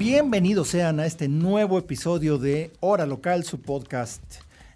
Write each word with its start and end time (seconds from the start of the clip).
Bienvenidos 0.00 0.68
sean 0.68 0.98
a 0.98 1.04
este 1.04 1.28
nuevo 1.28 1.76
episodio 1.78 2.38
de 2.38 2.72
Hora 2.80 3.04
Local, 3.04 3.44
su 3.44 3.60
podcast 3.60 4.22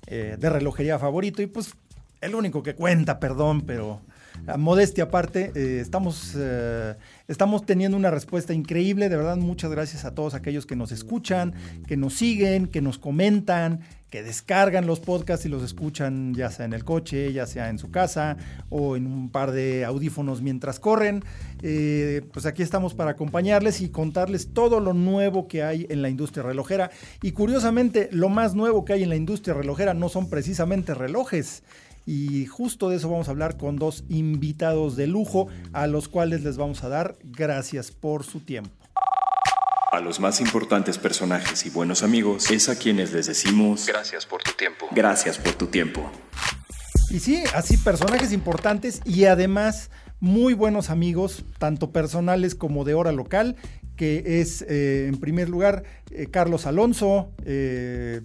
eh, 0.07 0.37
de 0.39 0.51
relojería 0.51 0.99
favorito. 0.99 1.41
Y 1.41 1.47
pues 1.47 1.73
el 2.21 2.35
único 2.35 2.63
que 2.63 2.75
cuenta, 2.75 3.21
perdón, 3.21 3.63
pero 3.63 4.03
a 4.47 4.59
modestia 4.59 5.05
aparte, 5.05 5.51
eh, 5.55 5.81
estamos, 5.81 6.35
eh, 6.37 6.97
estamos 7.27 7.65
teniendo 7.65 7.97
una 7.97 8.11
respuesta 8.11 8.53
increíble. 8.53 9.09
De 9.09 9.17
verdad, 9.17 9.39
muchas 9.39 9.71
gracias 9.71 10.05
a 10.05 10.15
todos 10.15 10.35
aquellos 10.35 10.67
que 10.67 10.77
nos 10.77 10.93
escuchan, 10.93 11.55
que 11.87 11.97
nos 11.97 12.13
siguen, 12.13 12.67
que 12.67 12.83
nos 12.83 12.99
comentan, 12.99 13.81
que 14.15 14.23
descargan 14.23 14.87
los 14.87 15.01
podcasts 15.01 15.45
y 15.45 15.49
los 15.49 15.65
escuchan 15.65 16.35
ya 16.35 16.49
sea 16.49 16.67
en 16.67 16.73
el 16.73 16.85
coche, 16.85 17.33
ya 17.33 17.47
sea 17.47 17.69
en 17.69 17.81
su 17.81 17.91
casa 17.91 18.37
o 18.71 18.95
en 18.95 19.09
un 19.09 19.29
par 19.29 19.51
de 19.51 19.85
audífonos 19.85 20.41
mientras 20.41 20.79
corren. 20.79 21.25
Eh, 21.63 22.23
pues 22.33 22.47
aquí 22.47 22.63
estamos 22.63 22.95
para 22.95 23.11
acompañarles 23.11 23.81
y 23.81 23.89
contarles 23.89 24.55
todo 24.55 24.79
lo 24.79 24.95
nuevo 24.95 25.49
que 25.49 25.65
hay 25.65 25.89
en 25.91 26.01
la 26.01 26.11
industria 26.11 26.45
relojera. 26.45 26.93
Y 27.23 27.33
curiosamente, 27.33 28.09
lo 28.13 28.29
más 28.29 28.55
nuevo 28.55 28.85
que 28.85 28.93
hay 28.93 29.03
en 29.03 29.09
la 29.09 29.17
industria 29.17 29.53
relojera 29.53 29.95
no 29.95 30.09
son 30.09 30.31
precisamente 30.31 30.95
relojes. 30.95 31.65
Y 32.07 32.47
justo 32.47 32.91
de 32.91 32.99
eso 32.99 33.11
vamos 33.11 33.27
a 33.27 33.33
hablar 33.33 33.57
con 33.57 33.75
dos 33.75 34.05
invitados 34.09 34.95
de 34.95 35.09
lujo 35.09 35.49
a 35.73 35.89
los 35.89 36.07
cuales 36.07 36.45
les 36.45 36.57
vamos 36.57 36.85
a 36.85 36.89
dar 36.89 37.19
gracias 37.25 37.91
por 37.91 38.23
su 38.23 38.39
tiempo. 38.39 38.84
A 39.95 40.01
los 40.01 40.19
más 40.19 40.41
importantes 40.41 40.99
personajes 40.99 41.67
y 41.67 41.71
buenos 41.71 42.03
amigos 42.03 42.51
es 42.51 42.69
a 42.69 42.77
quienes 42.77 43.13
les 43.13 43.27
decimos 43.27 43.87
gracias 43.87 44.27
por 44.27 44.43
tu 44.43 44.51
tiempo. 44.51 44.89
Gracias 44.91 45.39
por 45.39 45.53
tu 45.53 45.69
tiempo. 45.69 46.11
Y 47.11 47.21
sí, 47.21 47.45
así 47.55 47.77
personajes 47.77 48.33
importantes 48.33 49.01
y 49.05 49.27
además 49.27 49.93
muy 50.19 50.53
buenos 50.53 50.91
amigos, 50.91 51.45
tanto 51.59 51.93
personales 51.93 52.57
como 52.57 52.83
de 52.83 52.95
hora 52.95 53.13
local, 53.13 53.55
que 53.95 54.41
es 54.41 54.63
eh, 54.63 55.07
en 55.07 55.21
primer 55.21 55.49
lugar 55.49 55.85
eh, 56.11 56.27
Carlos 56.29 56.67
Alonso, 56.67 57.31
eh, 57.45 58.23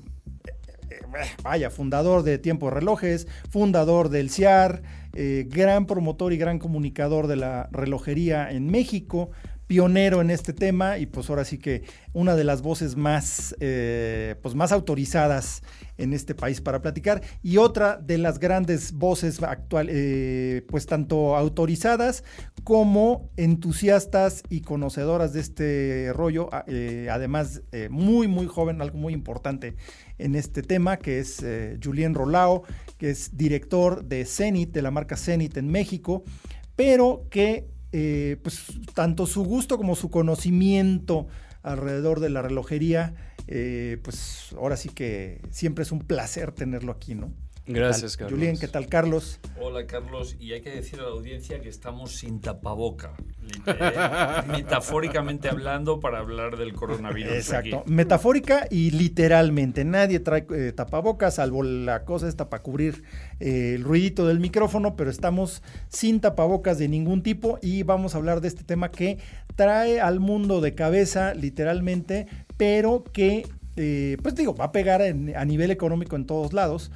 vaya, 1.44 1.70
fundador 1.70 2.24
de 2.24 2.40
Tiempo 2.40 2.72
Relojes, 2.72 3.28
fundador 3.52 4.10
del 4.10 4.32
CIAR, 4.32 4.82
gran 5.12 5.86
promotor 5.86 6.34
y 6.34 6.38
gran 6.38 6.58
comunicador 6.58 7.28
de 7.28 7.36
la 7.36 7.70
relojería 7.72 8.50
en 8.50 8.72
México, 8.72 9.30
pionero 9.70 10.20
en 10.20 10.32
este 10.32 10.52
tema 10.52 10.98
y 10.98 11.06
pues 11.06 11.30
ahora 11.30 11.46
sí 11.46 11.60
que 11.60 11.84
una 12.12 12.36
de 12.36 12.44
las 12.44 12.64
voces 12.64 12.96
más, 12.96 13.56
eh, 13.60 14.36
pues 14.42 14.56
más 14.56 14.72
autorizadas 14.72 15.62
en 16.00 16.12
este 16.14 16.34
país 16.34 16.60
para 16.60 16.82
platicar 16.82 17.22
y 17.44 17.58
otra 17.58 17.98
de 17.98 18.18
las 18.18 18.40
grandes 18.40 18.94
voces 18.94 19.44
actuales, 19.44 19.96
eh, 19.96 20.66
pues 20.68 20.88
tanto 20.88 21.36
autorizadas 21.38 22.24
como 22.64 23.30
entusiastas 23.38 24.42
y 24.50 24.62
conocedoras 24.62 25.34
de 25.34 25.42
este 25.42 26.14
rollo, 26.14 26.50
eh, 26.66 27.08
además 27.12 27.62
muy 27.92 28.28
muy 28.28 28.48
joven, 28.48 28.82
algo 28.82 28.98
muy 28.98 29.14
importante 29.14 29.76
en 30.18 30.34
este 30.34 30.64
tema, 30.64 30.98
que 30.98 31.20
es 31.20 31.46
Julien 31.82 32.16
Rolao, 32.16 32.64
que 32.98 33.12
es 33.12 33.38
director 33.38 34.04
de 34.04 34.26
Zenit, 34.26 34.72
de 34.72 34.82
la 34.82 34.90
marca 34.90 35.16
Zenit 35.16 35.58
en 35.58 35.70
México, 35.70 36.24
pero 36.76 37.28
que 37.30 37.68
eh, 37.92 38.38
pues 38.44 38.66
tanto 38.94 39.26
su 39.26 39.44
gusto 39.44 39.78
como 39.78 39.96
su 39.96 40.10
conocimiento 40.10 41.28
alrededor 41.64 42.20
de 42.20 42.30
la 42.30 42.42
relojería, 42.42 43.16
eh, 43.48 44.00
pues 44.04 44.54
ahora 44.58 44.78
sí 44.78 44.90
que 44.90 45.42
siempre 45.50 45.84
es 45.84 45.92
un 45.92 46.00
placer 46.00 46.52
tenerlo 46.52 46.92
aquí, 46.92 47.16
¿no? 47.16 47.34
Gracias, 47.70 48.18
Carlos. 48.18 48.40
Julián, 48.40 48.58
¿qué 48.58 48.68
tal, 48.68 48.88
Carlos? 48.88 49.40
Hola, 49.62 49.86
Carlos. 49.86 50.36
Y 50.40 50.54
hay 50.54 50.62
que 50.62 50.72
decir 50.72 51.00
a 51.00 51.04
la 51.04 51.10
audiencia 51.10 51.62
que 51.62 51.70
estamos 51.70 52.14
sin 52.14 52.42
tapaboca, 52.42 53.14
metafóricamente 54.48 55.50
hablando, 55.50 56.00
para 56.00 56.18
hablar 56.18 56.58
del 56.58 56.74
coronavirus. 56.74 57.32
Exacto, 57.34 57.84
metafórica 57.86 58.66
y 58.72 58.90
literalmente. 58.90 59.86
Nadie 59.86 60.20
trae 60.20 60.48
eh, 60.50 60.72
tapabocas, 60.76 61.36
salvo 61.36 61.62
la 61.62 62.06
cosa 62.06 62.28
esta 62.28 62.50
para 62.50 62.64
cubrir 62.64 63.04
eh, 63.40 63.74
el 63.76 63.84
ruidito 63.84 64.26
del 64.26 64.40
micrófono, 64.40 64.96
pero 64.96 65.12
estamos 65.12 65.62
sin 65.90 66.22
tapabocas 66.22 66.80
de 66.80 66.88
ningún 66.88 67.22
tipo 67.22 67.60
y 67.62 67.84
vamos 67.84 68.16
a 68.16 68.18
hablar 68.18 68.42
de 68.42 68.48
este 68.48 68.64
tema 68.64 68.90
que 68.90 69.20
trae 69.56 70.02
al 70.02 70.20
mundo 70.20 70.60
de 70.60 70.74
cabeza, 70.74 71.36
literalmente, 71.36 72.26
pero 72.58 73.04
que, 73.04 73.48
eh, 73.76 74.18
pues 74.24 74.34
digo, 74.34 74.56
va 74.56 74.66
a 74.66 74.72
pegar 74.72 75.04
a 75.04 75.46
nivel 75.46 75.70
económico 75.70 76.16
en 76.16 76.26
todos 76.26 76.52
lados 76.52 76.90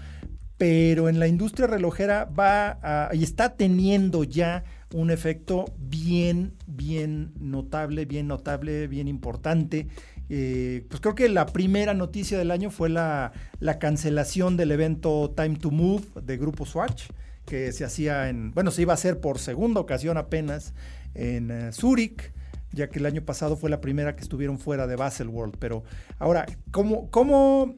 pero 0.64 1.10
en 1.10 1.20
la 1.20 1.28
industria 1.28 1.68
relojera 1.68 2.24
va 2.24 3.10
y 3.12 3.22
está 3.22 3.58
teniendo 3.58 4.24
ya 4.24 4.64
un 4.94 5.12
efecto 5.12 5.66
bien, 5.78 6.54
bien 6.68 7.34
notable, 7.38 8.06
bien 8.06 8.30
notable, 8.30 8.88
bien 8.88 9.10
importante. 9.10 9.88
Eh, 10.30 10.86
pues 10.88 11.02
creo 11.02 11.16
que 11.16 11.28
la 11.28 11.48
primera 11.48 11.94
noticia 11.94 12.38
del 12.38 12.50
año 12.50 12.72
fue 12.72 12.88
la, 12.88 13.34
cancelación 13.82 14.56
del 14.56 14.72
evento 14.72 15.34
Time 15.36 15.58
to 15.58 15.70
Move 15.70 16.06
de 16.24 16.38
Grupo 16.38 16.66
Swatch, 16.66 17.10
que 17.46 17.74
se 17.74 17.84
hacía 17.84 18.30
en, 18.30 18.54
bueno, 18.54 18.72
se 18.72 18.84
iba 18.84 18.94
a 18.94 18.96
hacer 18.96 19.20
por 19.20 19.40
segunda 19.40 19.82
ocasión 19.82 20.16
apenas 20.16 20.74
en 21.14 21.52
uh, 21.52 21.74
Zúrich 21.74 22.32
ya 22.74 22.90
que 22.90 23.00
el 23.00 23.06
año 23.06 23.22
pasado 23.24 23.56
fue 23.56 23.70
la 23.70 23.82
primera 23.82 24.16
que 24.16 24.24
estuvieron 24.24 24.58
fuera 24.58 24.88
de 24.88 24.96
Baselworld. 24.96 25.58
Pero 25.60 25.84
ahora, 26.20 26.46
¿cómo, 26.72 27.10
cómo 27.12 27.76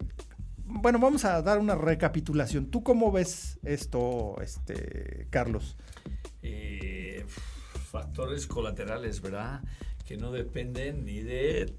bueno, 0.66 1.00
vamos 1.00 1.26
a 1.26 1.42
dar 1.42 1.60
una 1.60 1.76
recapitulación. 1.76 2.68
¿Tú 2.68 2.84
cómo 2.84 3.12
ves 3.12 3.60
esto, 3.64 4.36
este, 4.42 5.28
Carlos? 5.30 5.78
Eh, 6.44 7.26
factores 7.92 8.48
colaterales, 8.48 9.22
¿verdad? 9.22 9.62
que 10.06 10.18
no 10.18 10.32
dependen 10.32 11.04
ni 11.04 11.20
de, 11.20 11.74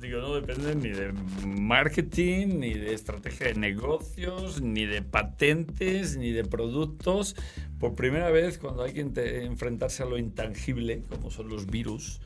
digo, 0.00 0.20
no 0.20 0.34
dependen 0.34 0.80
ni 0.80 0.88
de 0.88 1.12
marketing, 1.46 2.60
ni 2.60 2.72
de 2.72 2.94
estrategia 2.94 3.48
de 3.48 3.54
negocios, 3.54 4.62
ni 4.62 4.86
de 4.86 5.02
patentes, 5.02 6.16
ni 6.16 6.32
de 6.32 6.44
productos. 6.44 7.36
Por 7.78 7.94
primera 7.94 8.30
vez, 8.30 8.56
cuando 8.56 8.84
hay 8.84 8.94
que 8.94 9.44
enfrentarse 9.44 10.02
a 10.02 10.06
lo 10.06 10.16
intangible, 10.16 11.02
como 11.10 11.30
son 11.30 11.50
los 11.50 11.66
virus, 11.66 12.22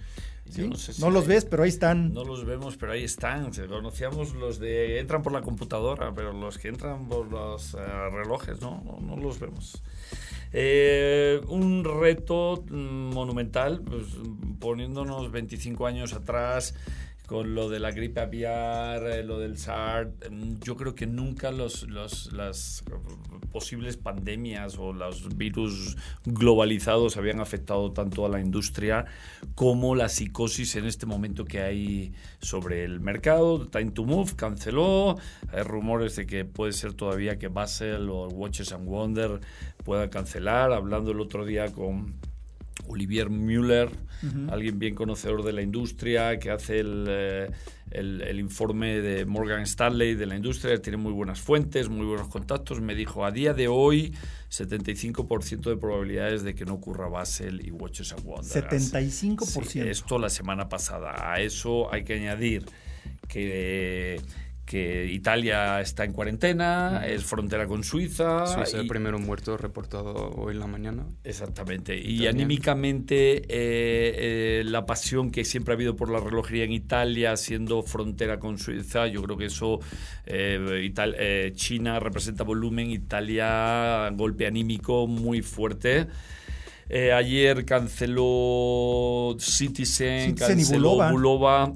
no, 0.99 1.11
los 1.11 1.27
ves, 1.27 1.45
pero 1.45 1.63
ahí 1.63 1.69
están. 1.69 2.13
No 2.13 2.25
los 2.25 2.45
vemos, 2.45 2.77
pero 2.77 2.93
ahí 2.93 3.05
están. 3.05 3.51
Conocíamos 3.69 4.35
los 4.35 4.59
de 4.59 4.99
entran 4.99 5.23
por 5.23 5.33
la 5.33 5.41
computadora, 5.41 6.13
pero 6.15 6.33
los 6.33 6.59
que 6.59 6.69
entran 6.69 7.09
por 7.09 7.31
los 7.31 7.75
eh, 7.75 7.79
relojes, 8.11 8.61
no, 8.61 8.83
no, 9.01 9.17
los 9.17 9.39
vemos. 9.39 9.83
Eh, 10.53 11.41
un 11.49 11.85
reto 11.85 12.65
mm, 12.69 13.15
monumental, 13.15 13.81
pues, 13.81 14.07
poniéndonos 14.59 15.31
25 15.31 15.87
años 15.87 16.13
atrás, 16.13 16.75
con 17.27 17.55
lo 17.55 17.69
de 17.69 17.79
la 17.79 17.93
gripe 17.93 18.21
aviar, 18.21 19.07
eh, 19.07 19.23
lo 19.23 19.39
del 19.39 19.57
SARS, 19.57 20.11
mm, 20.31 20.61
yo 20.63 20.77
creo 20.77 20.95
que 20.95 21.07
nunca 21.07 21.51
los, 21.51 21.89
las 21.91 22.85
posibles 23.53 23.97
pandemias 23.97 24.77
o 24.79 24.93
los 24.93 25.37
virus 25.37 25.97
globalizados 26.25 27.17
habían 27.17 27.41
afectado 27.41 27.93
tanto 27.93 28.27
a 28.27 28.29
la 28.29 28.41
industria 28.41 29.05
como 29.55 29.95
la 29.95 30.09
psicosis 30.09 30.77
en 30.77 30.87
este 30.87 31.07
momento 31.07 31.45
que 31.45 31.61
hay 31.61 32.13
sobre 32.41 32.85
el 32.85 33.01
mercado. 33.01 33.67
Time 33.69 33.93
to 33.93 34.05
Move 34.05 34.33
canceló, 34.37 35.17
hay 35.53 35.63
rumores 35.63 36.17
de 36.17 36.27
que 36.27 36.45
puede 36.45 36.73
ser 36.73 36.95
todavía 36.95 37.39
que 37.39 37.49
Basel 37.49 38.09
o 38.11 38.29
Watches 38.29 38.73
and 38.73 38.87
Wonder 38.87 39.41
pueda 39.85 40.11
cancelar, 40.11 40.73
hablando 40.73 41.13
el 41.13 41.21
otro 41.21 41.45
día 41.45 41.71
con 41.73 42.15
Olivier 42.93 43.31
Müller, 43.31 43.91
alguien 44.51 44.79
bien 44.79 44.95
conocedor 44.95 45.43
de 45.43 45.53
la 45.53 45.63
industria, 45.63 46.39
que 46.39 46.51
hace 46.51 46.83
eh, 46.85 47.51
el, 47.91 48.21
el, 48.21 48.39
informe 48.39 49.01
de 49.01 49.25
Morgan 49.25 49.63
Stanley 49.63 50.15
de 50.15 50.27
la 50.27 50.37
industria, 50.37 50.81
tiene 50.81 50.99
muy 50.99 51.13
buenas 51.13 51.41
fuentes, 51.41 51.89
muy 51.89 52.07
buenos 52.07 52.29
contactos. 52.29 52.81
Me 52.81 52.95
dijo, 52.95 53.25
a 53.25 53.31
día 53.31 53.55
de 53.55 53.69
hoy, 53.69 54.15
75% 54.51 55.63
de 55.63 55.77
probabilidades 55.77 56.43
de 56.43 56.55
que 56.55 56.65
no 56.65 56.75
ocurra 56.75 57.09
Basel 57.09 57.67
y 57.67 57.71
Watches 57.71 58.13
and 58.13 58.25
Wonders. 58.25 58.55
75%. 58.55 59.87
esto 59.87 60.19
la 60.19 60.31
semana 60.31 60.69
pasada. 60.69 61.33
A 61.33 61.41
eso 61.41 61.93
hay 61.93 62.05
que 62.05 62.15
añadir 62.15 62.67
que 63.29 64.21
que 64.65 65.07
Italia 65.07 65.81
está 65.81 66.05
en 66.05 66.13
cuarentena, 66.13 67.05
es 67.07 67.25
frontera 67.25 67.67
con 67.67 67.83
Suiza. 67.83 68.47
Suiza, 68.47 68.79
el 68.79 68.87
primero 68.87 69.19
muerto 69.19 69.57
reportado 69.57 70.31
hoy 70.37 70.55
en 70.55 70.61
la 70.61 70.67
mañana. 70.67 71.07
Exactamente. 71.25 71.99
Y 71.99 72.27
anímicamente 72.27 73.39
eh, 73.39 73.43
eh, 73.49 74.63
la 74.65 74.87
pasión 74.87 75.31
que 75.31 75.45
siempre 75.45 75.73
ha 75.73 75.77
habido 75.77 75.97
por 75.97 76.11
la 76.11 76.21
relojería 76.21 76.65
en 76.65 76.73
Italia, 76.73 77.37
siendo 77.37 77.83
frontera 77.83 78.39
con 78.39 78.59
Suiza, 78.59 79.07
yo 79.09 79.23
creo 79.23 79.37
que 79.37 79.47
eso, 79.47 79.81
eh, 80.27 81.53
China 81.55 81.99
representa 82.01 82.45
volumen, 82.45 82.91
Italia 82.91 84.11
golpe 84.15 84.47
anímico 84.47 85.07
muy 85.07 85.43
fuerte. 85.43 86.07
ayer 87.15 87.65
canceló 87.65 89.37
Citizen, 89.39 90.35
canceló 90.35 91.11
Bulova 91.11 91.73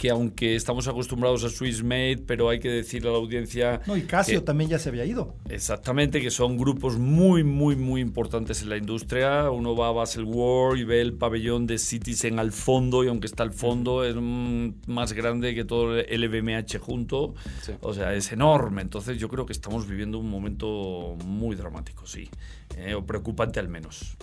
que 0.00 0.08
aunque 0.08 0.56
estamos 0.56 0.88
acostumbrados 0.88 1.44
a 1.44 1.50
Swiss 1.50 1.82
Made, 1.82 2.22
pero 2.26 2.48
hay 2.48 2.58
que 2.58 2.70
decirle 2.70 3.10
a 3.10 3.12
la 3.12 3.18
audiencia... 3.18 3.82
No, 3.86 3.98
y 3.98 4.04
Casio 4.04 4.42
también 4.42 4.70
ya 4.70 4.78
se 4.78 4.88
había 4.88 5.04
ido. 5.04 5.34
Exactamente, 5.50 6.22
que 6.22 6.30
son 6.30 6.56
grupos 6.56 6.96
muy, 6.96 7.44
muy, 7.44 7.76
muy 7.76 8.00
importantes 8.00 8.62
en 8.62 8.70
la 8.70 8.78
industria. 8.78 9.50
Uno 9.50 9.76
va 9.76 9.88
a 9.88 9.92
Basel 9.92 10.24
World 10.24 10.80
y 10.80 10.84
ve 10.84 11.02
el 11.02 11.12
pabellón 11.12 11.66
de 11.66 11.76
Citizen 11.76 12.38
al 12.38 12.50
fondo, 12.50 13.04
y 13.04 13.08
aunque 13.08 13.26
está 13.26 13.42
al 13.42 13.52
fondo, 13.52 14.02
es 14.02 14.16
más 14.16 15.12
grande 15.12 15.54
que 15.54 15.66
todo 15.66 15.98
el 15.98 16.22
LVMH 16.22 16.78
junto. 16.78 17.34
O 17.82 17.92
sea, 17.92 18.14
es 18.14 18.32
enorme. 18.32 18.80
Entonces 18.80 19.18
yo 19.18 19.28
creo 19.28 19.44
que 19.44 19.52
estamos 19.52 19.86
viviendo 19.86 20.18
un 20.18 20.30
momento 20.30 21.14
muy 21.26 21.56
dramático, 21.56 22.06
sí. 22.06 22.30
Eh, 22.78 22.94
o 22.94 23.04
preocupante 23.04 23.60
al 23.60 23.68
menos. 23.68 24.16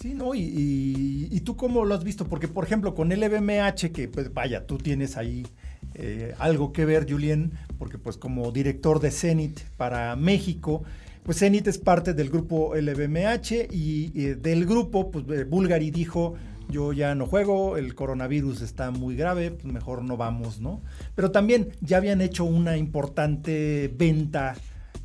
Sí, 0.00 0.14
¿no? 0.14 0.34
Y, 0.34 1.40
tú 1.44 1.56
cómo 1.56 1.84
lo 1.84 1.94
has 1.94 2.04
visto? 2.04 2.26
Porque, 2.26 2.48
por 2.48 2.64
ejemplo, 2.64 2.94
con 2.94 3.10
LVMH, 3.10 3.92
que 3.92 4.08
pues 4.08 4.32
vaya, 4.32 4.66
tú 4.66 4.78
tienes 4.78 5.16
ahí 5.16 5.46
eh, 5.94 6.34
algo 6.38 6.72
que 6.72 6.84
ver, 6.84 7.06
Julien, 7.08 7.52
porque 7.78 7.98
pues 7.98 8.16
como 8.16 8.50
director 8.50 9.00
de 9.00 9.10
Zenit 9.10 9.60
para 9.76 10.16
México, 10.16 10.82
pues 11.22 11.38
Zenit 11.38 11.66
es 11.68 11.78
parte 11.78 12.12
del 12.12 12.30
grupo 12.30 12.74
LVMH 12.74 13.68
y, 13.70 14.08
del 14.34 14.66
grupo, 14.66 15.10
pues 15.10 15.24
eh, 15.30 15.44
Bulgari 15.44 15.90
dijo, 15.90 16.34
yo 16.68 16.92
ya 16.92 17.14
no 17.14 17.26
juego, 17.26 17.76
el 17.76 17.94
coronavirus 17.94 18.62
está 18.62 18.90
muy 18.90 19.16
grave, 19.16 19.50
pues 19.50 19.72
mejor 19.72 20.02
no 20.02 20.16
vamos, 20.16 20.60
¿no? 20.60 20.82
Pero 21.14 21.30
también 21.30 21.68
ya 21.80 21.98
habían 21.98 22.20
hecho 22.20 22.44
una 22.44 22.76
importante 22.76 23.92
venta 23.96 24.56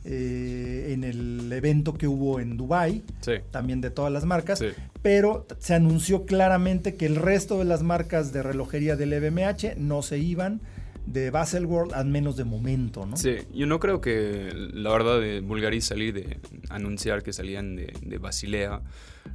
eh, 0.05 0.91
en 0.93 1.03
el 1.03 1.51
evento 1.51 1.93
que 1.93 2.07
hubo 2.07 2.39
en 2.39 2.57
Dubai, 2.57 3.03
también 3.51 3.81
de 3.81 3.91
todas 3.91 4.11
las 4.11 4.25
marcas, 4.25 4.63
pero 5.01 5.45
se 5.59 5.73
anunció 5.73 6.25
claramente 6.25 6.95
que 6.95 7.05
el 7.05 7.15
resto 7.15 7.59
de 7.59 7.65
las 7.65 7.83
marcas 7.83 8.31
de 8.31 8.43
relojería 8.43 8.95
del 8.95 9.13
EBMH 9.13 9.75
no 9.77 10.01
se 10.01 10.17
iban 10.19 10.61
de 11.11 11.31
Baselworld, 11.31 11.93
al 11.93 12.05
menos 12.05 12.37
de 12.37 12.43
momento, 12.43 13.05
¿no? 13.05 13.17
Sí, 13.17 13.37
yo 13.51 13.65
no 13.65 13.79
creo 13.79 13.99
que 13.99 14.51
la 14.73 14.91
verdad 14.91 15.19
de 15.19 15.41
Bulgari 15.41 15.81
salir 15.81 16.13
de 16.13 16.39
anunciar 16.69 17.23
que 17.23 17.33
salían 17.33 17.75
de, 17.75 17.93
de 18.01 18.17
Basilea 18.19 18.81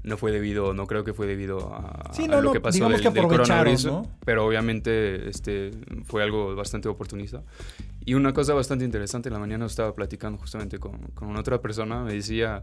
no 0.05 0.17
fue 0.17 0.31
debido, 0.31 0.73
no 0.73 0.87
creo 0.87 1.03
que 1.03 1.13
fue 1.13 1.27
debido 1.27 1.75
a, 1.75 2.13
lo 2.41 2.53
que 2.53 2.61
pasó 2.61 2.89
del, 2.89 3.03
coronavirus, 3.03 3.89
pero 4.25 4.47
obviamente 4.47 5.29
este 5.29 5.73
fue 6.05 6.23
algo 6.23 6.55
bastante 6.55 6.89
oportunista. 6.89 7.43
Y 8.05 8.15
una 8.15 8.33
cosa 8.33 8.55
bastante 8.55 8.85
interesante, 8.85 9.29
en 9.29 9.33
la 9.33 9.41
mañana 9.41 9.67
estaba 9.67 9.95
platicando 9.95 10.39
justamente 10.39 10.79
con, 10.79 10.99
con 11.15 11.35
otra 11.37 11.61
persona, 11.61 12.05
me 12.05 12.13
decía, 12.13 12.63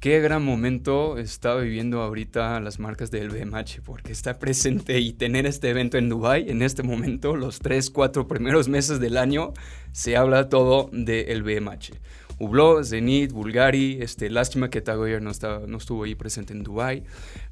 qué 0.00 0.20
gran 0.20 0.44
momento 0.44 1.18
está 1.18 1.54
viviendo 1.56 2.02
ahorita 2.02 2.60
las 2.60 2.78
marcas 2.78 3.10
del 3.10 3.30
BMH, 3.30 3.82
porque 3.84 4.12
está 4.12 4.38
presente 4.38 5.00
y 5.00 5.12
tener 5.12 5.46
este 5.46 5.70
evento 5.70 5.98
en 5.98 6.08
Dubai 6.08 6.50
en 6.50 6.62
este 6.62 6.82
momento, 6.82 7.36
los 7.36 7.58
tres, 7.58 7.90
cuatro 7.90 8.26
primeros 8.28 8.68
meses 8.68 9.00
del 9.00 9.16
año, 9.16 9.52
se 9.92 10.16
habla 10.16 10.48
todo 10.48 10.90
del 10.92 11.42
BMH. 11.42 11.92
Hublot, 12.38 12.84
Zenit, 12.84 13.32
Bulgari, 13.32 13.98
este, 14.00 14.28
lástima 14.28 14.68
que 14.68 14.80
Tagoyer 14.80 15.22
no, 15.22 15.30
no 15.66 15.78
estuvo 15.78 16.04
ahí 16.04 16.14
presente 16.14 16.52
en 16.52 16.64
Dubai, 16.64 17.04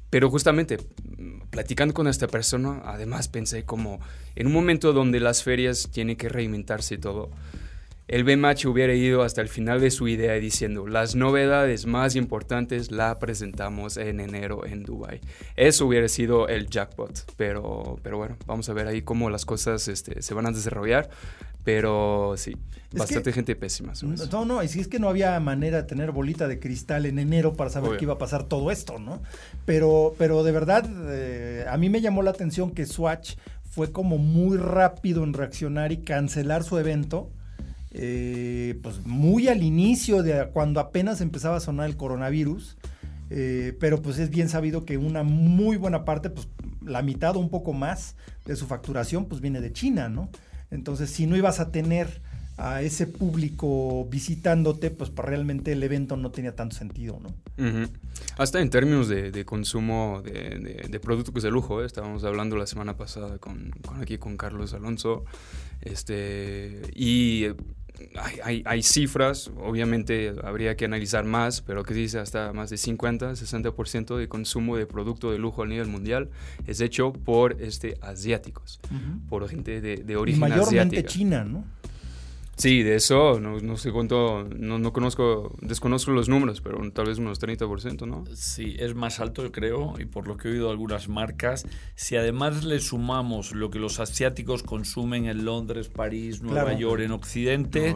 pero 0.09 0.29
justamente 0.29 0.77
platicando 1.49 1.93
con 1.93 2.07
esta 2.07 2.27
persona, 2.27 2.81
además 2.85 3.29
pensé 3.29 3.63
como 3.63 3.99
en 4.35 4.47
un 4.47 4.53
momento 4.53 4.93
donde 4.93 5.19
las 5.19 5.43
ferias 5.43 5.89
tienen 5.91 6.17
que 6.17 6.29
reinventarse 6.29 6.97
todo, 6.97 7.31
el 8.07 8.23
BMH 8.23 8.67
hubiera 8.67 8.93
ido 8.93 9.23
hasta 9.23 9.41
el 9.41 9.47
final 9.47 9.79
de 9.79 9.89
su 9.89 10.07
idea 10.07 10.33
diciendo 10.33 10.87
las 10.87 11.15
novedades 11.15 11.85
más 11.85 12.15
importantes 12.15 12.91
la 12.91 13.17
presentamos 13.19 13.97
en 13.97 14.19
enero 14.19 14.65
en 14.65 14.83
Dubai. 14.83 15.21
Eso 15.55 15.87
hubiera 15.87 16.07
sido 16.09 16.47
el 16.47 16.67
jackpot, 16.69 17.31
pero, 17.37 17.97
pero 18.03 18.17
bueno, 18.17 18.37
vamos 18.45 18.67
a 18.69 18.73
ver 18.73 18.87
ahí 18.87 19.01
cómo 19.01 19.29
las 19.29 19.45
cosas 19.45 19.87
este, 19.87 20.21
se 20.21 20.33
van 20.33 20.45
a 20.45 20.51
desarrollar. 20.51 21.09
Pero 21.63 22.33
sí, 22.35 22.57
bastante 22.91 23.31
gente 23.31 23.55
pésima. 23.55 23.93
No, 24.31 24.43
no, 24.43 24.61
y 24.61 24.67
si 24.67 24.81
es 24.81 24.89
que 24.89 24.99
no 24.99 25.07
había 25.07 25.39
manera 25.39 25.77
de 25.77 25.87
tener 25.87 26.11
bolita 26.11 26.47
de 26.49 26.59
cristal 26.59 27.05
en 27.05 27.19
enero 27.19 27.53
para 27.53 27.69
saber 27.69 27.97
qué 27.97 28.03
iba 28.03 28.15
a 28.15 28.17
pasar 28.17 28.43
todo 28.43 28.69
esto, 28.69 28.99
¿no? 28.99 29.21
Pero, 29.65 30.13
pero 30.17 30.43
de 30.43 30.51
verdad, 30.51 30.85
eh, 31.07 31.65
a 31.69 31.77
mí 31.77 31.89
me 31.89 32.01
llamó 32.01 32.21
la 32.21 32.31
atención 32.31 32.71
que 32.71 32.85
Swatch 32.85 33.35
fue 33.63 33.93
como 33.93 34.17
muy 34.17 34.57
rápido 34.57 35.23
en 35.23 35.33
reaccionar 35.33 35.93
y 35.93 35.97
cancelar 35.97 36.63
su 36.63 36.77
evento. 36.77 37.31
Eh, 37.93 38.79
pues 38.81 39.05
muy 39.05 39.47
al 39.47 39.61
inicio 39.61 40.23
de 40.23 40.47
cuando 40.51 40.79
apenas 40.79 41.21
empezaba 41.21 41.57
a 41.57 41.59
sonar 41.59 41.87
el 41.87 41.97
coronavirus. 41.97 42.77
Eh, 43.29 43.75
pero 43.79 44.01
pues 44.01 44.19
es 44.19 44.29
bien 44.29 44.47
sabido 44.47 44.85
que 44.85 44.97
una 44.97 45.23
muy 45.23 45.77
buena 45.77 46.05
parte, 46.05 46.29
pues 46.29 46.47
la 46.85 47.01
mitad 47.01 47.35
o 47.35 47.39
un 47.39 47.49
poco 47.49 47.73
más 47.73 48.15
de 48.45 48.55
su 48.55 48.67
facturación, 48.67 49.25
pues 49.25 49.41
viene 49.41 49.59
de 49.59 49.71
China, 49.71 50.09
¿no? 50.09 50.29
Entonces, 50.69 51.09
si 51.09 51.25
no 51.25 51.35
ibas 51.35 51.59
a 51.59 51.71
tener 51.71 52.21
a 52.57 52.81
ese 52.83 53.07
público 53.07 54.05
visitándote, 54.09 54.91
pues, 54.91 55.11
realmente 55.15 55.71
el 55.71 55.81
evento 55.81 56.17
no 56.17 56.31
tenía 56.31 56.55
tanto 56.55 56.75
sentido, 56.75 57.19
¿no? 57.19 57.33
Hasta 58.37 58.61
en 58.61 58.69
términos 58.69 59.07
de, 59.07 59.45
consumo 59.45 60.21
de, 60.23 60.99
productos 61.01 61.41
de 61.41 61.49
lujo, 61.49 61.81
¿eh? 61.81 61.85
estábamos 61.85 62.23
hablando 62.23 62.55
la 62.55 62.67
semana 62.67 62.97
pasada 62.97 63.39
con, 63.39 63.71
aquí 63.99 64.17
con 64.17 64.37
Carlos 64.37 64.73
Alonso, 64.73 65.25
este, 65.81 66.81
y 66.95 67.47
hay, 68.43 68.63
hay, 68.65 68.83
cifras, 68.83 69.51
obviamente 69.57 70.33
habría 70.43 70.75
que 70.75 70.85
analizar 70.85 71.25
más, 71.25 71.61
pero 71.61 71.83
que 71.83 71.93
dice 71.93 72.19
hasta 72.19 72.51
más 72.53 72.69
de 72.69 72.77
50, 72.77 73.31
60% 73.33 74.17
de 74.17 74.27
consumo 74.27 74.77
de 74.77 74.85
producto 74.85 75.31
de 75.31 75.37
lujo 75.37 75.63
a 75.63 75.67
nivel 75.67 75.87
mundial 75.87 76.29
es 76.65 76.81
hecho 76.81 77.13
por 77.13 77.61
este, 77.61 77.97
asiáticos, 78.01 78.79
por 79.29 79.47
gente 79.47 79.81
de, 79.81 79.97
de 79.97 80.15
origen 80.15 80.37
y 80.37 80.49
mayormente 80.49 81.05
China, 81.05 81.43
¿no? 81.43 81.63
Sí, 82.55 82.83
de 82.83 82.95
eso 82.95 83.39
no, 83.39 83.59
no 83.59 83.77
sé 83.77 83.91
cuánto, 83.91 84.43
no, 84.43 84.77
no, 84.77 84.93
conozco, 84.93 85.55
desconozco 85.61 86.11
los 86.11 86.29
números, 86.29 86.61
pero 86.61 86.79
tal 86.91 87.07
vez 87.07 87.17
unos 87.17 87.41
30%, 87.41 88.05
¿no? 88.07 88.23
Sí, 88.35 88.75
es 88.77 88.93
más 88.93 89.19
alto, 89.19 89.51
creo, 89.51 89.95
y 89.99 90.05
por 90.05 90.27
lo 90.27 90.37
que 90.37 90.47
he 90.47 90.51
oído 90.51 90.69
algunas 90.69 91.09
marcas, 91.09 91.65
si 91.95 92.15
además 92.15 92.63
le 92.63 92.79
sumamos 92.79 93.53
lo 93.53 93.71
que 93.71 93.79
los 93.79 93.99
asiáticos 93.99 94.61
consumen 94.61 95.25
en 95.25 95.45
Londres, 95.45 95.89
París, 95.89 96.43
Nueva 96.43 96.73
York, 96.73 97.01
en 97.01 97.11
Occidente, 97.11 97.95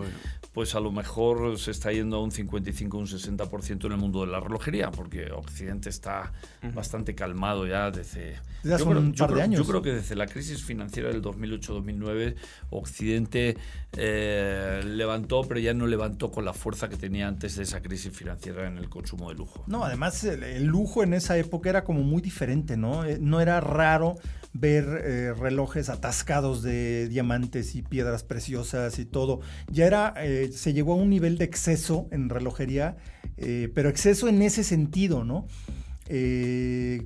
pues 0.54 0.74
a 0.74 0.80
lo 0.80 0.92
mejor 0.92 1.60
se 1.60 1.70
está 1.70 1.92
yendo 1.92 2.18
a 2.18 2.24
un 2.24 2.32
55, 2.32 2.98
un 2.98 3.06
60% 3.06 3.86
en 3.86 3.92
el 3.92 3.98
mundo 4.00 4.22
de 4.22 4.32
la 4.32 4.40
relojería, 4.40 4.90
porque 4.90 5.32
Occidente 5.32 5.90
está 5.90 6.34
bastante 6.74 7.14
calmado 7.14 7.68
ya 7.68 7.92
desde, 7.92 8.38
hace 8.64 8.84
un 8.84 9.14
par 9.14 9.36
de 9.36 9.44
años. 9.44 9.60
Yo 9.60 9.68
creo 9.68 9.84
que 9.84 9.94
desde 9.94 10.16
la 10.16 10.26
crisis 10.26 10.64
financiera 10.64 11.10
del 11.10 11.22
2008-2009, 11.22 12.36
Occidente 12.72 13.56
eh, 13.96 14.47
levantó, 14.84 15.42
pero 15.48 15.60
ya 15.60 15.74
no 15.74 15.88
levantó 15.88 16.32
con 16.32 16.46
la 16.46 16.54
fuerza 16.54 16.90
que 16.90 16.98
tenía 16.98 17.28
antes 17.28 17.56
de 17.56 17.64
esa 17.64 17.82
crisis 17.82 18.12
financiera 18.12 18.68
en 18.68 18.78
el 18.78 18.90
consumo 18.90 19.30
de 19.30 19.36
lujo. 19.36 19.64
No, 19.68 19.84
además 19.84 20.24
el, 20.24 20.66
lujo 20.66 21.04
en 21.04 21.14
esa 21.14 21.38
época 21.38 21.70
era 21.70 21.84
como 21.84 22.02
muy 22.02 22.22
diferente, 22.22 22.78
¿no? 22.78 23.06
Eh, 23.06 23.18
no 23.20 23.40
era 23.42 23.60
raro 23.60 24.16
ver 24.60 24.86
eh, 25.04 25.34
relojes 25.34 25.90
atascados 25.90 26.64
de 26.64 27.08
diamantes 27.10 27.76
y 27.76 27.82
piedras 27.82 28.24
preciosas 28.24 29.00
y 29.00 29.06
todo. 29.06 29.42
Ya 29.70 29.86
era, 29.86 30.14
eh, 30.18 30.52
se 30.52 30.74
llegó 30.74 30.94
a 30.94 30.96
un 30.96 31.10
nivel 31.10 31.38
de 31.38 31.46
exceso 31.46 32.08
en 32.12 32.30
relojería, 32.30 32.98
eh, 33.38 33.72
pero 33.74 33.90
exceso 33.90 34.28
en 34.28 34.42
ese 34.42 34.64
sentido, 34.64 35.24
¿no? 35.24 35.48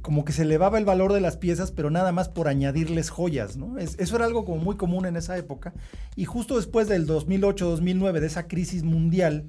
Como 0.02 0.26
que 0.26 0.34
se 0.34 0.44
elevaba 0.44 0.78
el 0.78 0.86
valor 0.86 1.14
de 1.14 1.22
las 1.22 1.38
piezas, 1.38 1.72
pero 1.72 1.90
nada 1.90 2.12
más 2.12 2.30
por 2.30 2.48
añadirles 2.48 3.10
joyas, 3.10 3.58
¿no? 3.58 3.78
eso 3.78 4.16
era 4.16 4.26
algo 4.26 4.46
como 4.46 4.58
muy 4.58 4.78
común 4.78 5.06
en 5.06 5.16
esa 5.16 5.38
época. 5.38 5.74
Y 6.16 6.26
justo 6.26 6.58
después 6.58 6.88
del 6.88 7.08
2008-2009, 7.08 8.20
de 8.20 8.28
esa 8.28 8.48
crisis 8.48 8.84
mundial, 8.84 9.46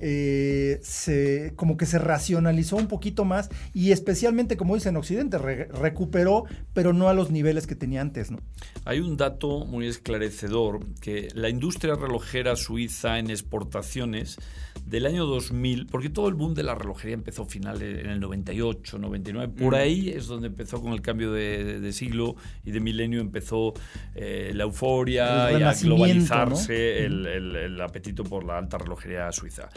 eh, 0.00 0.80
se, 0.82 1.52
como 1.56 1.76
que 1.76 1.86
se 1.86 1.98
racionalizó 1.98 2.76
un 2.76 2.88
poquito 2.88 3.24
más 3.24 3.48
y 3.72 3.92
especialmente, 3.92 4.56
como 4.56 4.74
dice 4.74 4.88
en 4.88 4.96
Occidente, 4.96 5.38
recuperó, 5.38 6.44
pero 6.72 6.92
no 6.92 7.08
a 7.08 7.14
los 7.14 7.30
niveles 7.30 7.66
que 7.66 7.76
tenía 7.76 8.00
antes. 8.00 8.30
¿no? 8.30 8.40
Hay 8.84 9.00
un 9.00 9.16
dato 9.16 9.64
muy 9.64 9.86
esclarecedor, 9.86 10.84
que 11.00 11.28
la 11.34 11.48
industria 11.48 11.94
relojera 11.94 12.56
suiza 12.56 13.18
en 13.18 13.30
exportaciones 13.30 14.36
del 14.86 15.06
año 15.06 15.24
2000, 15.24 15.86
porque 15.86 16.10
todo 16.10 16.28
el 16.28 16.34
boom 16.34 16.54
de 16.54 16.62
la 16.62 16.74
relojería 16.74 17.14
empezó 17.14 17.46
final 17.46 17.80
en 17.82 18.06
el 18.06 18.20
98, 18.20 18.98
99, 18.98 19.52
por 19.56 19.74
ahí 19.74 20.10
es 20.10 20.26
donde 20.26 20.48
empezó 20.48 20.82
con 20.82 20.92
el 20.92 21.00
cambio 21.00 21.32
de, 21.32 21.92
siglo 21.92 22.36
y 22.64 22.70
de 22.70 22.80
milenio 22.80 23.20
empezó 23.20 23.72
eh, 24.14 24.52
la 24.54 24.64
euforia 24.64 25.52
y 25.58 25.62
a 25.62 25.72
globalizarse 25.72 27.04
el, 27.04 27.80
apetito 27.80 28.24
por 28.24 28.44
la 28.44 28.58
alta 28.58 28.78
relojería 28.78 29.30
suiza. 29.32 29.68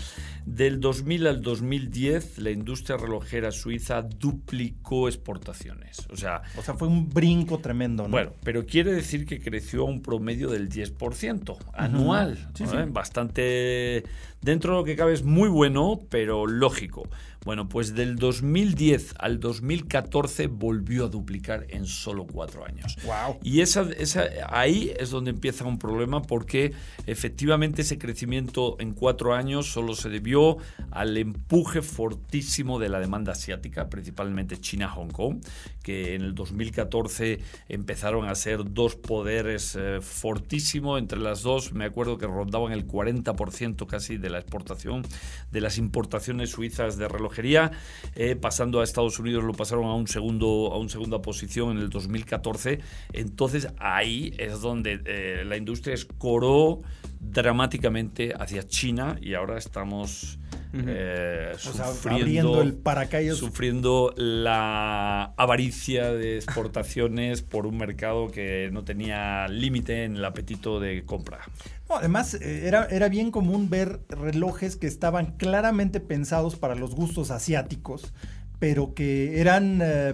Del 0.45 0.79
2000 0.79 1.27
al 1.27 1.41
2010, 1.41 2.39
la 2.39 2.51
industria 2.51 2.97
relojera 2.97 3.51
suiza 3.51 4.01
duplicó 4.01 5.07
exportaciones. 5.07 6.07
O 6.11 6.17
sea, 6.17 6.41
o 6.57 6.61
sea 6.61 6.73
fue 6.73 6.87
un 6.87 7.09
brinco 7.09 7.59
tremendo. 7.59 8.03
¿no? 8.03 8.09
Bueno, 8.09 8.33
pero 8.43 8.65
quiere 8.65 8.91
decir 8.91 9.25
que 9.25 9.39
creció 9.39 9.81
a 9.81 9.85
un 9.85 10.01
promedio 10.01 10.49
del 10.49 10.69
10% 10.69 11.57
anual. 11.73 12.49
Bastante 12.89 14.03
dentro 14.47 14.71
de 14.71 14.79
lo 14.79 14.83
que 14.85 14.95
cabe 14.95 15.13
es 15.13 15.23
muy 15.23 15.49
bueno, 15.49 15.99
pero 16.09 16.47
lógico. 16.47 17.03
Bueno, 17.47 17.69
pues 17.69 17.95
del 17.95 18.17
2010 18.17 19.15
al 19.19 19.39
2014 19.39 20.47
volvió 20.47 21.05
a 21.05 21.07
duplicar 21.07 21.65
en 21.69 21.85
solo 21.85 22.27
cuatro 22.27 22.65
años. 22.65 22.97
Wow. 23.05 23.39
Y 23.41 23.61
esa, 23.61 23.89
esa, 23.97 24.27
ahí 24.49 24.91
es 24.99 25.11
donde 25.11 25.29
empieza 25.31 25.63
un 25.63 25.79
problema 25.79 26.21
porque 26.21 26.73
efectivamente 27.05 27.83
ese 27.83 27.97
crecimiento 27.97 28.75
en 28.81 28.91
cuatro 28.91 29.33
años 29.33 29.71
solo 29.71 29.95
se 29.95 30.09
debió 30.09 30.57
al 30.91 31.15
empuje 31.15 31.81
fortísimo 31.81 32.79
de 32.79 32.89
la 32.89 32.99
demanda 32.99 33.31
asiática, 33.31 33.87
principalmente 33.87 34.59
China-Hong 34.59 35.11
Kong, 35.11 35.37
que 35.83 36.15
en 36.15 36.23
el 36.23 36.35
2014 36.35 37.39
empezaron 37.69 38.27
a 38.27 38.35
ser 38.35 38.73
dos 38.73 38.97
poderes 38.97 39.77
eh, 39.79 39.99
fortísimos. 40.01 40.99
Entre 40.99 41.17
las 41.17 41.43
dos, 41.43 41.71
me 41.71 41.85
acuerdo 41.85 42.17
que 42.17 42.27
rondaban 42.27 42.73
el 42.73 42.85
40% 42.85 43.87
casi 43.87 44.17
de 44.17 44.29
la 44.29 44.39
exportación, 44.39 45.03
de 45.49 45.61
las 45.61 45.77
importaciones 45.77 46.49
suizas 46.49 46.97
de 46.97 47.07
relojes 47.07 47.36
eh, 48.15 48.35
pasando 48.35 48.79
a 48.79 48.83
Estados 48.83 49.19
Unidos 49.19 49.43
lo 49.43 49.53
pasaron 49.53 49.85
a 49.85 49.93
un 49.93 50.07
segundo 50.07 50.71
a 50.71 50.77
una 50.77 50.89
segunda 50.89 51.21
posición 51.21 51.71
en 51.71 51.77
el 51.77 51.89
2014. 51.89 52.79
Entonces 53.13 53.67
ahí 53.77 54.33
es 54.37 54.61
donde 54.61 55.01
eh, 55.05 55.43
la 55.45 55.57
industria 55.57 55.93
escoró 55.93 56.81
dramáticamente 57.19 58.33
hacia 58.37 58.67
China 58.67 59.17
y 59.21 59.33
ahora 59.33 59.57
estamos 59.57 60.39
eh, 60.73 61.53
sufriendo, 61.57 62.61
el 62.61 62.73
paracaídas. 62.73 63.37
sufriendo 63.37 64.13
la 64.15 65.33
avaricia 65.37 66.11
de 66.13 66.35
exportaciones 66.37 67.41
por 67.41 67.65
un 67.65 67.77
mercado 67.77 68.29
que 68.29 68.69
no 68.71 68.83
tenía 68.83 69.47
límite 69.47 70.03
en 70.03 70.17
el 70.17 70.25
apetito 70.25 70.79
de 70.79 71.05
compra. 71.05 71.39
además, 71.89 72.35
eh, 72.35 72.67
era, 72.67 72.85
era 72.85 73.09
bien 73.09 73.31
común 73.31 73.69
ver 73.69 74.01
relojes 74.09 74.75
que 74.75 74.87
estaban 74.87 75.37
claramente 75.37 75.99
pensados 75.99 76.55
para 76.55 76.75
los 76.75 76.95
gustos 76.95 77.31
asiáticos, 77.31 78.13
pero 78.59 78.93
que 78.93 79.39
eran 79.39 79.79
eh, 79.81 80.13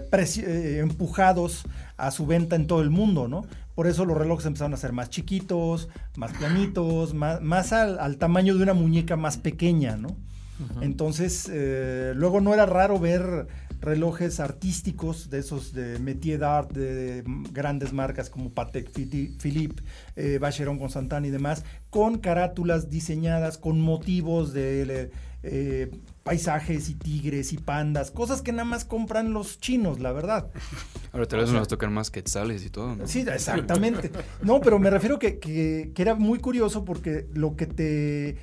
empujados 0.79 1.63
a 1.97 2.11
su 2.11 2.25
venta 2.25 2.55
en 2.55 2.67
todo 2.67 2.81
el 2.81 2.89
mundo, 2.89 3.27
¿no? 3.27 3.45
Por 3.75 3.87
eso 3.87 4.05
los 4.05 4.17
relojes 4.17 4.45
empezaron 4.45 4.73
a 4.73 4.77
ser 4.77 4.91
más 4.91 5.09
chiquitos, 5.09 5.89
más 6.15 6.31
planitos, 6.33 7.13
más, 7.13 7.41
más 7.41 7.73
al, 7.73 8.17
tamaño 8.17 8.55
de 8.55 8.63
una 8.63 8.73
muñeca 8.73 9.15
más 9.15 9.37
pequeña, 9.37 9.97
¿no? 9.97 10.15
Entonces, 10.81 11.49
eh, 11.51 12.13
luego 12.15 12.41
no 12.41 12.53
era 12.53 12.65
raro 12.65 12.99
ver 12.99 13.47
relojes 13.81 14.39
artísticos 14.39 15.29
de 15.29 15.39
esos 15.39 15.73
de 15.73 15.99
métier 15.99 16.39
d'art 16.39 16.71
de, 16.71 17.23
grandes 17.51 17.91
marcas 17.91 18.29
como 18.29 18.51
Patek 18.51 18.91
Philippe, 18.91 19.83
eh, 20.15 20.37
Vacheron 20.39 20.79
Constantin 20.79 21.25
y 21.25 21.29
demás, 21.29 21.65
con 21.89 22.19
carátulas 22.19 22.89
diseñadas 22.89 23.57
con 23.57 23.81
motivos 23.81 24.53
de 24.53 25.11
eh, 25.45 25.91
paisajes 26.23 26.87
y 26.87 26.95
tigres 26.95 27.51
y 27.51 27.57
pandas, 27.57 28.11
cosas 28.11 28.41
que 28.41 28.53
nada 28.53 28.63
más 28.63 28.85
compran 28.85 29.33
los 29.33 29.59
chinos, 29.59 29.99
la 29.99 30.13
verdad. 30.13 30.49
Ahora 31.11 31.25
tal 31.27 31.41
vez 31.41 31.49
nos 31.51 31.67
tocan 31.67 31.91
más 31.91 32.09
quetzales 32.09 32.65
y 32.65 32.69
todo. 32.69 32.95
Sí, 33.05 33.25
exactamente. 33.27 34.09
No, 34.41 34.61
pero 34.61 34.79
me 34.79 34.89
refiero 34.89 35.19
que, 35.19 35.39
que, 35.39 35.91
que, 35.93 36.01
era 36.01 36.15
muy 36.15 36.39
curioso 36.39 36.85
porque 36.85 37.27
lo 37.33 37.57
que 37.57 37.67
te 37.67 38.37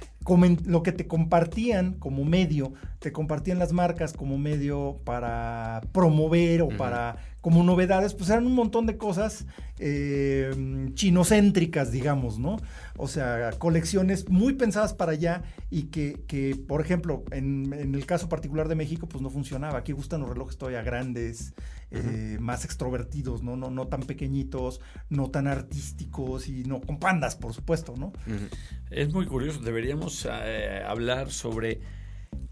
lo 0.67 0.83
que 0.83 0.93
te 0.93 1.07
compartían 1.07 1.95
como 1.95 2.25
medio, 2.25 2.73
te 2.99 3.12
compartían 3.12 3.59
las 3.59 3.73
marcas 3.73 4.12
como 4.12 4.39
medio 4.39 4.99
para 5.05 5.81
promover 5.93 6.62
o 6.62 6.69
para 6.69 7.17
como 7.40 7.62
novedades, 7.62 8.14
pues 8.14 8.28
eran 8.30 8.47
un 8.47 8.54
montón 8.54 8.87
de 8.87 8.99
cosas 8.99 9.47
eh, 9.78 10.50
chinocéntricas, 10.94 11.90
digamos, 11.90 12.38
¿no? 12.38 12.59
O 12.97 13.09
sea, 13.09 13.50
colecciones 13.59 14.28
muy 14.28 14.54
pensadas 14.54 14.92
para 14.92 15.12
allá 15.12 15.42
y 15.70 15.85
que, 15.85 16.23
que 16.26 16.54
por 16.54 16.82
ejemplo, 16.82 17.25
en, 17.30 17.73
el 17.73 18.04
caso 18.04 18.28
particular 18.28 18.68
de 18.68 18.75
México, 18.75 19.09
pues 19.09 19.23
no 19.23 19.30
funcionaba. 19.30 19.78
Aquí 19.78 19.92
gustan 19.92 20.20
los 20.20 20.28
relojes 20.28 20.59
todavía 20.59 20.82
grandes, 20.82 21.54
eh, 21.90 22.37
más 22.40 22.64
extrovertidos, 22.64 23.42
¿no? 23.42 23.56
¿no? 23.56 23.70
No 23.70 23.87
tan 23.88 24.02
pequeñitos, 24.02 24.80
no 25.09 25.30
tan 25.30 25.47
artísticos 25.47 26.47
y 26.47 26.64
no 26.64 26.80
con 26.80 26.99
pandas, 26.99 27.37
por 27.37 27.54
supuesto, 27.54 27.94
¿no? 27.97 28.12
Es 28.90 29.12
muy 29.14 29.26
curioso, 29.26 29.61
deberíamos 29.61 30.28
eh, 30.30 30.82
hablar 30.87 31.30
sobre 31.30 31.80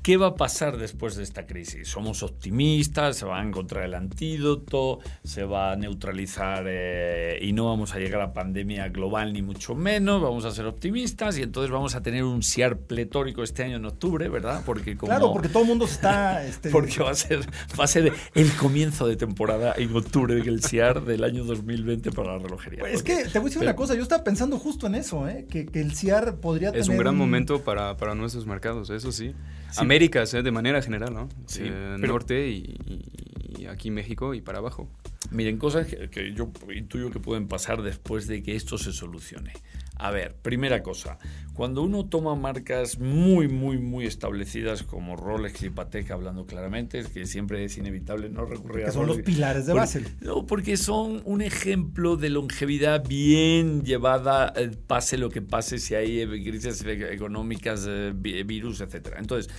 ¿Qué 0.09 0.17
va 0.17 0.29
a 0.29 0.35
pasar 0.37 0.79
después 0.79 1.17
de 1.17 1.23
esta 1.23 1.47
crisis? 1.47 1.87
¿Somos 1.87 2.23
optimistas? 2.23 3.19
¿Se 3.19 3.27
va 3.27 3.41
a 3.41 3.45
encontrar 3.45 3.85
el 3.85 3.93
antídoto? 3.93 5.00
¿Se 5.23 5.45
va 5.45 5.73
a 5.73 5.77
neutralizar 5.77 6.65
eh, 6.67 7.38
y 7.43 7.53
no 7.53 7.67
vamos 7.67 7.93
a 7.93 7.99
llegar 7.99 8.23
a 8.23 8.33
pandemia 8.33 8.88
global 8.88 9.35
ni 9.35 9.43
mucho 9.43 9.75
menos? 9.75 10.23
Vamos 10.23 10.47
a 10.47 10.50
ser 10.50 10.65
optimistas 10.65 11.37
y 11.37 11.43
entonces 11.43 11.71
vamos 11.71 11.95
a 11.95 12.00
tener 12.00 12.25
un 12.25 12.43
SIAR 12.43 12.79
pletórico 12.79 13.43
este 13.43 13.65
año 13.65 13.77
en 13.77 13.85
octubre, 13.85 14.31
¿verdad? 14.31 14.62
Porque 14.65 14.97
claro, 14.97 15.31
porque 15.31 15.50
todo 15.50 15.65
el 15.65 15.69
mundo 15.69 15.85
está... 15.85 16.43
Este... 16.49 16.71
porque 16.71 17.03
va 17.03 17.11
a, 17.11 17.15
ser, 17.15 17.41
va 17.79 17.85
a 17.85 17.87
ser 17.87 18.11
el 18.35 18.53
comienzo 18.55 19.07
de 19.07 19.17
temporada 19.17 19.75
en 19.77 19.95
octubre 19.95 20.37
del 20.37 20.65
SIAR 20.65 21.05
del 21.05 21.23
año 21.23 21.45
2020 21.45 22.12
para 22.12 22.33
la 22.33 22.38
relojería. 22.38 22.81
Pues 22.81 22.95
es 22.95 23.03
que 23.03 23.27
te 23.27 23.38
voy 23.41 23.49
a 23.49 23.50
decir 23.50 23.61
una 23.61 23.77
cosa, 23.77 23.95
yo 23.95 24.00
estaba 24.00 24.25
pensando 24.25 24.59
justo 24.59 24.87
en 24.87 24.95
eso, 24.95 25.29
¿eh? 25.29 25.47
que, 25.50 25.69
el 25.75 25.95
CIAR 25.95 26.37
podría 26.37 26.71
tener... 26.71 26.81
Es 26.81 26.88
un 26.88 26.97
gran 26.97 27.15
momento 27.15 27.62
para, 27.62 27.99
para 27.99 28.15
nuestros 28.15 28.47
mercados, 28.47 28.88
eso 28.88 29.12
sí. 29.12 29.35
Américas, 29.77 30.33
¿eh? 30.35 30.43
de 30.43 30.51
manera 30.51 30.83
general, 30.83 31.15
¿no? 31.15 31.29
Sí, 31.47 31.63
eh, 31.65 31.97
norte 31.99 32.49
y, 32.49 33.67
aquí 33.69 33.91
México 33.91 34.35
y 34.35 34.41
para 34.41 34.59
abajo. 34.59 34.89
Miren, 35.31 35.59
cosas 35.59 35.87
que, 35.87 36.33
yo 36.33 36.51
intuyo 36.75 37.11
que 37.11 37.21
pueden 37.21 37.49
pasar 37.49 37.83
después 37.83 38.27
de 38.27 38.43
que 38.43 38.57
esto 38.57 38.79
se 38.79 38.93
solucione. 38.93 39.53
A 39.99 40.11
ver, 40.11 40.37
primera 40.37 40.83
cosa, 40.83 41.19
cuando 41.59 41.83
uno 41.83 42.07
toma 42.07 42.37
marcas 42.37 43.00
muy, 43.00 43.49
muy, 43.49 43.78
muy 43.78 44.07
establecidas 44.07 44.85
como 44.85 45.17
Rolex 45.17 45.64
y 45.64 45.71
Patek, 45.71 46.12
hablando 46.12 46.47
claramente, 46.47 47.00
es 47.00 47.09
que 47.09 47.26
siempre 47.26 47.64
es 47.64 47.76
inevitable 47.76 48.28
no 48.28 48.45
recurrir 48.45 48.87
a 48.87 48.93
son 48.93 49.09
los 49.09 49.19
pilares 49.23 49.67
de 49.67 49.73
Basel. 49.73 50.07
No, 50.21 50.47
porque 50.47 50.76
son 50.76 51.21
un 51.25 51.43
ejemplo 51.43 52.17
de 52.17 52.31
longevidad 52.31 53.05
bien 53.09 53.83
llevada, 53.83 54.52
eh, 54.55 54.71
pase 54.87 55.19
lo 55.19 55.31
que 55.31 55.43
pase, 55.43 55.78
si 55.78 55.97
hay 55.97 56.25
crisis 56.45 56.85
económicas, 56.87 57.85
eh, 57.88 58.12
virus, 58.14 58.81
etc. 58.81 59.14
Entonces, 59.19 59.52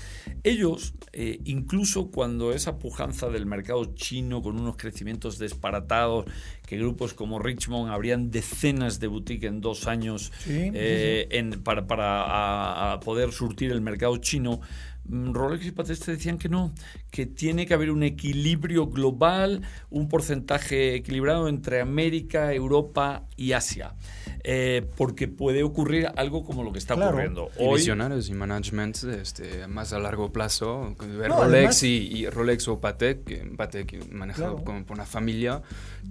ellos, 0.43 0.93
eh, 1.11 1.41
incluso 1.43 2.11
cuando 2.11 2.53
esa 2.53 2.79
pujanza 2.79 3.27
del 3.27 3.45
mercado 3.45 3.93
chino 3.95 4.41
con 4.41 4.57
unos 4.57 4.77
crecimientos 4.77 5.37
disparatados, 5.37 6.27
que 6.69 6.77
grupos 6.77 7.15
como 7.15 7.39
Richmond 7.39 7.91
habrían 7.91 8.29
decenas 8.29 8.99
de 8.99 9.07
boutiques 9.07 9.49
en 9.49 9.59
dos 9.59 9.87
años 9.87 10.31
En, 10.45 11.63
para 11.63 11.87
para 11.87 12.99
poder 12.99 13.31
surtir 13.31 13.71
el 13.71 13.81
mercado 13.81 14.15
chino, 14.17 14.61
mm, 15.05 15.33
Rolex 15.33 15.65
y 15.65 15.71
Patek 15.71 15.97
decían 16.05 16.37
que 16.37 16.47
no, 16.47 16.71
que 17.09 17.25
tiene 17.25 17.65
que 17.65 17.73
haber 17.73 17.89
un 17.89 18.03
equilibrio 18.03 18.85
global, 18.85 19.63
un 19.89 20.09
porcentaje 20.09 20.93
equilibrado 20.93 21.47
entre 21.47 21.81
América, 21.81 22.53
Europa 22.53 23.23
y 23.35 23.53
Asia. 23.53 23.95
Eh, 24.43 24.87
porque 24.95 25.27
puede 25.27 25.63
ocurrir 25.63 26.07
algo 26.15 26.45
como 26.45 26.63
lo 26.63 26.71
que 26.71 26.79
está 26.79 26.95
ocurriendo 26.95 27.49
hoy. 27.57 27.73
Y 27.73 27.75
visionarios 27.79 28.29
y 28.29 28.33
management 28.33 29.03
este, 29.03 29.67
más 29.67 29.91
a 29.91 29.99
largo 29.99 30.31
plazo, 30.31 30.95
Rolex 30.97 31.83
y, 31.83 32.25
Rolex 32.29 32.67
o 32.69 32.79
Patek, 32.79 33.55
Patek 33.57 34.11
manejado 34.11 34.63
como 34.63 34.85
por 34.85 34.95
una 34.95 35.05
familia, 35.05 35.61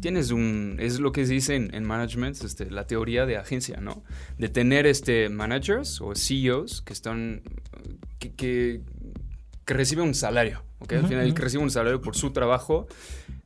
tienes 0.00 0.30
un, 0.30 0.76
es 0.78 1.00
lo 1.00 1.10
que 1.12 1.24
se 1.26 1.32
dice 1.32 1.54
en, 1.56 1.84
management, 1.84 2.42
este, 2.44 2.70
la 2.70 2.86
teoría 2.86 3.24
de 3.24 3.38
agencia, 3.38 3.80
¿no? 3.80 4.04
De 4.36 4.50
tener 4.50 4.86
este 4.86 5.30
managers 5.30 6.00
o 6.02 6.14
CEOs 6.14 6.82
que 6.82 6.92
están, 6.92 7.42
que, 8.18 8.34
que, 8.34 8.82
reciben 9.66 10.06
un 10.06 10.14
salario, 10.14 10.64
¿ok? 10.80 10.92
Al 10.94 11.06
final 11.06 11.34
que 11.34 11.42
reciben 11.42 11.64
un 11.64 11.70
salario 11.70 12.02
por 12.02 12.14
su 12.14 12.30
trabajo, 12.32 12.88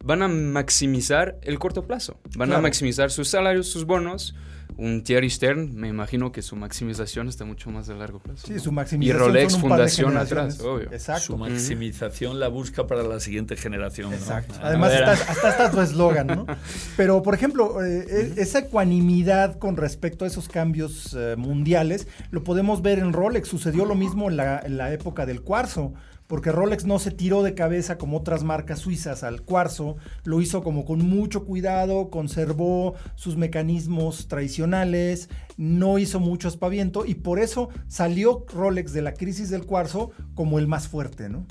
van 0.04 0.22
a 0.22 0.28
maximizar 0.28 1.38
el 1.42 1.60
corto 1.60 1.86
plazo, 1.86 2.18
van 2.36 2.52
a 2.52 2.60
maximizar 2.60 3.12
sus 3.12 3.28
salarios, 3.28 3.68
sus 3.68 3.84
bonos, 3.84 4.34
un 4.82 5.04
Thierry 5.04 5.30
Stern, 5.30 5.76
me 5.76 5.86
imagino 5.88 6.32
que 6.32 6.42
su 6.42 6.56
maximización 6.56 7.28
está 7.28 7.44
mucho 7.44 7.70
más 7.70 7.86
de 7.86 7.94
largo 7.94 8.18
plazo. 8.18 8.48
Sí, 8.48 8.58
su 8.58 8.72
maximización. 8.72 9.16
Y 9.16 9.18
Rolex 9.18 9.56
Fundación 9.56 10.16
atrás, 10.16 10.60
obvio. 10.60 10.90
Exacto. 10.90 11.22
Su 11.22 11.38
maximización 11.38 12.40
la 12.40 12.48
busca 12.48 12.86
para 12.88 13.04
la 13.04 13.20
siguiente 13.20 13.56
generación. 13.56 14.12
Exacto. 14.12 14.54
Además, 14.60 14.92
hasta 14.92 15.50
está 15.50 15.70
tu 15.70 15.80
eslogan, 15.80 16.26
¿no? 16.26 16.46
Pero, 16.96 17.22
por 17.22 17.34
ejemplo, 17.34 17.84
eh, 17.84 18.04
eh, 18.08 18.34
esa 18.38 18.58
ecuanimidad 18.58 19.58
con 19.58 19.76
respecto 19.76 20.24
a 20.24 20.28
esos 20.28 20.48
cambios 20.48 21.16
eh, 21.16 21.36
mundiales, 21.36 22.08
lo 22.32 22.42
podemos 22.42 22.82
ver 22.82 22.98
en 22.98 23.12
Rolex. 23.12 23.46
Sucedió 23.48 23.84
lo 23.84 23.94
mismo 23.94 24.28
en 24.28 24.36
la, 24.36 24.58
en 24.58 24.76
la 24.78 24.92
época 24.92 25.26
del 25.26 25.42
cuarzo 25.42 25.94
porque 26.32 26.50
Rolex 26.50 26.86
no 26.86 26.98
se 26.98 27.10
tiró 27.10 27.42
de 27.42 27.52
cabeza 27.52 27.98
como 27.98 28.16
otras 28.16 28.42
marcas 28.42 28.78
suizas 28.78 29.22
al 29.22 29.42
cuarzo, 29.42 29.98
lo 30.24 30.40
hizo 30.40 30.62
como 30.62 30.86
con 30.86 31.00
mucho 31.00 31.44
cuidado, 31.44 32.08
conservó 32.08 32.94
sus 33.16 33.36
mecanismos 33.36 34.28
tradicionales, 34.28 35.28
no 35.58 35.98
hizo 35.98 36.20
mucho 36.20 36.48
espaviento 36.48 37.04
y 37.04 37.16
por 37.16 37.38
eso 37.38 37.68
salió 37.86 38.46
Rolex 38.50 38.94
de 38.94 39.02
la 39.02 39.12
crisis 39.12 39.50
del 39.50 39.66
cuarzo 39.66 40.12
como 40.34 40.58
el 40.58 40.68
más 40.68 40.88
fuerte, 40.88 41.28
¿no? 41.28 41.44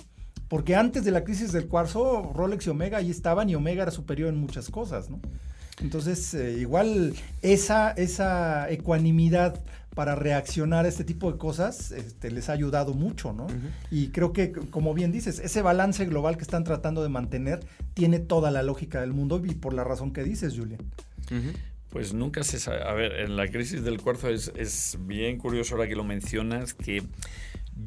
Porque 0.47 0.75
antes 0.75 1.03
de 1.03 1.11
la 1.11 1.23
crisis 1.23 1.51
del 1.51 1.67
cuarzo, 1.67 2.33
Rolex 2.33 2.65
y 2.65 2.71
Omega 2.71 2.97
ahí 2.97 3.11
estaban 3.11 3.51
y 3.51 3.53
Omega 3.53 3.83
era 3.83 3.91
superior 3.91 4.29
en 4.29 4.39
muchas 4.39 4.71
cosas, 4.71 5.11
¿no? 5.11 5.19
Entonces, 5.79 6.33
eh, 6.33 6.57
igual 6.59 7.13
esa, 7.43 7.91
esa 7.91 8.67
ecuanimidad 8.71 9.61
para 9.95 10.15
reaccionar 10.15 10.85
a 10.85 10.87
este 10.87 11.03
tipo 11.03 11.31
de 11.31 11.37
cosas 11.37 11.91
este, 11.91 12.31
les 12.31 12.49
ha 12.49 12.53
ayudado 12.53 12.93
mucho, 12.93 13.33
¿no? 13.33 13.47
Y 13.89 14.09
creo 14.09 14.31
que, 14.31 14.51
como 14.51 14.93
bien 14.93 15.11
dices, 15.11 15.39
ese 15.39 15.61
balance 15.61 16.05
global 16.05 16.37
que 16.37 16.43
están 16.43 16.63
tratando 16.63 17.03
de 17.03 17.09
mantener 17.09 17.59
tiene 17.93 18.19
toda 18.19 18.51
la 18.51 18.63
lógica 18.63 19.01
del 19.01 19.13
mundo 19.13 19.41
y 19.43 19.55
por 19.55 19.73
la 19.73 19.83
razón 19.83 20.11
que 20.11 20.23
dices, 20.23 20.57
Julian. 20.57 20.81
Pues 21.89 22.13
nunca 22.13 22.43
se 22.43 22.57
sabe. 22.57 22.83
A 22.83 22.93
ver, 22.93 23.19
en 23.19 23.35
la 23.35 23.49
crisis 23.49 23.83
del 23.83 23.99
cuarzo 23.99 24.29
es, 24.29 24.51
es 24.55 24.97
bien 25.01 25.37
curioso 25.37 25.75
ahora 25.75 25.89
que 25.89 25.95
lo 25.95 26.05
mencionas, 26.05 26.73
que 26.73 27.03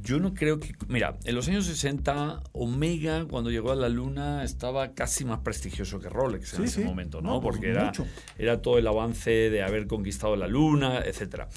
yo 0.02 0.18
no 0.18 0.34
creo 0.34 0.60
que. 0.60 0.74
Mira, 0.88 1.16
en 1.24 1.34
los 1.34 1.48
años 1.48 1.66
60, 1.66 2.42
Omega, 2.52 3.26
cuando 3.26 3.50
llegó 3.50 3.72
a 3.72 3.74
la 3.74 3.88
Luna, 3.88 4.44
estaba 4.44 4.94
casi 4.94 5.24
más 5.24 5.40
prestigioso 5.40 6.00
que 6.00 6.08
Rolex 6.08 6.54
en 6.54 6.64
ese 6.64 6.84
momento, 6.84 7.20
¿no? 7.20 7.40
Porque 7.40 7.70
era, 7.70 7.92
era, 8.38 8.62
todo 8.62 8.78
el 8.78 8.86
avance 8.86 9.30
de 9.30 9.62
haber 9.62 9.86
conquistado 9.86 10.36
la 10.36 10.48
Luna, 10.48 11.00
etcétera. 11.04 11.48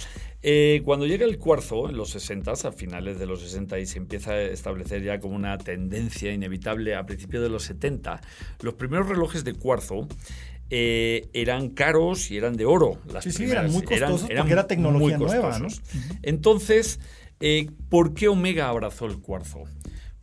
Eh, 0.43 0.81
cuando 0.85 1.07
llega 1.07 1.25
el 1.25 1.37
cuarzo, 1.39 1.89
en 1.89 1.97
los 1.97 2.11
60, 2.11 2.51
a 2.51 2.71
finales 2.71 3.19
de 3.19 3.25
los 3.25 3.41
60, 3.41 3.79
y 3.79 3.85
se 3.85 3.97
empieza 3.97 4.31
a 4.31 4.41
establecer 4.41 5.03
ya 5.03 5.19
como 5.19 5.35
una 5.35 5.57
tendencia 5.57 6.31
inevitable 6.31 6.95
a 6.95 7.05
principios 7.05 7.43
de 7.43 7.49
los 7.49 7.63
70, 7.63 8.21
los 8.61 8.73
primeros 8.75 9.09
relojes 9.09 9.43
de 9.43 9.53
cuarzo. 9.53 10.07
Eh, 10.69 11.29
eran 11.31 11.69
caros 11.69 12.29
y 12.29 12.35
eran 12.35 12.57
de 12.57 12.65
oro. 12.65 12.99
Las 13.11 13.23
sí, 13.23 13.31
sí, 13.31 13.45
eran 13.45 13.71
muy 13.71 13.83
costosos 13.83 14.23
porque 14.23 14.51
era 14.51 14.67
tecnología 14.67 15.17
nueva. 15.17 15.57
Entonces, 16.23 16.99
eh, 17.39 17.69
¿Por 17.89 18.13
qué 18.13 18.27
Omega 18.27 18.69
abrazó 18.69 19.05
el 19.05 19.19
cuarzo? 19.19 19.63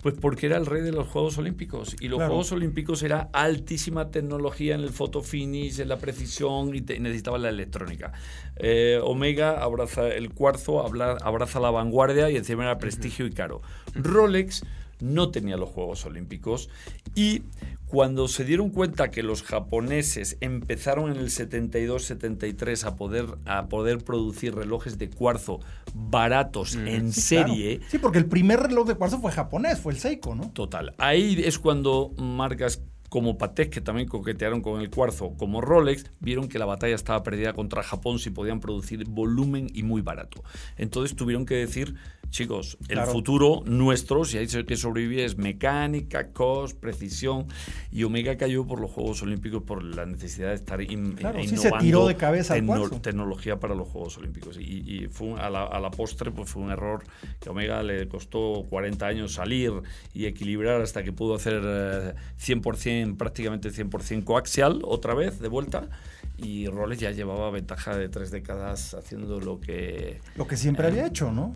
Pues 0.03 0.17
porque 0.21 0.45
era 0.47 0.59
el 0.59 0.67
rey 0.67 0.83
de 0.83 0.93
los 0.93 1.09
Juegos 1.09 1.39
Olímpicos 1.39 1.97
y 1.99 2.09
los 2.09 2.19
Juegos 2.19 2.53
Olímpicos 2.53 3.03
era 3.03 3.31
altísima 3.33 4.11
tecnología 4.11 4.75
en 4.75 4.83
el 4.83 4.91
photo 4.91 5.23
finish, 5.23 5.81
en 5.81 5.89
la 5.89 5.97
precisión 5.97 6.75
y 6.75 6.83
necesitaba 6.83 7.39
la 7.39 7.49
electrónica. 7.49 8.13
Eh, 8.57 9.01
Omega 9.03 9.63
abraza 9.63 10.09
el 10.09 10.35
cuarzo, 10.35 10.85
abraza 10.85 11.59
la 11.59 11.71
vanguardia 11.71 12.31
y 12.31 12.37
encima 12.37 12.65
era 12.65 12.77
prestigio 12.77 13.25
y 13.25 13.31
caro. 13.31 13.63
Rolex 13.95 14.63
no 15.01 15.31
tenía 15.31 15.57
los 15.57 15.69
Juegos 15.71 16.05
Olímpicos 16.05 16.69
y 17.15 17.43
cuando 17.87 18.27
se 18.27 18.45
dieron 18.45 18.71
cuenta 18.71 19.11
que 19.11 19.23
los 19.23 19.43
japoneses 19.43 20.37
empezaron 20.41 21.13
en 21.13 21.19
el 21.19 21.31
72-73 21.31 22.85
a 22.85 22.97
poder, 22.97 23.27
a 23.45 23.67
poder 23.69 23.99
producir 23.99 24.55
relojes 24.55 24.99
de 24.99 25.11
cuarzo 25.11 25.61
baratos 25.95 26.77
mm. 26.77 26.89
en 26.89 27.13
serie. 27.13 27.81
Sí, 27.89 27.99
porque 27.99 28.19
el 28.19 28.27
primer 28.27 28.61
reloj 28.61 28.89
de 28.89 28.95
cuarzo 28.97 29.21
fue 29.21 29.31
japonés, 29.31 29.79
fue 29.79 29.93
el 29.93 29.99
Seiko, 29.99 30.35
¿no? 30.35 30.51
Total. 30.51 30.95
Ahí 30.99 31.41
es 31.45 31.59
cuando 31.59 32.13
marcas 32.19 32.83
como 33.15 33.39
Patek, 33.39 33.71
que 33.71 33.81
también 33.81 34.09
coquetearon 34.09 34.61
con 34.61 34.81
el 34.81 34.91
cuarzo, 34.91 35.35
como 35.37 35.61
Rolex, 35.61 36.11
vieron 36.19 36.49
que 36.49 36.59
la 36.59 36.65
batalla 36.65 36.97
estaba 36.97 37.23
perdida 37.23 37.53
contra 37.53 37.85
Japón 37.85 38.19
si 38.19 38.31
podían 38.31 38.59
producir 38.59 39.05
volumen 39.09 39.69
y 39.73 39.85
muy 39.85 40.03
barato. 40.03 40.43
Entonces 40.77 41.15
tuvieron 41.15 41.47
que 41.47 41.55
decir, 41.55 41.95
chicos, 42.31 42.79
el 42.89 43.01
futuro 43.01 43.63
nuestro, 43.67 44.25
si 44.25 44.39
hay 44.39 44.47
que 44.47 44.77
sobrevivir, 44.77 45.21
es 45.21 45.37
mecánica, 45.37 46.33
cost, 46.33 46.79
precisión. 46.79 47.47
Y 47.93 48.05
Omega 48.05 48.37
cayó 48.37 48.67
por 48.67 48.81
los 48.81 48.91
Juegos 48.91 49.23
Olímpicos 49.23 49.63
por 49.63 49.83
la 49.83 50.07
necesidad 50.07 50.49
de 50.49 50.55
estar 50.55 50.81
innovando 50.81 51.57
se 51.57 51.71
tiró 51.81 52.07
de 52.07 52.17
cabeza 52.17 52.55
tecnología 53.01 53.59
para 53.59 53.75
los 53.75 53.89
Juegos 53.89 54.19
Olímpicos. 54.19 54.59
Y, 54.59 55.09
fue 55.11 55.41
a, 55.41 55.51
la, 55.51 55.91
postre 55.91 56.31
pues 56.31 56.51
fue 56.51 56.63
un 56.63 56.71
error 56.71 57.05
que 57.41 57.51
Omega 57.51 57.83
le 57.83 58.09
costó 58.09 58.65
40 58.69 59.07
años 59.07 59.35
salir 59.35 59.73
y 60.13 60.27
equilibrar 60.27 60.81
hasta 60.81 61.03
que 61.03 61.13
pudo 61.13 61.35
hacer 61.35 61.63
100%, 61.63 62.87
eh, 62.87 63.15
prácticamente 63.17 63.71
100% 63.71 64.25
coaxial 64.25 64.81
otra 64.85 65.15
vez, 65.15 65.41
de 65.41 65.49
vuelta 65.49 65.89
y 66.37 66.67
Rolex 66.67 67.01
ya 67.01 67.11
llevaba 67.13 67.51
ventaja 67.51 67.97
de 67.97 68.09
tres 68.09 68.31
décadas 68.31 68.95
haciendo 68.95 69.41
lo 69.41 69.61
que... 69.61 70.21
Lo 70.37 70.47
que 70.47 70.57
siempre 70.57 70.87
había 70.87 71.07
hecho, 71.07 71.31
¿no? 71.31 71.53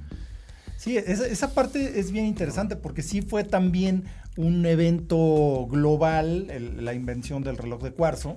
Sí, 0.78 0.96
esa, 0.96 1.54
parte 1.54 1.98
es 1.98 2.12
bien 2.12 2.24
interesante 2.24 2.76
porque 2.76 3.02
sí 3.02 3.20
fue 3.20 3.42
también 3.42 4.04
un 4.36 4.64
evento 4.64 5.66
global, 5.68 6.46
la 6.76 6.94
invención 6.94 7.42
del 7.42 7.56
reloj 7.56 7.82
de 7.82 7.90
cuarzo. 7.90 8.36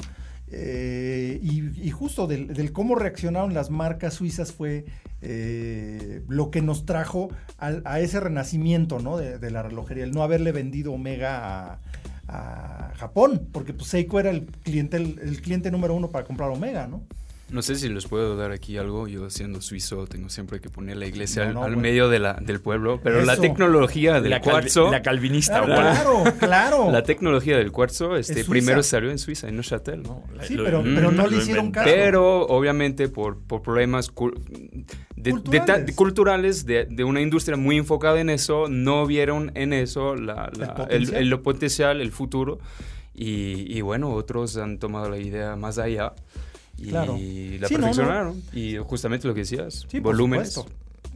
Eh, 0.52 1.40
y, 1.44 1.92
justo 1.92 2.26
del, 2.26 2.74
cómo 2.74 2.96
reaccionaron 2.96 3.54
las 3.54 3.70
marcas 3.70 4.16
suizas 4.16 4.52
fue 4.52 4.86
eh, 5.22 6.24
lo 6.28 6.50
que 6.50 6.64
nos 6.64 6.88
trajo 6.88 7.30
a, 7.60 8.00
ese 8.00 8.20
renacimiento 8.20 8.98
¿no? 8.98 9.18
de, 9.18 9.52
la 9.52 9.62
relojería, 9.62 10.04
el 10.04 10.12
no 10.12 10.24
haberle 10.24 10.52
vendido 10.52 10.94
Omega 10.94 11.80
a, 12.28 12.92
Japón, 12.96 13.50
porque 13.52 13.74
pues, 13.74 13.88
Seiko 13.88 14.20
era 14.20 14.32
el 14.32 14.48
cliente, 14.48 14.98
el 14.98 15.42
cliente 15.42 15.70
número 15.70 15.94
uno 15.94 16.10
para 16.10 16.26
comprar 16.26 16.50
Omega, 16.50 16.88
¿no? 16.88 17.04
No 17.52 17.62
sé 17.62 17.76
si 17.76 17.90
les 17.90 18.08
puedo 18.08 18.38
dar 18.38 18.52
aquí 18.52 18.78
algo. 18.78 19.10
Yo 19.10 19.30
siendo 19.30 19.62
suizo 19.62 20.08
tengo 20.08 20.30
siempre 20.30 20.62
que 20.62 20.70
poner 20.70 20.96
la 20.96 21.06
iglesia 21.06 21.50
al, 21.50 21.76
medio 21.76 22.08
de 22.08 22.20
la, 22.20 22.34
del 22.36 22.62
pueblo. 22.62 23.02
Pero 23.04 23.24
la 23.26 23.36
tecnología 23.36 24.22
del 24.22 24.40
cuarzo... 24.40 24.90
la 24.90 25.02
calvinista. 25.02 25.62
claro, 25.64 26.24
claro. 26.40 26.92
La 26.92 27.04
tecnología 27.04 27.58
del 27.58 27.72
cuarzo 27.72 28.16
este, 28.16 28.46
primero 28.46 28.84
salió 28.84 29.12
en 29.12 29.20
Suiza, 29.20 29.50
en 29.50 29.56
Neuchâtel. 29.56 30.04
¿no? 30.04 30.24
Sí, 30.44 30.56
pero, 30.58 30.82
pero, 30.84 31.12
no 31.12 31.28
le 31.28 31.38
hicieron 31.38 31.72
caso. 31.72 31.90
Pero 31.90 32.46
obviamente 32.48 33.10
por, 33.10 33.38
por 33.40 33.62
problemas 33.62 34.10
culturales, 35.96 36.66
de, 36.66 36.86
de, 36.86 37.04
una 37.04 37.22
industria 37.22 37.58
muy 37.58 37.78
enfocada 37.78 38.22
en 38.22 38.30
eso, 38.30 38.68
no 38.70 39.06
vieron 39.06 39.52
en 39.56 39.74
eso 39.74 40.16
la, 40.16 40.52
el, 40.90 41.14
el, 41.14 41.40
potencial, 41.40 42.00
el 42.00 42.12
futuro. 42.12 42.60
Y, 43.14 43.66
y 43.78 43.82
bueno, 43.82 44.12
otros 44.12 44.56
han 44.58 44.80
tomado 44.80 45.10
la 45.10 45.18
idea 45.18 45.58
más 45.58 45.78
allá. 45.78 46.14
Y 46.84 47.58
la 47.60 47.68
perfeccionaron. 47.68 48.42
Y 48.54 48.78
justamente 48.78 49.28
lo 49.28 49.34
que 49.34 49.42
decías, 49.42 49.86
sí, 49.90 50.00
volúmenes. 50.00 50.60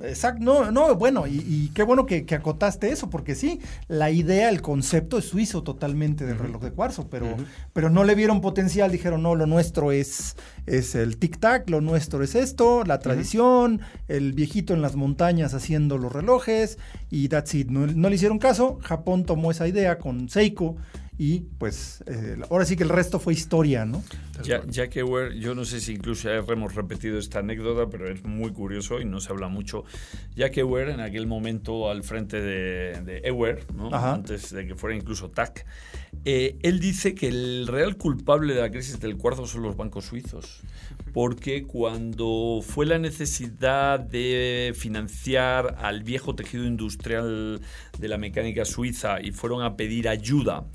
Exacto, 0.03 0.43
no, 0.43 0.71
no, 0.71 0.95
bueno, 0.95 1.25
y, 1.25 1.71
qué 1.73 1.83
bueno 1.83 2.05
que, 2.05 2.25
acotaste 2.35 2.89
eso, 2.91 3.09
porque 3.09 3.33
sí, 3.33 3.61
la 3.87 4.11
idea, 4.11 4.49
el 4.49 4.61
concepto 4.61 5.17
es 5.17 5.25
suizo 5.25 5.63
totalmente 5.63 6.25
del 6.25 6.37
reloj 6.37 6.61
de 6.63 6.71
cuarzo, 6.71 7.07
pero, 7.09 7.37
pero 7.71 7.89
no 7.89 8.03
le 8.03 8.13
vieron 8.13 8.41
potencial, 8.41 8.91
dijeron, 8.91 9.23
no, 9.23 9.35
lo 9.35 9.45
nuestro 9.45 9.93
es, 9.93 10.35
es 10.65 10.95
el 10.95 11.17
tic-tac, 11.17 11.69
lo 11.69 11.79
nuestro 11.79 12.23
es 12.23 12.35
esto, 12.35 12.83
la 12.83 12.99
tradición, 12.99 13.79
el 14.09 14.33
viejito 14.33 14.73
en 14.73 14.81
las 14.81 14.97
montañas 14.97 15.53
haciendo 15.53 15.97
los 15.97 16.11
relojes, 16.11 16.77
y 17.09 17.29
that's 17.29 17.55
it, 17.55 17.69
no, 17.69 17.87
no 17.87 18.09
le 18.09 18.15
hicieron 18.15 18.37
caso, 18.37 18.79
Japón 18.81 19.23
tomó 19.23 19.49
esa 19.49 19.65
idea 19.65 19.97
con 19.97 20.27
Seiko, 20.27 20.75
y 21.17 21.41
pues 21.57 22.03
eh, 22.07 22.37
ahora 22.49 22.65
sí 22.65 22.75
que 22.75 22.83
el 22.83 22.89
resto 22.89 23.19
fue 23.19 23.33
historia, 23.33 23.85
¿no? 23.85 24.03
Ya, 24.43 24.65
Jack 24.67 24.97
Ewer, 24.97 25.33
yo 25.33 25.55
no 25.55 25.63
sé 25.63 25.79
si 25.79 25.93
incluso 25.93 26.27
ya 26.27 26.35
hemos 26.35 26.75
repetido 26.75 27.17
esta 27.17 27.39
anécdota, 27.39 27.89
pero 27.89 28.09
es 28.09 28.23
muy 28.25 28.51
curioso 28.51 28.99
y 28.99 29.05
no 29.05 29.21
se 29.21 29.31
habla 29.31 29.47
mucho. 29.47 29.85
Jack 30.35 30.57
Ewer, 30.57 30.89
en 30.89 30.99
aquel 30.99 31.25
momento 31.25 31.89
al 31.89 32.03
frente 32.03 32.41
de, 32.41 33.01
de 33.01 33.21
Ewer, 33.23 33.65
¿no? 33.73 33.93
antes 33.95 34.51
de 34.51 34.67
que 34.67 34.75
fuera 34.75 34.95
incluso 34.95 35.29
TAC, 35.29 35.65
eh, 36.25 36.57
él 36.63 36.79
dice 36.79 37.15
que 37.15 37.29
el 37.29 37.67
real 37.67 37.95
culpable 37.95 38.53
de 38.53 38.61
la 38.61 38.71
crisis 38.71 38.99
del 38.99 39.15
cuarzo 39.17 39.47
son 39.47 39.63
los 39.63 39.77
bancos 39.77 40.05
suizos 40.05 40.63
porque 41.15 41.63
cuando 41.63 42.59
fue 42.61 42.85
la 42.85 42.99
necesidad 42.99 44.01
de 44.01 44.73
financiar 44.75 45.77
al 45.79 46.03
viejo 46.03 46.35
tejido 46.35 46.65
industrial 46.65 47.61
de 47.97 48.07
la 48.09 48.17
mecánica 48.17 48.65
suiza 48.65 49.21
y 49.21 49.31
fueron 49.31 49.63
a 49.63 49.77
pedir 49.77 50.09
ayuda 50.09 50.65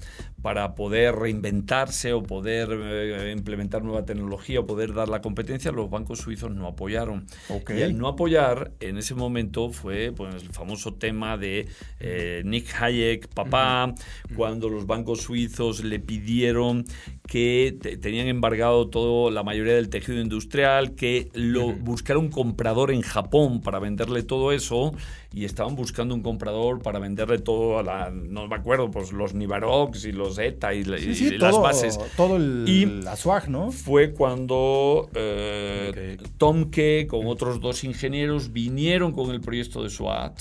para 0.42 0.74
poder 0.74 1.14
reinventarse 1.16 2.12
o 2.12 2.22
poder 2.22 2.68
eh, 2.72 3.34
implementar 3.36 3.82
nueva 3.82 4.04
tecnología 4.04 4.60
o 4.60 4.66
poder 4.66 4.94
dar 4.94 5.08
la 5.08 5.20
competencia, 5.20 5.72
los 5.72 5.90
bancos 5.90 6.20
suizos 6.20 6.50
no 6.50 6.66
apoyaron. 6.66 7.26
Y 7.68 7.80
el 7.80 7.98
no 7.98 8.08
apoyar 8.08 8.72
en 8.80 8.96
ese 8.96 9.14
momento 9.14 9.70
fue 9.70 10.12
pues, 10.12 10.34
el 10.34 10.50
famoso 10.50 10.94
tema 10.94 11.36
de 11.36 11.68
eh, 11.98 12.42
Nick 12.44 12.74
Hayek, 12.80 13.28
papá, 13.28 13.94
cuando 14.36 14.68
los 14.68 14.86
bancos 14.86 15.22
suizos 15.22 15.84
le 15.84 15.98
pidieron 15.98 16.84
que 17.26 17.78
tenían 18.00 18.26
embargado 18.26 18.88
todo 18.88 19.30
la 19.30 19.42
mayoría 19.42 19.74
del 19.74 19.88
tejido 19.88 20.20
industrial, 20.20 20.94
que 20.96 21.28
lo 21.34 21.72
buscara 21.72 22.18
un 22.18 22.28
comprador 22.28 22.90
en 22.90 23.02
Japón 23.02 23.60
para 23.60 23.78
venderle 23.78 24.22
todo 24.22 24.52
eso 24.52 24.92
y 25.32 25.44
estaban 25.44 25.76
buscando 25.76 26.14
un 26.14 26.22
comprador 26.22 26.82
para 26.82 26.98
venderle 26.98 27.38
todo 27.38 27.78
a 27.78 27.82
la 27.82 28.10
no 28.10 28.48
me 28.48 28.56
acuerdo, 28.56 28.90
pues 28.90 29.12
los 29.12 29.34
Nivarox 29.34 30.04
y 30.06 30.12
los 30.12 30.29
ETA 30.38 30.74
y, 30.74 30.84
las 30.84 31.58
bases. 31.60 31.98
Todo 32.16 32.36
el, 32.36 32.64
y 32.66 32.86
la 32.86 33.16
SWAG, 33.16 33.48
¿no? 33.48 33.72
Fue 33.72 34.12
cuando 34.12 35.08
eh, 35.14 36.16
Tom 36.38 36.70
Ke 36.70 37.06
con 37.08 37.26
otros 37.26 37.60
dos 37.60 37.84
ingenieros 37.84 38.52
vinieron 38.52 39.12
con 39.12 39.30
el 39.30 39.40
proyecto 39.40 39.82
de 39.82 39.90
SWAT. 39.90 40.40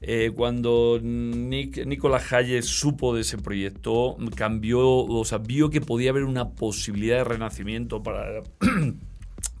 Eh, 0.00 0.30
cuando 0.34 1.00
Nick, 1.02 1.84
Nicolás 1.86 2.32
Hayes 2.32 2.66
supo 2.66 3.14
de 3.14 3.22
ese 3.22 3.38
proyecto, 3.38 4.16
cambió, 4.34 4.88
o 4.88 5.24
sea, 5.24 5.38
vio 5.38 5.70
que 5.70 5.80
podía 5.80 6.10
haber 6.10 6.24
una 6.24 6.50
posibilidad 6.50 7.18
de 7.18 7.24
renacimiento 7.24 8.02
para, 8.02 8.42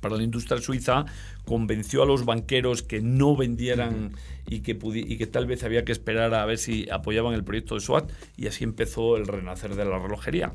para 0.00 0.16
la 0.16 0.22
industria 0.22 0.60
suiza, 0.60 1.06
convenció 1.44 2.02
a 2.02 2.06
los 2.06 2.24
banqueros 2.24 2.82
que 2.82 3.00
no 3.00 3.36
vendieran 3.36 4.12
y, 4.46 4.60
que 4.60 4.78
y 4.82 5.16
que 5.16 5.26
tal 5.26 5.46
vez 5.46 5.64
había 5.64 5.84
que 5.84 5.92
esperar 5.92 6.34
a 6.34 6.44
ver 6.46 6.58
si 6.58 6.88
apoyaban 6.90 7.34
el 7.34 7.44
proyecto 7.44 7.74
de 7.74 7.80
SWAT 7.80 8.10
y 8.36 8.46
así 8.46 8.64
empezó 8.64 9.16
el 9.16 9.26
renacer 9.26 9.74
de 9.74 9.84
la 9.84 9.98
relojería. 9.98 10.52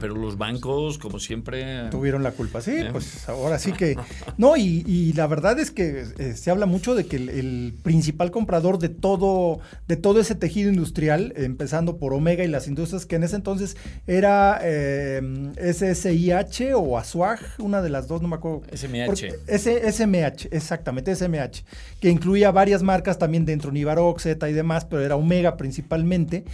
Pero, 0.00 0.14
los 0.14 0.38
bancos, 0.38 0.98
como 0.98 1.18
siempre... 1.18 1.88
Tuvieron 1.90 2.22
la 2.22 2.30
culpa, 2.30 2.60
sí, 2.60 2.72
¿eh? 2.72 2.88
pues 2.92 3.28
ahora 3.28 3.58
sí 3.58 3.72
que... 3.72 3.96
No, 4.38 4.56
y, 4.56 5.12
la 5.14 5.26
verdad 5.26 5.58
es 5.58 5.70
que 5.70 6.04
eh, 6.18 6.34
se 6.34 6.50
habla 6.50 6.66
mucho 6.66 6.94
de 6.94 7.06
que 7.06 7.16
el, 7.16 7.74
principal 7.82 8.30
comprador 8.30 8.78
de 8.78 8.88
todo, 8.88 9.60
de 9.88 9.96
todo 9.96 10.20
ese 10.20 10.34
tejido 10.34 10.70
industrial, 10.70 11.32
empezando 11.36 11.98
por 11.98 12.12
Omega 12.12 12.44
y 12.44 12.48
las 12.48 12.68
industrias, 12.68 13.06
que 13.06 13.16
en 13.16 13.24
ese 13.24 13.36
entonces 13.36 13.76
era 14.06 14.60
eh, 14.62 15.20
SSIH 15.56 16.74
o 16.74 16.98
ASUAG, 16.98 17.40
una 17.58 17.82
de 17.82 17.90
las 17.90 18.08
dos, 18.08 18.22
no 18.22 18.28
me 18.28 18.36
acuerdo. 18.36 18.62
SMH. 18.72 19.34
SMH, 19.48 20.48
exactamente, 20.50 21.14
SMH, 21.14 21.64
que 22.00 22.10
incluía 22.10 22.50
varias 22.50 22.82
marcas 22.82 23.18
también 23.18 23.44
dentro, 23.44 23.72
Nivarox, 23.72 24.22
Z 24.22 24.48
y 24.48 24.52
demás, 24.52 24.84
pero 24.84 25.02
era 25.02 25.16
Omega 25.16 25.56
principalmente. 25.56 26.44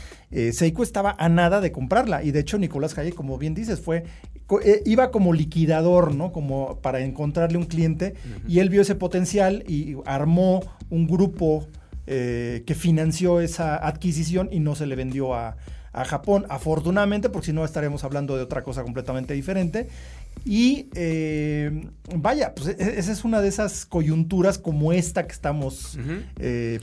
Seiko 0.53 0.83
estaba 0.83 1.15
a 1.19 1.29
nada 1.29 1.61
de 1.61 1.73
comprarla 1.73 2.23
y 2.23 2.31
de 2.31 2.41
hecho 2.41 2.59
Nicolás 2.63 2.97
Hayek, 2.97 3.15
como 3.15 3.37
bien 3.37 3.55
dices, 3.55 3.81
fue 3.81 4.05
eh, 4.61 4.83
iba 4.85 5.11
como 5.11 5.33
liquidador, 5.33 6.15
¿no? 6.15 6.33
Como 6.33 6.79
para 6.83 7.01
encontrarle 7.01 7.57
un 7.57 7.65
cliente 7.65 8.15
y 8.47 8.59
él 8.59 8.69
vio 8.69 8.83
ese 8.83 8.95
potencial 8.95 9.65
y 9.67 9.97
armó 10.05 10.63
un 10.91 11.07
grupo 11.07 11.67
eh, 12.07 12.63
que 12.67 12.75
financió 12.75 13.41
esa 13.41 13.77
adquisición 13.77 14.49
y 14.53 14.61
no 14.61 14.75
se 14.75 14.87
le 14.87 14.97
vendió 14.97 15.35
a, 15.35 15.57
Japón, 15.95 16.47
afortunadamente, 16.49 17.29
porque 17.29 17.47
si 17.49 17.53
no 17.53 17.67
estaremos 17.67 18.03
hablando 18.03 18.35
de 18.35 18.43
otra 18.43 18.63
cosa 18.63 18.83
completamente 18.83 19.35
diferente. 19.35 19.89
Y 20.43 20.89
eh, 20.95 21.87
vaya, 22.17 22.55
pues 22.55 22.69
e, 22.69 22.99
esa 22.99 23.13
es 23.13 23.25
una 23.25 23.43
de 23.43 23.49
esas 23.49 23.85
coyunturas 23.85 24.57
como 24.57 24.95
esta 24.95 25.27
que 25.27 25.33
estamos 25.33 25.99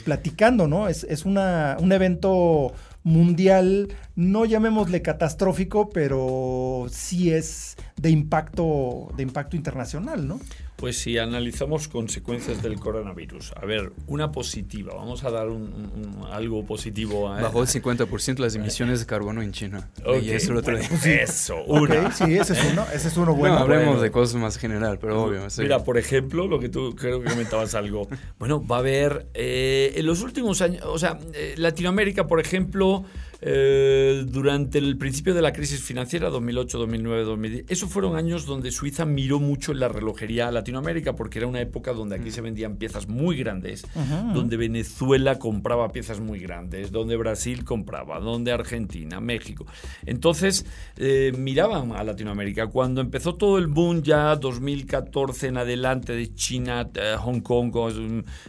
platicando, 0.06 0.68
¿no? 0.68 0.88
Es, 0.88 1.06
es 1.06 1.26
una, 1.26 1.76
un 1.80 1.92
evento 1.92 2.72
mundial, 3.04 3.90
no 4.16 4.46
llamémosle 4.46 5.02
catastrófico, 5.02 5.90
pero 5.90 6.88
sí 6.92 7.32
es 7.32 7.78
de 8.00 8.10
impacto, 8.10 9.10
de 9.16 9.24
impacto 9.24 9.58
internacional, 9.58 10.26
¿no? 10.26 10.40
Pues 10.78 10.98
si 10.98 11.18
analizamos 11.18 11.90
consecuencias 11.90 12.64
del 12.64 12.80
coronavirus, 12.80 13.52
a 13.62 13.66
ver, 13.66 13.92
una 14.08 14.32
positiva, 14.32 14.94
vamos 14.96 15.26
a 15.26 15.30
dar 15.30 15.50
un, 15.50 16.24
algo 16.32 16.66
positivo. 16.66 17.28
A, 17.28 17.42
Bajó 17.42 17.62
el 17.62 17.68
50% 17.68 18.38
las 18.38 18.56
emisiones 18.56 19.02
de 19.02 19.06
carbono 19.06 19.42
en 19.42 19.52
China. 19.52 19.90
y 20.22 20.30
eso 20.30 20.54
lo 20.54 20.62
Eso, 20.62 21.62
una. 21.66 22.14
sí, 22.14 22.38
ese 22.38 22.54
es 22.54 22.72
uno, 22.72 22.86
ese 22.94 23.10
es 23.10 23.18
uno 23.18 23.36
bueno. 23.36 23.56
No, 23.56 23.62
hablemos 23.62 24.02
de 24.02 24.10
cosas 24.10 24.40
más 24.40 24.58
general, 24.58 24.98
pero 25.00 25.22
obvio. 25.22 25.42
Mira, 25.58 25.84
por 25.84 25.98
ejemplo, 25.98 26.48
lo 26.48 26.62
que 26.62 26.70
tú 26.70 26.96
creo 26.96 27.22
que 27.22 27.30
comentabas 27.30 27.76
algo. 27.76 28.08
Bueno, 28.38 28.66
va 28.66 28.78
a 28.78 28.80
haber, 28.80 29.28
eh, 29.34 29.92
en 29.98 30.06
los 30.06 30.22
últimos 30.22 30.62
años, 30.62 30.84
o 30.86 30.98
sea, 30.98 31.20
eh, 31.34 31.56
Latinoamérica, 31.58 32.26
por 32.26 32.40
ejemplo, 32.40 33.04
eh, 33.41 34.25
durante 34.28 34.80
el 34.80 34.97
principio 34.97 35.34
de 35.34 35.41
la 35.41 35.54
crisis 35.54 35.82
financiera, 35.82 36.30
2008, 36.30 36.78
2009, 36.78 37.23
2010. 37.23 37.65
Esos 37.69 37.89
fueron 37.89 38.17
años 38.17 38.45
donde 38.45 38.69
Suiza 38.71 39.06
miró 39.06 39.39
mucho 39.39 39.71
en 39.71 39.80
la 39.80 39.88
relojería 39.88 40.49
a 40.49 40.52
Latinoamérica, 40.52 41.15
porque 41.15 41.39
era 41.39 41.47
una 41.47 41.62
época 41.62 41.93
donde 41.93 42.15
aquí 42.15 42.30
mm. 42.30 42.34
se 42.34 42.41
vendían 42.41 42.75
piezas 42.75 43.08
muy 43.08 43.38
grandes, 43.38 43.88
donde 44.34 44.58
Venezuela 44.58 45.39
compraba 45.39 45.91
piezas 45.91 46.19
muy 46.19 46.39
grandes, 46.39 46.91
donde 46.91 47.15
Brasil 47.15 47.63
compraba, 47.63 48.19
donde 48.19 48.52
Argentina, 48.52 49.21
México. 49.21 49.65
Entonces, 50.06 50.65
eh, 50.97 51.32
miraban 51.38 51.93
a 51.93 52.04
Latinoamérica. 52.04 52.67
Cuando 52.67 52.99
empezó 52.99 53.36
todo 53.36 53.58
el 53.58 53.67
boom 53.67 54.04
ya 54.04 54.36
2014 54.36 55.47
en 55.47 55.58
adelante 55.58 56.13
de 56.13 56.34
China, 56.34 56.89
eh, 56.93 57.15
Hong 57.17 57.39
Kong, 57.39 57.73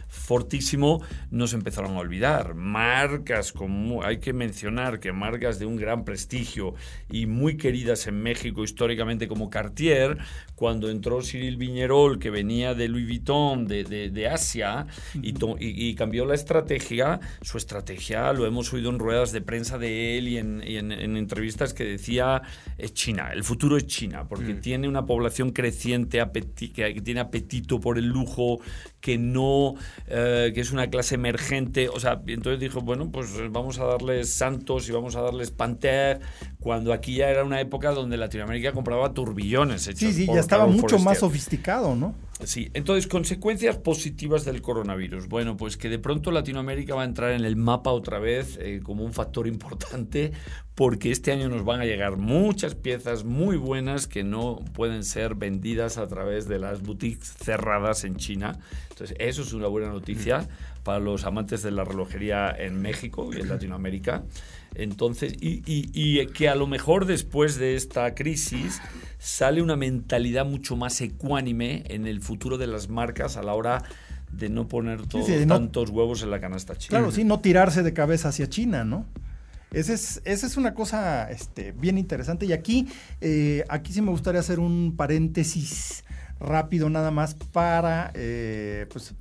fortísimo, 0.07 1.01
nos 1.29 1.53
empezaron 1.53 1.95
a 1.95 1.99
olvidar. 1.99 2.55
Marcas 2.55 3.51
como 3.53 4.03
hay 4.03 4.19
que 4.19 4.33
mencionar 4.33 4.80
que 4.99 5.11
marcas 5.11 5.59
de 5.59 5.65
un 5.65 5.75
gran 5.75 6.03
prestigio 6.05 6.73
y 7.09 7.25
muy 7.25 7.57
queridas 7.57 8.07
en 8.07 8.21
México 8.21 8.63
históricamente 8.63 9.27
como 9.27 9.49
Cartier, 9.49 10.17
cuando 10.55 10.89
entró 10.89 11.21
Cyril 11.21 11.57
Viñerol, 11.57 12.19
que 12.19 12.29
venía 12.29 12.73
de 12.73 12.87
Louis 12.87 13.07
Vuitton, 13.07 13.67
de, 13.67 13.83
de, 13.83 14.27
Asia, 14.27 14.85
y, 15.21 15.33
y, 15.59 15.95
cambió 15.95 16.25
la 16.25 16.35
estrategia, 16.35 17.19
su 17.41 17.57
estrategia 17.57 18.31
lo 18.33 18.45
hemos 18.45 18.71
oído 18.73 18.89
en 18.89 18.99
ruedas 18.99 19.31
de 19.31 19.41
prensa 19.41 19.77
de 19.77 20.17
él 20.17 20.27
y 20.27 20.37
en, 20.37 20.61
en, 20.61 20.91
entrevistas 21.17 21.73
que 21.73 21.83
decía 21.83 22.41
es 22.77 22.93
China, 22.93 23.31
el 23.33 23.43
futuro 23.43 23.77
es 23.77 23.87
China, 23.87 24.27
porque 24.27 24.53
mm. 24.53 24.61
tiene 24.61 24.87
una 24.87 25.05
población 25.05 25.51
creciente, 25.51 26.23
que 26.73 27.01
tiene 27.01 27.19
apetito 27.19 27.79
por 27.79 27.97
el 27.97 28.05
lujo, 28.05 28.59
que 29.01 29.17
no, 29.17 29.75
eh, 30.07 30.51
que 30.53 30.61
es 30.61 30.71
una 30.71 30.89
clase 30.89 31.15
emergente, 31.15 31.89
o 31.89 31.99
sea, 31.99 32.21
entonces 32.27 32.59
dijo, 32.59 32.81
bueno, 32.81 33.11
pues 33.11 33.29
vamos 33.51 33.79
a 33.79 33.85
darles 33.85 34.33
Santos 34.33 34.87
y 34.87 34.91
vamos 34.91 35.15
a 35.15 35.21
darles 35.21 35.51
Panther, 35.51 36.21
cuando 36.59 36.93
aquí 36.93 37.15
ya 37.15 37.29
era 37.29 37.43
una 37.43 37.59
época 37.59 37.91
donde 37.91 38.15
Latinoamérica 38.17 38.71
compraba 38.71 39.13
turbillones. 39.13 39.81
sí, 39.81 40.13
sí, 40.13 40.27
ya 40.27 40.39
estaba 40.39 40.67
mucho 40.67 40.99
más 40.99 41.19
sofisticado, 41.19 41.95
¿no? 41.95 42.13
Sí, 42.43 42.69
entonces, 42.73 43.07
consecuencias 43.07 43.77
positivas 43.77 44.45
del 44.45 44.61
coronavirus. 44.61 45.27
Bueno, 45.27 45.57
pues 45.57 45.77
que 45.77 45.89
de 45.89 45.99
pronto 45.99 46.31
Latinoamérica 46.31 46.95
va 46.95 47.03
a 47.03 47.05
entrar 47.05 47.31
en 47.31 47.45
el 47.45 47.55
mapa 47.55 47.91
otra 47.91 48.19
vez 48.19 48.57
eh, 48.61 48.81
como 48.83 49.03
un 49.03 49.13
factor 49.13 49.47
importante 49.47 50.31
porque 50.75 51.11
este 51.11 51.31
año 51.31 51.49
nos 51.49 51.63
van 51.63 51.81
a 51.81 51.85
llegar 51.85 52.17
muchas 52.17 52.75
piezas 52.75 53.23
muy 53.23 53.57
buenas 53.57 54.07
que 54.07 54.23
no 54.23 54.59
pueden 54.73 55.03
ser 55.03 55.35
vendidas 55.35 55.97
a 55.97 56.07
través 56.07 56.47
de 56.47 56.59
las 56.59 56.81
boutiques 56.81 57.33
cerradas 57.33 58.03
en 58.03 58.15
China. 58.15 58.57
Entonces, 58.89 59.15
eso 59.19 59.41
es 59.41 59.53
una 59.53 59.67
buena 59.67 59.89
noticia 59.89 60.47
para 60.83 60.99
los 60.99 61.25
amantes 61.25 61.61
de 61.61 61.71
la 61.71 61.83
relojería 61.83 62.49
en 62.57 62.81
México 62.81 63.29
y 63.33 63.41
en 63.41 63.49
Latinoamérica. 63.49 64.23
Entonces, 64.75 65.33
y, 65.41 65.61
y, 65.65 66.25
que 66.27 66.47
a 66.47 66.55
lo 66.55 66.65
mejor 66.65 67.05
después 67.05 67.57
de 67.57 67.75
esta 67.75 68.15
crisis 68.15 68.81
sale 69.17 69.61
una 69.61 69.75
mentalidad 69.75 70.45
mucho 70.45 70.75
más 70.75 71.01
ecuánime 71.01 71.83
en 71.87 72.07
el 72.07 72.21
futuro 72.21 72.57
de 72.57 72.67
las 72.67 72.89
marcas 72.89 73.35
a 73.35 73.43
la 73.43 73.53
hora 73.53 73.83
de 74.31 74.49
no 74.49 74.67
poner 74.67 75.05
tantos 75.47 75.89
huevos 75.89 76.23
en 76.23 76.31
la 76.31 76.39
canasta 76.39 76.75
china. 76.77 76.99
Claro, 76.99 77.11
sí, 77.11 77.25
no 77.25 77.41
tirarse 77.41 77.83
de 77.83 77.93
cabeza 77.93 78.29
hacia 78.29 78.47
China, 78.47 78.85
¿no? 78.85 79.05
Esa 79.73 79.93
es, 79.93 80.21
esa 80.25 80.47
es 80.47 80.57
una 80.57 80.73
cosa 80.73 81.29
este, 81.31 81.71
bien 81.73 81.97
interesante. 81.97 82.45
Y 82.45 82.53
aquí, 82.53 82.87
eh, 83.21 83.63
aquí 83.69 83.93
sí 83.93 84.01
me 84.01 84.11
gustaría 84.11 84.39
hacer 84.39 84.59
un 84.59 84.95
paréntesis 84.97 86.03
rápido 86.41 86.89
nada 86.89 87.11
más 87.11 87.35
para, 87.35 88.11
eh, 88.15 88.87
pues 88.91 89.13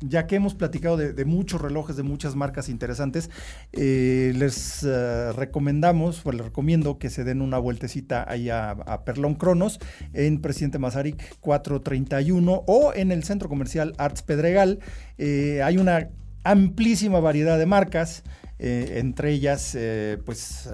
ya 0.00 0.26
que 0.26 0.36
hemos 0.36 0.54
platicado 0.54 0.96
de, 0.96 1.24
muchos 1.24 1.60
relojes, 1.60 1.96
de 1.96 2.02
muchas 2.02 2.36
marcas 2.36 2.68
interesantes, 2.68 3.30
eh, 3.72 4.32
les 4.36 4.84
eh, 4.84 5.32
recomendamos, 5.32 6.24
o 6.24 6.32
les 6.32 6.44
recomiendo 6.44 6.98
que 6.98 7.10
se 7.10 7.24
den 7.24 7.40
una 7.40 7.58
vueltecita 7.58 8.24
ahí 8.28 8.50
a, 8.50 8.76
Perlón 9.04 9.34
Cronos 9.34 9.78
en 10.12 10.40
Presidente 10.40 10.78
Mazarik 10.78 11.38
431 11.40 12.64
o 12.66 12.92
en 12.94 13.12
el 13.12 13.24
centro 13.24 13.48
comercial 13.48 13.94
Arts 13.98 14.22
Pedregal. 14.22 14.80
hay 15.18 15.78
una 15.78 16.10
amplísima 16.44 17.20
variedad 17.20 17.58
de 17.58 17.66
marcas, 17.66 18.22
entre 18.58 19.32
ellas, 19.32 19.76
pues, 20.24 20.68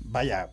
vaya 0.00 0.48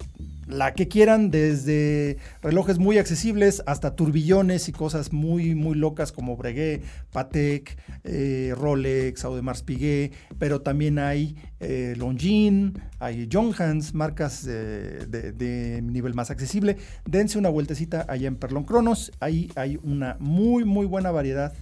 la 0.47 0.73
que 0.73 0.87
quieran, 0.87 1.31
desde 1.31 2.17
relojes 2.41 2.77
muy 2.77 2.97
accesibles 2.97 3.63
hasta 3.65 3.95
turbillones 3.95 4.69
y 4.69 4.71
cosas 4.71 5.11
muy, 5.11 5.55
muy 5.55 5.75
locas 5.75 6.11
como 6.11 6.37
Breguet, 6.37 6.83
Patek, 7.11 7.77
eh, 8.03 8.53
Rolex, 8.55 9.25
Audemars 9.25 9.63
Piguet, 9.63 10.13
pero 10.37 10.61
también 10.61 10.99
hay 10.99 11.35
eh, 11.59 11.95
Longines, 11.97 12.73
hay 12.99 13.27
Hans, 13.57 13.93
marcas 13.93 14.45
de, 14.45 15.81
nivel 15.83 16.13
más 16.13 16.29
accesible. 16.29 16.77
Dense 17.05 17.37
una 17.37 17.49
vueltecita 17.49 18.05
allá 18.07 18.27
en 18.27 18.35
Perlon 18.35 18.65
Cronos, 18.65 19.11
ahí 19.19 19.51
hay 19.55 19.79
una 19.83 20.17
muy, 20.19 20.63
muy 20.63 20.85
buena 20.85 21.11
variedad 21.11 21.53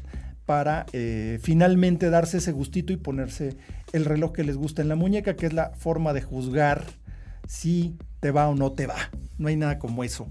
para 0.46 0.86
eh, 0.92 1.40
finalmente 1.42 2.10
darse 2.10 2.38
ese 2.38 2.52
gustito 2.52 2.92
y 2.92 2.98
ponerse 2.98 3.56
el 3.94 4.04
reloj 4.04 4.34
que 4.34 4.44
les 4.44 4.58
gusta 4.58 4.82
en 4.82 4.90
la 4.90 4.96
muñeca, 4.96 5.36
que 5.36 5.46
es 5.46 5.54
la 5.54 5.70
forma 5.72 6.12
de 6.14 6.22
juzgar 6.22 6.84
si 7.48 7.96
te 8.24 8.32
va 8.32 8.48
o 8.48 8.56
no 8.56 8.72
te 8.72 8.88
va. 8.88 8.96
No 9.38 9.50
hay 9.50 9.58
nada 9.58 9.80
como 9.80 10.02
eso. 10.02 10.28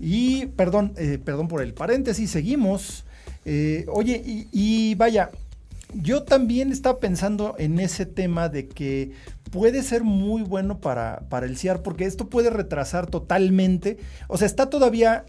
Y 0.00 0.46
perdón, 0.46 0.94
eh, 0.96 1.18
perdón 1.22 1.46
por 1.46 1.60
el 1.60 1.74
paréntesis, 1.74 2.30
seguimos. 2.30 3.04
Eh, 3.44 3.84
oye, 3.92 4.22
y, 4.24 4.94
vaya, 4.94 5.30
yo 5.92 6.22
también 6.22 6.72
estaba 6.72 7.00
pensando 7.00 7.54
en 7.58 7.78
ese 7.80 8.06
tema 8.06 8.48
de 8.48 8.66
que 8.66 9.12
puede 9.50 9.82
ser 9.82 10.04
muy 10.04 10.40
bueno 10.40 10.80
para, 10.80 11.24
para 11.28 11.44
el 11.44 11.58
CIAR, 11.58 11.82
porque 11.82 12.06
esto 12.06 12.30
puede 12.30 12.48
retrasar 12.48 13.08
totalmente. 13.08 13.98
O 14.28 14.38
sea, 14.38 14.46
está 14.46 14.70
todavía, 14.70 15.26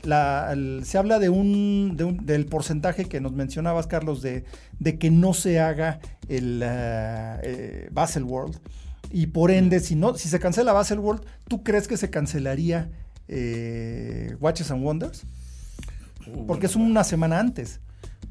se 0.84 0.98
habla 0.98 1.20
de 1.20 1.28
un, 1.28 1.98
del 2.24 2.46
porcentaje 2.46 3.06
que 3.06 3.20
nos 3.20 3.34
mencionabas, 3.34 3.88
Carlos, 3.88 4.22
de, 4.22 4.46
de 4.80 4.98
que 4.98 5.12
no 5.12 5.34
se 5.34 5.60
haga 5.60 6.00
el 6.30 6.64
uh, 6.64 7.94
Basel 7.94 8.24
World. 8.24 8.58
Y 9.14 9.28
por 9.28 9.52
ende, 9.52 9.80
si, 9.80 9.96
no, 9.96 10.16
si 10.16 10.28
se 10.28 10.40
cancela 10.40 10.74
Baselworld, 10.74 11.22
¿tú 11.48 11.64
crees 11.64 11.88
que 11.88 11.98
se 11.98 12.10
cancelaría 12.10 12.90
eh, 13.28 14.36
Watches 14.40 14.72
and 14.72 14.84
Wonders? 14.84 15.24
Uh, 16.26 16.48
Porque 16.48 16.66
es 16.66 16.76
una 16.76 17.04
semana 17.04 17.40
antes. 17.40 17.80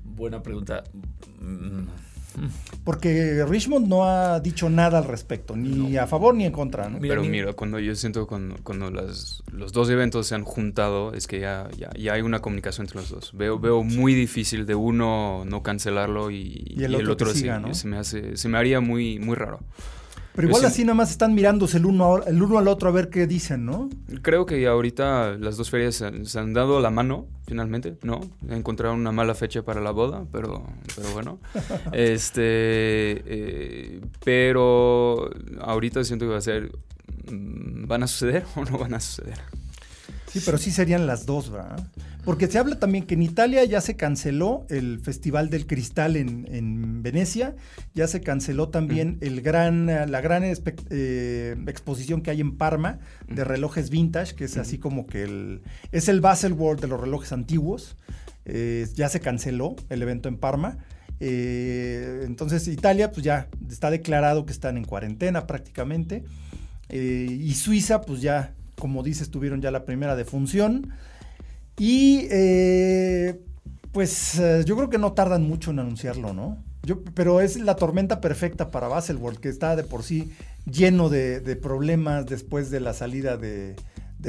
Buena 0.03 0.43
pregunta. 0.43 0.83
Mm. 1.39 1.85
Porque 2.83 3.45
Richmond 3.49 3.87
no 3.87 4.09
ha 4.09 4.41
dicho 4.41 4.69
nada 4.71 4.99
al 4.99 5.05
respecto, 5.05 5.55
ni 5.55 5.97
a 5.97 6.09
favor 6.09 6.35
ni 6.35 6.47
en 6.47 6.53
contra. 6.53 6.91
Pero 7.01 7.23
mira, 7.23 7.53
cuando 7.53 7.79
yo 7.79 7.95
siento 7.95 8.27
cuando, 8.27 8.57
cuando 8.65 8.91
los 8.91 9.73
dos 9.73 9.89
eventos 9.89 10.27
se 10.27 10.35
han 10.35 10.43
juntado, 10.43 11.13
es 11.15 11.29
que 11.29 11.39
ya, 11.39 11.69
ya, 11.77 12.13
hay 12.13 12.23
una 12.23 12.41
comunicación 12.41 12.87
entre 12.87 13.01
los 13.01 13.11
dos. 13.11 13.33
Veo, 13.35 13.61
veo 13.61 13.85
muy 13.85 14.15
difícil 14.15 14.67
de 14.67 14.75
uno 14.75 15.45
no 15.47 15.63
cancelarlo 15.63 16.33
y, 16.33 16.75
el 16.77 17.09
otro, 17.09 17.33
sí. 17.33 17.47
Se 17.73 17.87
me, 17.87 17.99
hace, 17.99 18.37
se 18.37 18.49
me 18.49 18.59
haría 18.59 18.81
muy, 18.81 19.21
muy 19.21 19.37
raro. 19.37 19.61
Pero 20.35 20.49
igual 20.49 20.65
así 20.65 20.83
nada 20.83 20.95
más 20.95 21.11
están 21.11 21.35
mirándose 21.35 21.77
el 21.77 21.87
uno, 21.87 22.23
el 22.25 22.43
uno 22.43 22.59
al 22.59 22.69
otro 22.69 22.89
a 22.89 22.93
ver 22.93 23.11
qué 23.11 23.27
dicen, 23.27 23.67
¿no? 23.67 23.91
Creo 24.23 24.47
que 24.47 24.67
ahorita 24.67 25.37
las 25.39 25.57
dos 25.57 25.69
ferias 25.69 25.97
se, 25.97 26.39
han 26.39 26.53
dado 26.55 26.81
la 26.81 26.91
mano, 26.91 27.27
finalmente, 27.47 27.99
¿no? 28.03 28.21
Encontraron 28.49 28.99
una 28.99 29.13
mala 29.13 29.35
fecha 29.35 29.63
para 29.63 29.81
la 29.81 29.91
boda, 29.91 30.25
pero, 30.33 30.65
pero 30.97 31.11
bueno. 31.13 31.39
este, 31.93 32.43
eh, 32.45 34.01
pero 34.25 35.31
ahorita 35.61 36.03
siento 36.05 36.25
que 36.25 36.33
va 36.33 36.39
a 36.39 36.43
ser, 36.43 36.73
mm, 37.31 37.87
¿van 37.87 38.03
a 38.03 38.07
suceder 38.07 38.45
o 38.57 38.65
no 38.65 38.79
van 38.79 38.95
a 38.95 39.01
suceder? 39.01 39.39
Sí, 40.33 40.41
pero 40.47 40.57
sí 40.57 40.71
serían 40.71 41.07
las 41.07 41.27
dos, 41.27 41.51
¿verdad? 41.51 41.87
Porque 42.25 42.47
se 42.47 42.59
habla 42.59 42.79
también 42.79 43.05
que 43.05 43.15
en 43.15 43.23
Italia 43.23 43.65
ya 43.65 43.83
se 43.83 43.97
canceló 43.97 44.65
el 44.71 44.99
Festival 45.01 45.51
del 45.51 45.67
Cristal 45.67 46.17
en, 46.17 47.03
Venecia, 47.03 47.55
ya 47.95 48.07
se 48.07 48.23
canceló 48.23 48.71
también 48.71 49.19
el 49.21 49.43
gran, 49.43 49.87
la 49.87 50.21
gran 50.23 50.43
eh, 50.45 51.57
exposición 51.67 52.23
que 52.23 52.31
hay 52.31 52.41
en 52.41 52.57
Parma 52.57 53.01
de 53.29 53.45
relojes 53.45 53.91
vintage, 53.91 54.35
que 54.35 54.45
es 54.45 54.57
así 54.57 54.79
como 54.79 55.07
que 55.07 55.25
el, 55.25 55.63
es 55.91 56.09
el 56.09 56.23
Baselworld 56.23 56.81
de 56.81 56.89
los 56.89 56.99
relojes 56.99 57.33
antiguos. 57.33 57.97
Eh, 58.47 58.89
ya 58.95 59.11
se 59.11 59.21
canceló 59.21 59.77
el 59.91 60.01
evento 60.01 60.31
en 60.31 60.39
Parma. 60.39 60.79
Eh, 61.21 62.23
entonces 62.25 62.67
Italia 62.69 63.13
pues 63.13 63.23
ya 63.23 63.49
está 63.69 63.91
declarado 63.91 64.47
que 64.47 64.53
están 64.53 64.79
en 64.79 64.85
cuarentena 64.85 65.47
prácticamente. 65.47 66.25
y 66.91 67.53
Suiza 67.55 68.01
pues 68.01 68.23
ya 68.23 68.55
como 68.83 69.05
dices, 69.05 69.31
tuvieron 69.31 69.61
ya 69.63 69.71
la 69.71 69.85
primera 69.85 70.17
defunción. 70.17 70.91
Y 71.79 72.27
eh, 72.33 73.41
pues 73.93 74.41
eh, 74.41 74.65
yo 74.67 74.75
creo 74.77 74.91
que 74.91 74.99
no 74.99 75.13
tardan 75.13 75.45
mucho 75.45 75.71
en 75.71 75.79
anunciarlo, 75.79 76.33
¿no? 76.33 76.59
Pero 77.15 77.41
es 77.41 77.61
la 77.61 77.77
tormenta 77.77 78.21
perfecta 78.21 78.73
para 78.73 78.89
Baselworld, 78.89 79.39
que 79.39 79.51
está 79.51 79.77
de 79.77 79.85
por 79.85 80.03
sí 80.03 80.33
lleno 80.69 81.11
de, 81.11 81.57
problemas 81.63 82.27
después 82.27 82.73
de 82.73 82.81
la 82.81 82.93
salida 82.93 83.37
de, 83.37 83.77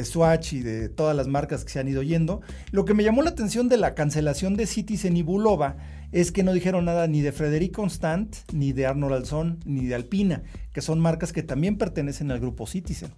Swatch 0.03 0.53
y 0.53 0.61
de 0.61 0.87
todas 0.87 1.15
las 1.15 1.27
marcas 1.27 1.65
que 1.65 1.71
se 1.71 1.79
han 1.79 1.87
ido 1.87 2.03
yendo. 2.03 2.41
Lo 2.69 2.85
que 2.85 2.93
me 2.93 3.03
llamó 3.03 3.23
la 3.23 3.31
atención 3.31 3.69
de 3.69 3.77
la 3.77 3.95
cancelación 3.95 4.55
de 4.55 4.67
Citizen 4.67 5.17
y 5.17 5.23
Bulova 5.23 5.77
es 6.11 6.31
que 6.31 6.43
no 6.43 6.53
dijeron 6.53 6.85
nada 6.85 7.07
ni 7.07 7.21
de 7.21 7.31
Frederic 7.31 7.73
Constant, 7.73 8.35
ni 8.53 8.71
de 8.71 8.85
Arnold 8.85 9.15
Alzón, 9.15 9.61
ni 9.65 9.87
de 9.87 9.95
Alpina, 9.95 10.43
que 10.73 10.81
son 10.81 10.99
marcas 10.99 11.33
que 11.33 11.41
también 11.41 11.79
pertenecen 11.79 12.29
al 12.29 12.39
grupo 12.39 12.67
Citizen. 12.67 13.09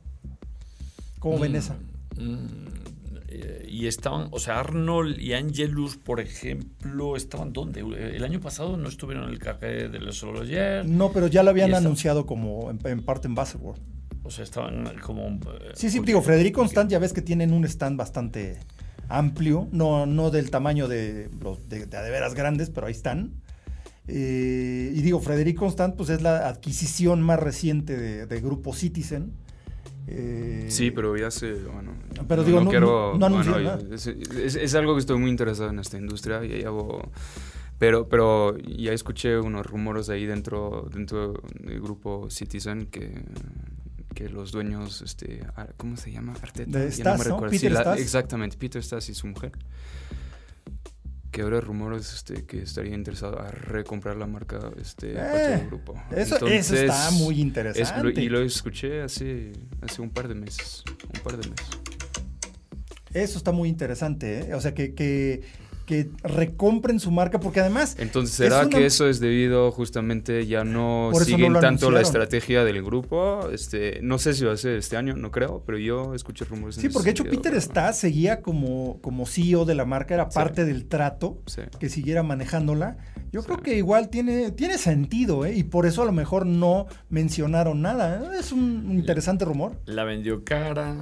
¿Cómo 1.26 1.40
ven 1.40 1.54
mm, 1.54 1.56
esa? 1.56 1.74
Mm, 2.18 2.68
eh, 3.30 3.68
y 3.68 3.88
estaban, 3.88 4.28
o 4.30 4.38
sea, 4.38 4.60
Arnold 4.60 5.20
y 5.20 5.34
Angelus, 5.34 5.98
por 5.98 6.20
ejemplo, 6.20 7.16
estaban 7.16 7.52
dónde? 7.52 7.80
El 7.80 8.24
año 8.24 8.40
pasado 8.40 8.78
no 8.78 8.88
estuvieron 8.88 9.24
en 9.24 9.32
el 9.32 9.40
café 9.40 9.90
de 9.90 10.00
los 10.00 10.24
ayer. 10.24 10.86
No, 10.86 11.12
pero 11.12 11.26
ya 11.26 11.42
lo 11.42 11.50
habían 11.50 11.74
anunciado 11.74 12.28
como 12.28 12.70
en, 12.70 13.02
parte 13.02 13.28
en 13.28 13.34
Baselworld. 13.34 13.82
O 14.22 14.30
sea, 14.30 14.44
estaban 14.44 15.00
como. 15.02 15.26
Eh, 15.30 15.72
sí, 15.74 15.90
sí, 15.90 16.00
digo, 16.02 16.22
Frederico 16.22 16.60
Constant 16.60 16.92
ya 16.92 17.00
ves 17.00 17.12
que 17.12 17.24
tienen 17.24 17.54
un 17.54 17.66
stand 17.66 17.98
bastante 17.98 18.60
amplio, 19.10 19.68
no, 19.72 20.06
no 20.06 20.30
del 20.30 20.52
tamaño 20.52 20.88
de 20.88 21.32
los 21.42 21.68
de, 21.68 21.88
de, 21.88 22.10
veras 22.12 22.36
grandes, 22.36 22.70
pero 22.70 22.86
ahí 22.86 22.94
están. 22.94 23.42
Eh, 24.08 24.94
y 24.94 25.02
digo, 25.02 25.20
Frederico 25.20 25.62
Constant, 25.62 25.96
pues 25.96 26.10
es 26.10 26.22
la 26.22 26.48
adquisición 26.48 27.24
más 27.24 27.40
reciente 27.40 27.98
de, 27.98 28.28
de 28.28 28.42
Grupo 28.42 28.76
Citizen 28.76 29.34
eh, 30.08 30.66
sí, 30.70 30.92
pero 30.92 31.18
ya 31.18 31.32
sé, 31.32 31.54
bueno, 31.54 31.94
pero 32.28 32.44
digo, 32.44 32.62
no, 32.62 32.70
quiero, 32.70 33.18
es, 34.40 34.76
algo 34.76 34.94
que 34.94 35.00
estoy 35.00 35.18
muy 35.18 35.30
interesado 35.30 35.70
en 35.70 35.80
esta 35.80 35.98
industria 35.98 36.44
y 36.46 36.64
hago, 36.64 37.12
pero, 37.80 38.08
pero 38.08 38.56
ya 38.58 38.94
escuché 38.94 39.40
unos 39.40 39.66
rumores 39.66 40.10
ahí 40.10 40.26
dentro, 40.26 40.88
dentro 40.94 41.34
del 41.60 41.82
grupo 41.82 42.30
Citizen 42.30 42.86
que, 42.86 43.24
que 44.14 44.30
los 44.30 44.52
dueños, 44.52 45.02
este, 45.02 45.44
¿cómo 45.78 45.98
se 45.98 46.12
llama? 46.12 46.34
Arteta. 46.42 46.80
De 46.80 46.92
Stas, 46.92 47.28
no 47.28 47.40
Peter 47.42 47.74
exactamente, 47.98 48.58
Peter 48.58 48.84
Stas 48.84 49.10
y 49.10 49.16
su 49.16 49.28
mujer 49.28 49.54
que 51.36 51.42
ahora 51.42 51.60
rumores 51.60 52.14
este, 52.14 52.46
que 52.46 52.62
estaría 52.62 52.96
interesado 52.96 53.38
a 53.42 53.52
recomprar 53.52 54.16
la 54.16 54.26
marca 54.26 54.72
este, 54.80 55.16
eh, 55.18 55.66
grupo. 55.68 55.94
Eso, 56.16 56.48
está 56.48 57.12
muy 57.12 57.42
interesante. 57.42 58.22
y 58.22 58.30
lo 58.30 58.42
escuché 58.42 59.02
hace, 59.02 59.52
hace 59.82 60.02
un 60.02 60.12
par 60.12 60.30
de 60.30 60.36
meses. 60.36 60.82
Un 61.14 61.20
par 61.20 61.36
de 61.36 61.50
meses. 61.50 61.68
Eso 63.14 63.38
está 63.38 63.52
muy 63.52 63.68
interesante, 63.68 64.48
¿eh? 64.48 64.54
O 64.54 64.62
sea, 64.62 64.74
que, 64.74 64.96
que 64.96 65.42
que 65.86 66.10
recompren 66.24 67.00
su 67.00 67.12
marca, 67.12 67.40
porque 67.40 67.60
además... 67.60 67.96
Entonces, 68.00 68.36
¿será 68.36 68.68
que 68.70 68.86
eso 68.86 69.08
es 69.08 69.20
debido 69.20 69.72
justamente 69.72 70.46
ya 70.48 70.64
no 70.64 71.12
siguen 71.24 71.54
tanto 71.60 71.92
la 71.92 72.02
estrategia 72.02 72.64
del 72.64 72.84
grupo? 72.84 73.50
Este, 73.52 74.00
no 74.02 74.18
sé 74.18 74.34
si 74.34 74.46
va 74.46 74.54
a 74.54 74.58
ser 74.58 74.78
este 74.78 74.98
año, 74.98 75.16
no 75.16 75.32
creo, 75.32 75.64
pero 75.66 75.78
yo 75.78 76.14
escuché 76.14 76.46
rumores. 76.46 76.76
Sí, 76.76 76.90
porque 76.90 77.08
de 77.08 77.12
hecho 77.12 77.24
Peter 77.24 77.54
está, 77.54 77.94
seguía 77.94 78.42
como, 78.42 79.00
como 79.02 79.26
CEO 79.26 79.66
de 79.66 79.76
la 79.76 79.86
marca, 79.86 80.14
era 80.14 80.30
parte 80.30 80.66
del 80.66 80.86
trato 80.86 81.42
que 81.80 81.90
siguiera 81.90 82.24
manejándola. 82.24 82.98
Yo 83.32 83.44
creo 83.44 83.62
que 83.62 83.76
igual 83.78 84.10
tiene, 84.10 84.52
tiene 84.52 84.78
sentido, 84.78 85.46
¿eh? 85.46 85.56
y 85.56 85.64
por 85.64 85.86
eso 85.86 86.02
a 86.02 86.06
lo 86.06 86.12
mejor 86.12 86.46
no 86.46 86.88
mencionaron 87.10 87.82
nada. 87.82 88.32
Es 88.40 88.52
un 88.52 88.92
interesante 88.92 89.46
rumor. 89.46 89.80
La 89.86 90.04
vendió 90.04 90.44
cara 90.44 90.96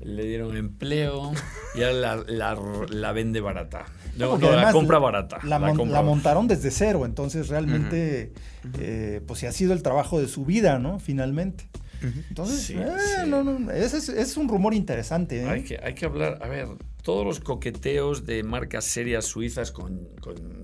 le 0.00 0.24
dieron 0.24 0.56
empleo 0.56 1.32
y 1.74 1.82
ahora 1.82 2.24
la, 2.26 3.12
vende 3.12 3.40
barata. 3.40 3.86
No, 4.16 4.38
la 4.38 4.72
compra 4.72 4.98
barata. 4.98 5.38
La, 5.44 5.58
montaron 5.58 6.48
desde 6.48 6.70
cero, 6.70 7.04
entonces 7.04 7.48
realmente, 7.48 8.32
eh, 8.78 9.20
pues 9.26 9.40
sí 9.40 9.46
ha 9.46 9.52
sido 9.52 9.72
el 9.72 9.82
trabajo 9.82 10.20
de 10.20 10.28
su 10.28 10.44
vida, 10.44 10.78
¿no? 10.78 10.98
Finalmente. 10.98 11.68
Entonces, 12.00 12.70
eh, 12.70 13.26
No, 13.26 13.42
no, 13.42 13.70
es, 13.72 14.36
un 14.36 14.48
rumor 14.48 14.74
interesante. 14.74 15.42
¿eh? 15.42 15.48
Hay, 15.48 15.64
que, 15.64 15.80
hay 15.82 15.94
que 15.94 16.06
hablar, 16.06 16.38
a 16.42 16.48
ver, 16.48 16.68
todos 17.02 17.26
los 17.26 17.40
coqueteos 17.40 18.24
de 18.24 18.42
marcas 18.44 18.84
serias 18.84 19.24
suizas 19.24 19.72
con, 19.72 20.08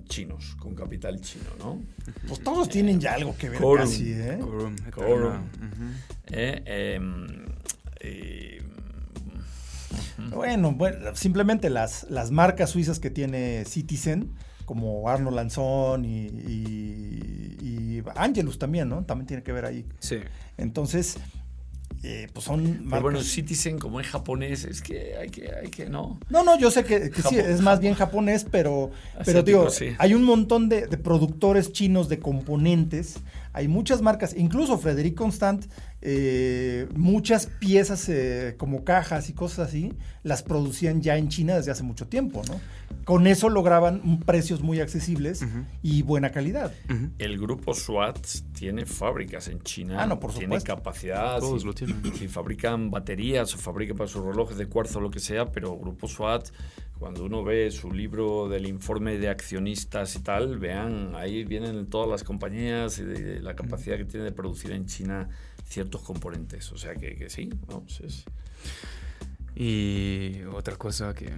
chinos, 0.09 0.57
con 0.61 0.75
capital 0.75 1.21
chino, 1.21 1.51
¿no? 1.59 1.83
Pues 2.29 2.41
todos 2.41 2.69
tienen 2.69 3.01
ya 3.01 3.15
algo 3.15 3.37
que 3.37 3.49
ver 3.49 3.61
casi, 3.77 4.13
¿eh? 4.13 4.39
Bueno, 10.19 10.73
bueno, 10.73 11.15
simplemente 11.15 11.71
las, 11.71 12.05
las 12.11 12.31
marcas 12.31 12.71
suizas 12.71 13.01
que 13.01 13.11
tiene 13.11 13.65
Citizen, 13.65 14.31
como 14.65 15.09
Arno 15.09 15.31
Lanzón 15.31 16.05
y, 16.05 16.27
y, 16.27 18.03
Angelus 18.17 18.59
también, 18.59 18.89
¿no? 18.89 19.05
También 19.05 19.27
tiene 19.27 19.43
que 19.43 19.53
ver 19.53 19.65
ahí. 19.65 19.87
Sí. 19.99 20.19
Entonces, 20.59 21.17
eh, 22.07 22.29
pues 22.35 22.45
son 22.45 22.87
Pero 22.91 23.01
bueno, 23.01 23.23
Citizen, 23.23 23.79
como 23.79 23.99
es 23.99 24.07
japonés, 24.07 24.65
es 24.65 24.83
que 24.83 25.17
hay 25.17 25.31
que, 25.31 25.51
hay 25.51 25.71
que 25.71 25.89
no. 25.89 26.21
No, 26.29 26.45
no, 26.45 26.59
yo 26.59 26.71
sé 26.71 26.85
que, 26.85 27.11
sí, 27.29 27.39
es 27.39 27.63
más 27.63 27.81
bien 27.81 27.95
japonés, 27.95 28.45
pero, 28.51 28.91
pero 29.25 29.43
digo, 29.43 29.69
hay 29.99 30.13
un 30.13 30.23
montón 30.25 30.69
de, 30.69 30.87
productores 30.99 31.73
chinos 31.73 32.11
de 32.11 32.19
componentes. 32.19 33.17
Hay 33.55 33.69
muchas 33.69 34.03
marcas, 34.03 34.35
incluso 34.37 34.77
Frederic 34.77 35.15
Constant, 35.15 35.65
eh, 36.07 36.87
muchas 36.95 37.47
piezas 37.47 38.11
eh, 38.11 38.57
como 38.59 38.85
cajas 38.85 39.31
y 39.31 39.33
cosas 39.33 39.69
así, 39.69 39.95
las 40.23 40.43
producían 40.43 41.01
ya 41.01 41.17
en 41.17 41.31
China 41.31 41.57
desde 41.57 41.71
hace 41.71 41.83
mucho 41.83 42.07
tiempo, 42.07 42.43
¿no? 42.47 42.61
Con 43.05 43.27
eso 43.27 43.49
lograban 43.49 44.21
precios 44.21 44.63
muy 44.63 44.81
accesibles 44.81 45.45
y 45.83 46.03
buena 46.03 46.31
calidad. 46.31 46.73
El 47.19 47.39
grupo 47.39 47.75
SWAT 47.75 48.19
tiene 48.53 48.87
fábricas 48.87 49.49
en 49.49 49.61
China. 49.63 50.03
Ah, 50.03 50.07
no, 50.07 50.21
por 50.21 50.33
Tiene 50.33 50.61
capacidad. 50.61 51.39
Todos 51.39 51.65
lo 51.65 51.75
tienen. 51.75 52.03
Si 52.15 52.29
fabrican 52.29 52.91
baterías 52.91 53.55
o 53.55 53.59
fabrican 53.59 53.97
para 53.97 54.09
sus 54.09 54.25
relojes 54.25 54.57
de 54.59 54.67
cuarzo 54.67 54.99
o 54.99 55.03
lo 55.03 55.11
que 55.11 55.21
sea, 55.21 55.51
pero 55.51 55.77
Grupo 55.77 56.07
SWAT, 56.07 56.49
cuando 56.99 57.25
uno 57.25 57.43
ve 57.45 57.71
su 57.71 57.93
libro 57.93 58.49
del 58.49 58.67
informe 58.67 59.19
de 59.19 59.29
accionistas 59.29 60.17
y 60.17 60.21
tal, 60.21 60.59
vean, 60.59 61.15
ahí 61.15 61.45
vienen 61.45 61.87
todas 61.87 62.09
las 62.09 62.25
compañías 62.25 62.99
y 62.99 63.05
de, 63.05 63.41
la 63.41 63.55
capacidad 63.55 63.97
que 63.97 64.05
tiene 64.05 64.25
de 64.25 64.33
producir 64.33 64.71
en 64.73 64.87
China 64.87 65.29
ciertos 65.75 66.03
componentes. 66.03 66.71
O 66.73 66.79
sea 66.79 66.95
que, 66.95 67.17
que 67.17 67.29
sí, 67.29 67.51
vamos, 67.67 68.01
es... 68.01 68.25
Y 69.57 70.43
otra 70.53 70.75
cosa 70.75 71.15
que 71.15 71.33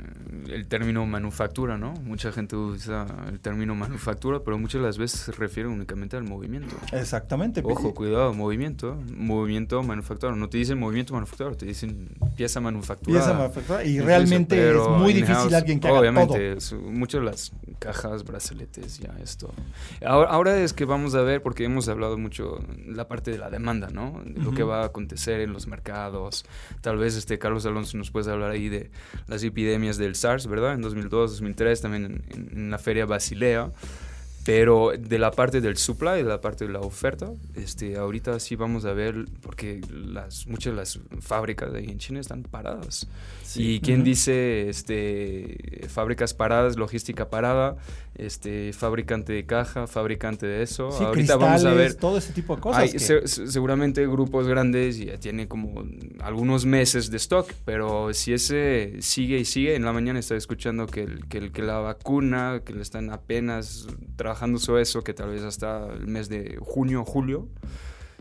el 0.48 0.66
término 0.68 1.05
manufactura, 1.05 1.76
¿no? 1.76 1.92
Mucha 1.92 2.33
gente 2.33 2.57
usa 2.57 3.07
el 3.29 3.40
término 3.40 3.74
manufactura, 3.74 4.40
pero 4.42 4.59
muchas 4.59 4.81
de 4.81 4.87
las 4.87 4.96
veces 4.96 5.20
se 5.20 5.33
refiere 5.33 5.68
únicamente 5.68 6.16
al 6.16 6.24
movimiento. 6.24 6.74
Exactamente. 6.92 7.61
Ojo, 7.62 7.92
cuidado, 7.94 8.33
movimiento, 8.33 8.96
movimiento 9.14 9.83
manufacturado. 9.83 10.35
No 10.35 10.48
te 10.48 10.57
dicen 10.57 10.79
movimiento 10.79 11.12
manufacturado, 11.12 11.57
te 11.57 11.66
dicen 11.66 12.09
pieza 12.37 12.59
manufacturada. 12.61 13.22
Pieza 13.22 13.38
manufacturada. 13.38 13.85
Y 13.85 14.00
realmente 14.00 14.70
es 14.70 14.88
muy 14.88 15.12
difícil 15.12 15.55
alguien 15.55 15.79
que 15.79 15.88
haga 15.88 16.00
Obviamente, 16.00 16.57
muchas 16.85 17.20
de 17.20 17.26
las 17.26 17.52
cajas, 17.79 18.24
brazaletes, 18.24 18.98
ya 18.98 19.14
esto. 19.22 19.52
Ahora, 20.05 20.31
ahora, 20.31 20.59
es 20.59 20.72
que 20.72 20.87
vamos 20.87 21.14
a 21.14 21.20
ver, 21.20 21.42
porque 21.42 21.64
hemos 21.64 21.87
hablado 21.88 22.16
mucho 22.16 22.61
la 22.87 23.09
parte 23.09 23.31
de 23.31 23.38
la 23.38 23.50
demanda, 23.50 23.88
¿no? 23.90 24.22
De 24.24 24.40
lo 24.40 24.52
que 24.52 24.62
va 24.62 24.83
a 24.83 24.87
acontecer 24.87 25.40
en 25.40 25.52
los 25.52 25.66
mercados. 25.66 26.46
Tal 26.81 26.96
vez 26.96 27.14
este 27.16 27.38
Carlos 27.38 27.66
Alonso 27.66 27.98
nos 27.98 28.06
puedes 28.11 28.29
hablar 28.29 28.51
ahí 28.51 28.69
de 28.69 28.90
las 29.27 29.42
epidemias 29.42 29.97
del 29.97 30.14
SARS, 30.14 30.47
¿verdad? 30.47 30.75
En 30.75 30.83
2002, 30.83 31.33
2003, 31.33 31.81
también 31.81 32.23
en, 32.31 32.71
la 32.71 32.79
feria 32.79 33.07
Basilea. 33.07 33.73
Pero 34.45 34.92
de 34.97 35.19
la 35.19 35.33
parte 35.33 35.61
del 35.61 35.77
supply, 35.77 36.19
de 36.19 36.23
la 36.23 36.40
parte 36.40 36.69
de 36.69 36.73
la 36.73 36.79
oferta, 36.79 37.33
este, 37.57 37.97
ahorita 37.97 38.38
sí 38.38 38.55
vamos 38.55 38.85
a 38.85 38.92
ver, 38.92 39.25
porque 39.42 39.81
las, 39.90 40.47
muchas 40.47 40.73
de 40.73 40.77
las 40.77 41.01
fábricas 41.21 41.75
ahí 41.75 41.87
en 41.87 41.99
China 41.99 42.21
están 42.21 42.45
paradas. 42.45 43.09
Y 43.57 43.81
quién 43.81 44.05
dice 44.05 44.69
este, 44.69 45.88
fábricas 45.88 46.33
paradas, 46.33 46.77
logística 46.77 47.29
parada, 47.29 47.77
este, 48.18 48.72
fabricante 48.72 49.33
de 49.33 49.46
caja, 49.46 49.87
fabricante 49.87 50.46
de 50.46 50.62
eso. 50.62 50.90
Sí, 50.90 51.05
Ahorita 51.05 51.37
vamos 51.37 51.64
a 51.64 51.72
ver 51.72 51.94
todo 51.94 52.18
ese 52.18 52.33
tipo 52.33 52.57
de 52.57 52.62
cosas. 52.62 52.90
seguramente 52.90 54.07
grupos 54.07 54.48
grandes 54.48 54.98
ya 54.98 55.18
tienen 55.18 55.46
como 55.46 55.85
algunos 56.20 56.64
meses 56.66 57.11
de 57.11 57.16
stock, 57.18 57.52
pero 57.64 58.12
si 58.14 58.33
ese 58.33 58.96
sigue 59.00 59.38
y 59.38 59.44
sigue, 59.44 59.74
en 59.74 59.85
la 59.85 59.92
mañana 59.92 60.18
estaba 60.18 60.38
escuchando 60.38 60.87
que, 60.87 61.07
que, 61.29 61.50
que 61.50 61.62
la 61.62 61.79
vacuna, 61.79 62.62
que 62.64 62.72
le 62.72 62.83
están 62.83 63.11
apenas 63.11 63.87
trabajando 64.16 64.59
sobre 64.59 64.83
eso, 64.83 65.02
que 65.02 65.14
tal 65.14 65.31
vez 65.31 65.42
hasta 65.42 65.87
el 65.92 66.07
mes 66.07 66.29
de 66.29 66.59
junio 66.61 67.02
o 67.02 67.05
julio. 67.05 67.48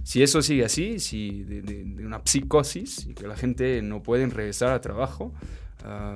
Si 0.03 0.21
eso 0.21 0.43
sigue 0.43 0.63
así, 0.63 0.99
si 0.99 1.43
de, 1.43 2.05
una 2.05 2.21
psicosis 2.23 3.07
y 3.07 3.15
que 3.15 3.27
la 3.27 3.35
gente 3.35 3.81
no 3.81 4.03
puede 4.03 4.27
regresar 4.27 4.71
a 4.71 4.79
trabajo, 4.79 5.33
ah, 5.85 6.15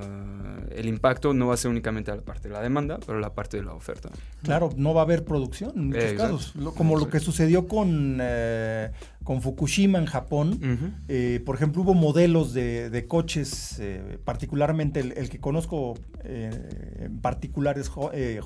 el 0.70 0.86
impacto 0.86 1.32
no 1.34 1.48
va 1.48 1.54
a 1.54 1.56
ser 1.56 1.70
únicamente 1.70 2.10
a 2.10 2.16
la 2.16 2.22
parte 2.22 2.48
de 2.48 2.54
la 2.54 2.60
demanda, 2.60 2.98
pero 3.04 3.18
la 3.20 3.32
parte 3.34 3.56
de 3.56 3.64
la 3.64 3.74
oferta. 3.74 4.10
Claro, 4.42 4.70
no 4.76 4.94
va 4.94 5.02
a 5.02 5.04
haber 5.04 5.24
producción 5.24 5.72
en 5.76 5.86
muchos 5.88 6.12
casos, 6.14 6.54
como 6.76 6.98
lo 6.98 7.08
que 7.08 7.20
sucedió 7.20 7.66
con, 7.66 8.18
eh, 8.20 8.90
con 9.24 9.42
Fukushima 9.42 9.98
en 9.98 10.06
Japón. 10.06 10.96
Eh, 11.08 11.42
por 11.44 11.56
ejemplo, 11.56 11.82
hubo 11.82 11.94
modelos 11.94 12.52
de, 12.52 13.04
coches, 13.08 13.78
eh, 13.80 14.18
particularmente 14.24 15.00
el, 15.00 15.28
que 15.28 15.40
conozco 15.40 15.94
en 16.24 17.20
particular 17.20 17.78
es 17.78 17.90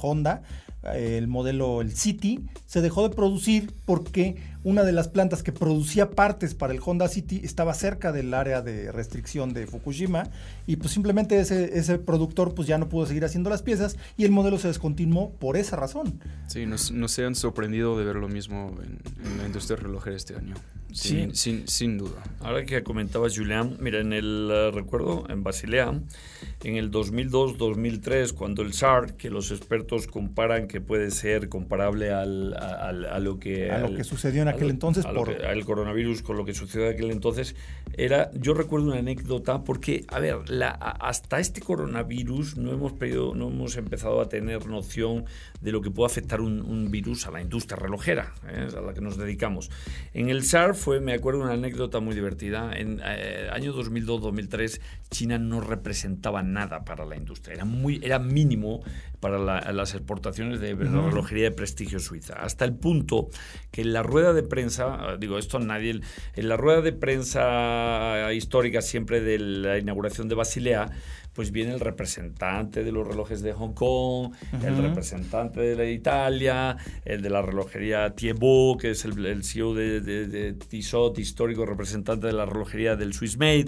Honda, 0.01 0.43
el 0.93 1.29
modelo, 1.29 1.81
el 1.81 1.93
City, 1.93 2.45
se 2.67 2.81
dejó 2.81 3.09
de 3.09 3.15
producir 3.15 3.73
porque 3.85 4.37
una 4.65 4.83
de 4.85 4.93
las 4.93 5.09
plantas 5.09 5.43
que 5.43 5.53
producía 5.53 6.11
partes 6.11 6.55
para 6.55 6.73
el 6.73 6.81
Honda 6.85 7.09
City 7.09 7.41
estaba 7.45 7.75
cerca 7.75 8.13
del 8.13 8.33
área 8.35 8.63
de 8.63 8.93
restricción 8.93 9.53
de 9.53 9.67
Fukushima 9.67 10.25
y 10.67 10.77
pues 10.77 10.93
simplemente 10.93 11.39
ese, 11.39 11.79
ese 11.79 11.99
productor 11.99 12.55
pues 12.55 12.69
ya 12.69 12.79
no 12.79 12.89
pudo 12.89 13.07
seguir 13.07 13.25
haciendo 13.25 13.51
las 13.51 13.63
piezas 13.63 13.97
y 14.17 14.25
el 14.25 14.31
modelo 14.31 14.59
se 14.59 14.69
descontinuó 14.69 15.31
por 15.33 15.57
esa 15.57 15.77
razón. 15.77 16.21
Sí, 16.47 16.67
no 16.67 17.09
se 17.09 17.25
han 17.25 17.35
sorprendido 17.35 17.99
de 17.99 18.05
ver 18.05 18.17
lo 18.17 18.29
mismo 18.29 18.75
en, 18.83 19.39
la 19.39 19.47
industria 19.47 19.77
relojera 19.77 20.17
este 20.17 20.37
año. 20.37 20.55
Sí. 20.95 21.29
sin, 21.33 21.69
sin, 21.69 21.99
duda. 21.99 22.23
Ahora 22.41 22.65
que 22.65 22.83
comentabas, 22.83 23.37
Julián, 23.37 23.77
mira, 23.81 24.01
en 24.01 24.13
el 24.13 24.49
eh, 24.51 24.71
recuerdo, 24.71 25.25
en 25.29 25.43
Basilea, 25.43 26.01
en 26.63 26.77
el 26.77 26.91
2002-2003, 26.91 28.33
cuando 28.33 28.63
el 28.63 28.73
SAR, 28.73 29.15
que 29.17 29.29
los 29.29 29.51
expertos 29.51 30.07
comparan 30.07 30.67
que 30.69 30.81
puede 30.81 31.11
ser 31.11 31.49
comparable 31.49 32.11
al, 32.11 32.55
a, 32.55 33.19
lo 33.19 33.39
que... 33.39 33.71
A 33.71 33.79
lo 33.79 33.95
que 33.95 34.05
sucedió 34.05 34.43
en 34.43 34.49
aquel 34.49 34.71
entonces. 34.71 35.05
por... 35.05 35.31
el 35.31 35.65
coronavirus 35.65 36.23
con 36.23 36.37
lo 36.37 36.45
que 36.45 36.55
sucedió 36.55 36.87
en 36.87 36.95
aquel 36.95 37.11
entonces, 37.11 37.55
era, 37.97 38.31
yo 38.33 38.55
recuerdo 38.55 38.87
una 38.89 38.99
anécdota, 38.99 39.65
porque, 39.65 40.05
a 40.09 40.21
ver, 40.21 40.49
la, 40.49 40.71
hasta 40.71 41.39
este 41.39 41.61
coronavirus 41.61 42.57
no 42.57 42.73
hemos, 42.73 42.93
pedido, 42.93 43.35
no 43.35 43.49
hemos 43.49 43.77
empezado 43.77 44.21
a 44.21 44.29
tener 44.29 44.67
noción 44.67 45.27
de 45.61 45.73
lo 45.73 45.81
que 45.81 45.91
puede 45.91 46.07
afectar 46.07 46.41
un, 46.41 46.85
virus 46.91 47.27
a 47.27 47.31
la 47.31 47.41
industria 47.41 47.77
relojera, 47.77 48.35
¿eh? 48.49 48.69
a 48.77 48.81
la 48.81 48.95
que 48.95 49.01
nos 49.01 49.17
dedicamos. 49.17 49.71
En 50.13 50.29
el 50.29 50.45
SAR 50.55 50.77
fue, 50.77 51.01
me 51.01 51.15
acuerdo, 51.15 51.41
una 51.41 51.55
anécdota 51.55 51.99
muy 51.99 52.15
divertida. 52.15 52.71
En 52.77 53.01
eh, 53.05 53.49
año 53.51 53.75
2002-2003, 53.75 54.81
China 55.11 55.37
no 55.37 55.61
representaba 55.61 56.45
nada 56.45 56.85
para 56.85 57.05
la 57.05 57.17
industria. 57.17 57.55
Era, 57.57 57.65
muy, 57.65 57.99
era 58.05 58.21
mínimo 58.21 58.81
para 59.19 59.41
las 59.73 59.95
exportaciones 59.95 60.61
de 60.61 60.77
relojería 60.77 61.45
de 61.45 61.51
prestigio 61.51 61.99
suiza. 61.99 62.35
Hasta 62.35 62.65
el 62.65 62.73
punto 62.73 63.31
que 63.73 63.81
en 63.81 63.93
la 63.93 64.05
rueda 64.05 64.33
de 64.33 64.45
prensa, 64.45 65.17
digo, 65.19 65.39
esto 65.39 65.59
nadie, 65.59 66.03
en 66.37 66.49
la 66.49 66.57
rueda 66.57 66.83
de 66.83 66.93
prensa 66.93 68.33
histórica 68.33 68.81
siempre 68.81 69.23
de 69.23 69.41
la 69.41 69.79
inauguración 69.79 70.29
de 70.29 70.37
Basilea, 70.37 70.93
pues 71.35 71.51
viene 71.51 71.73
el 71.73 71.81
representante 71.81 72.85
de 72.85 72.93
los 72.93 73.07
relojes 73.07 73.43
de 73.43 73.53
Hong 73.53 73.75
Kong, 73.75 74.33
el 74.65 74.77
representante 74.77 75.61
de 75.61 75.77
la 75.77 75.85
Italia, 75.85 76.77
el 77.05 77.23
de 77.23 77.31
la 77.31 77.43
relojería 77.43 78.15
Thiebaud, 78.15 78.79
que 78.79 78.93
es 78.93 79.05
el, 79.05 79.45
CEO 79.45 79.75
de, 79.75 80.55
Tissot, 80.69 81.19
histórico 81.19 81.67
representante 81.67 82.29
de 82.29 82.33
la 82.33 82.47
relojería 82.47 82.95
del 82.95 83.13
Swiss 83.13 83.37
Made, 83.37 83.67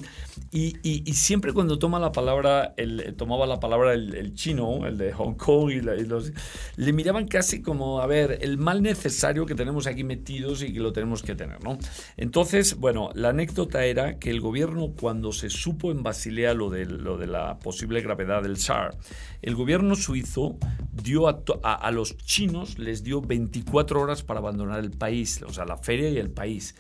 y, 0.53 0.77
siempre 1.13 1.53
cuando 1.53 1.79
toma 1.79 1.99
la 1.99 2.13
palabra, 2.13 2.73
el, 2.77 3.15
tomaba 3.17 3.47
la 3.47 3.59
palabra 3.59 3.95
el, 3.95 4.35
chino, 4.35 4.87
el 4.87 4.97
de 4.97 5.13
Hong 5.13 5.35
Kong, 5.35 5.71
y, 5.71 5.81
los, 5.81 6.33
le 6.77 6.93
miraban 6.93 7.27
casi 7.27 7.63
como, 7.63 8.01
a 8.01 8.07
ver, 8.07 8.39
el 8.43 8.59
mal 8.59 8.81
necesario 8.81 9.45
que 9.45 9.57
tenemos 9.57 9.89
aquí 9.89 10.05
metidos 10.05 10.63
y 10.63 10.73
que 10.73 10.79
lo 10.79 10.93
tenemos 10.93 11.23
que 11.23 11.35
tener, 11.35 11.63
¿no? 11.65 11.79
Entonces, 12.17 12.77
bueno, 12.77 13.11
la 13.15 13.31
anécdota 13.31 13.85
era 13.85 14.19
que 14.19 14.31
el 14.31 14.41
gobierno 14.41 14.93
cuando 14.99 15.33
se 15.33 15.51
supo 15.51 15.91
en 15.91 16.05
Basilea 16.05 16.55
lo 16.55 16.71
de, 16.71 16.85
lo 16.85 17.19
de 17.19 17.27
la 17.27 17.56
posible 17.59 18.01
gravedad 18.01 18.43
del 18.43 18.57
SAR, 18.57 18.97
el 19.43 19.55
gobierno 19.55 19.95
suizo 19.95 20.57
dio 20.93 21.29
a, 21.29 21.91
los 21.91 22.17
chinos, 22.19 22.79
les 22.79 23.03
dio 23.03 23.21
24 23.21 24.01
horas 24.01 24.23
para 24.23 24.41
abandonar 24.41 24.81
el 24.81 24.91
país, 24.91 25.43
o 25.43 25.53
sea, 25.53 25.65
la 25.65 25.77
feria 25.77 26.09
y 26.11 26.19
el 26.19 26.31
país. 26.31 26.75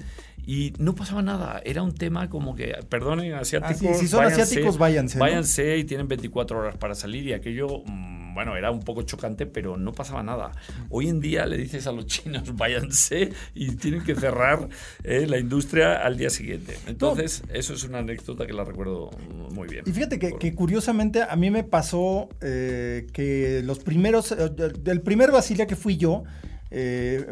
Y 0.48 0.74
no 0.78 0.94
pasaba 0.94 1.22
nada, 1.22 1.60
era 1.64 1.82
un 1.82 1.92
tema 1.92 2.30
como 2.30 2.54
que, 2.54 2.72
perdonen, 2.88 3.34
asiáticos. 3.34 3.96
Ah, 3.96 3.98
si 3.98 4.06
son 4.06 4.24
asiáticos, 4.24 4.78
váyanse. 4.78 5.18
Váyanse 5.18 5.76
y 5.76 5.82
tienen 5.82 6.06
24 6.06 6.60
horas 6.60 6.76
para 6.76 6.94
salir 6.94 7.26
y 7.26 7.32
aquello, 7.32 7.82
mm, 7.84 8.32
bueno, 8.32 8.56
era 8.56 8.70
un 8.70 8.84
poco 8.84 9.02
chocante, 9.02 9.46
pero 9.46 9.76
no 9.76 9.92
pasaba 9.92 10.22
nada. 10.22 10.52
Hoy 10.88 11.08
en 11.08 11.18
día 11.18 11.46
le 11.46 11.56
dices 11.56 11.88
a 11.88 11.92
los 11.92 12.06
chinos, 12.06 12.44
váyanse 12.56 13.32
y 13.56 13.74
tienen 13.74 14.04
que 14.04 14.14
cerrar 14.14 14.68
eh, 15.02 15.26
la 15.26 15.38
industria 15.38 15.96
al 15.96 16.16
día 16.16 16.30
siguiente. 16.30 16.78
Entonces, 16.86 17.42
eso 17.52 17.74
es 17.74 17.82
una 17.82 17.98
anécdota 17.98 18.46
que 18.46 18.52
la 18.52 18.62
recuerdo 18.62 19.10
muy 19.52 19.66
bien. 19.66 19.82
Y 19.84 19.90
fíjate 19.90 20.20
que, 20.20 20.54
curiosamente 20.54 21.24
a 21.28 21.34
mí 21.34 21.50
me 21.50 21.64
pasó 21.64 22.28
eh, 22.40 23.08
que 23.12 23.62
los 23.64 23.80
primeros, 23.80 24.30
eh, 24.30 24.48
el 24.84 25.00
primer 25.00 25.32
Basilia 25.32 25.66
que 25.66 25.74
fui 25.74 25.96
yo, 25.96 26.22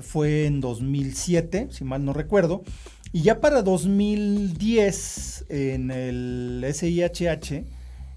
fue 0.01 0.47
en 0.47 0.61
2007, 0.61 1.69
si 1.71 1.85
mal 1.85 2.05
no 2.05 2.13
recuerdo. 2.13 2.65
Y 3.15 3.23
ya 3.23 3.41
para 3.41 3.63
2010, 3.63 5.45
en 5.49 5.93
el 5.93 6.67
SIHH, 6.69 7.65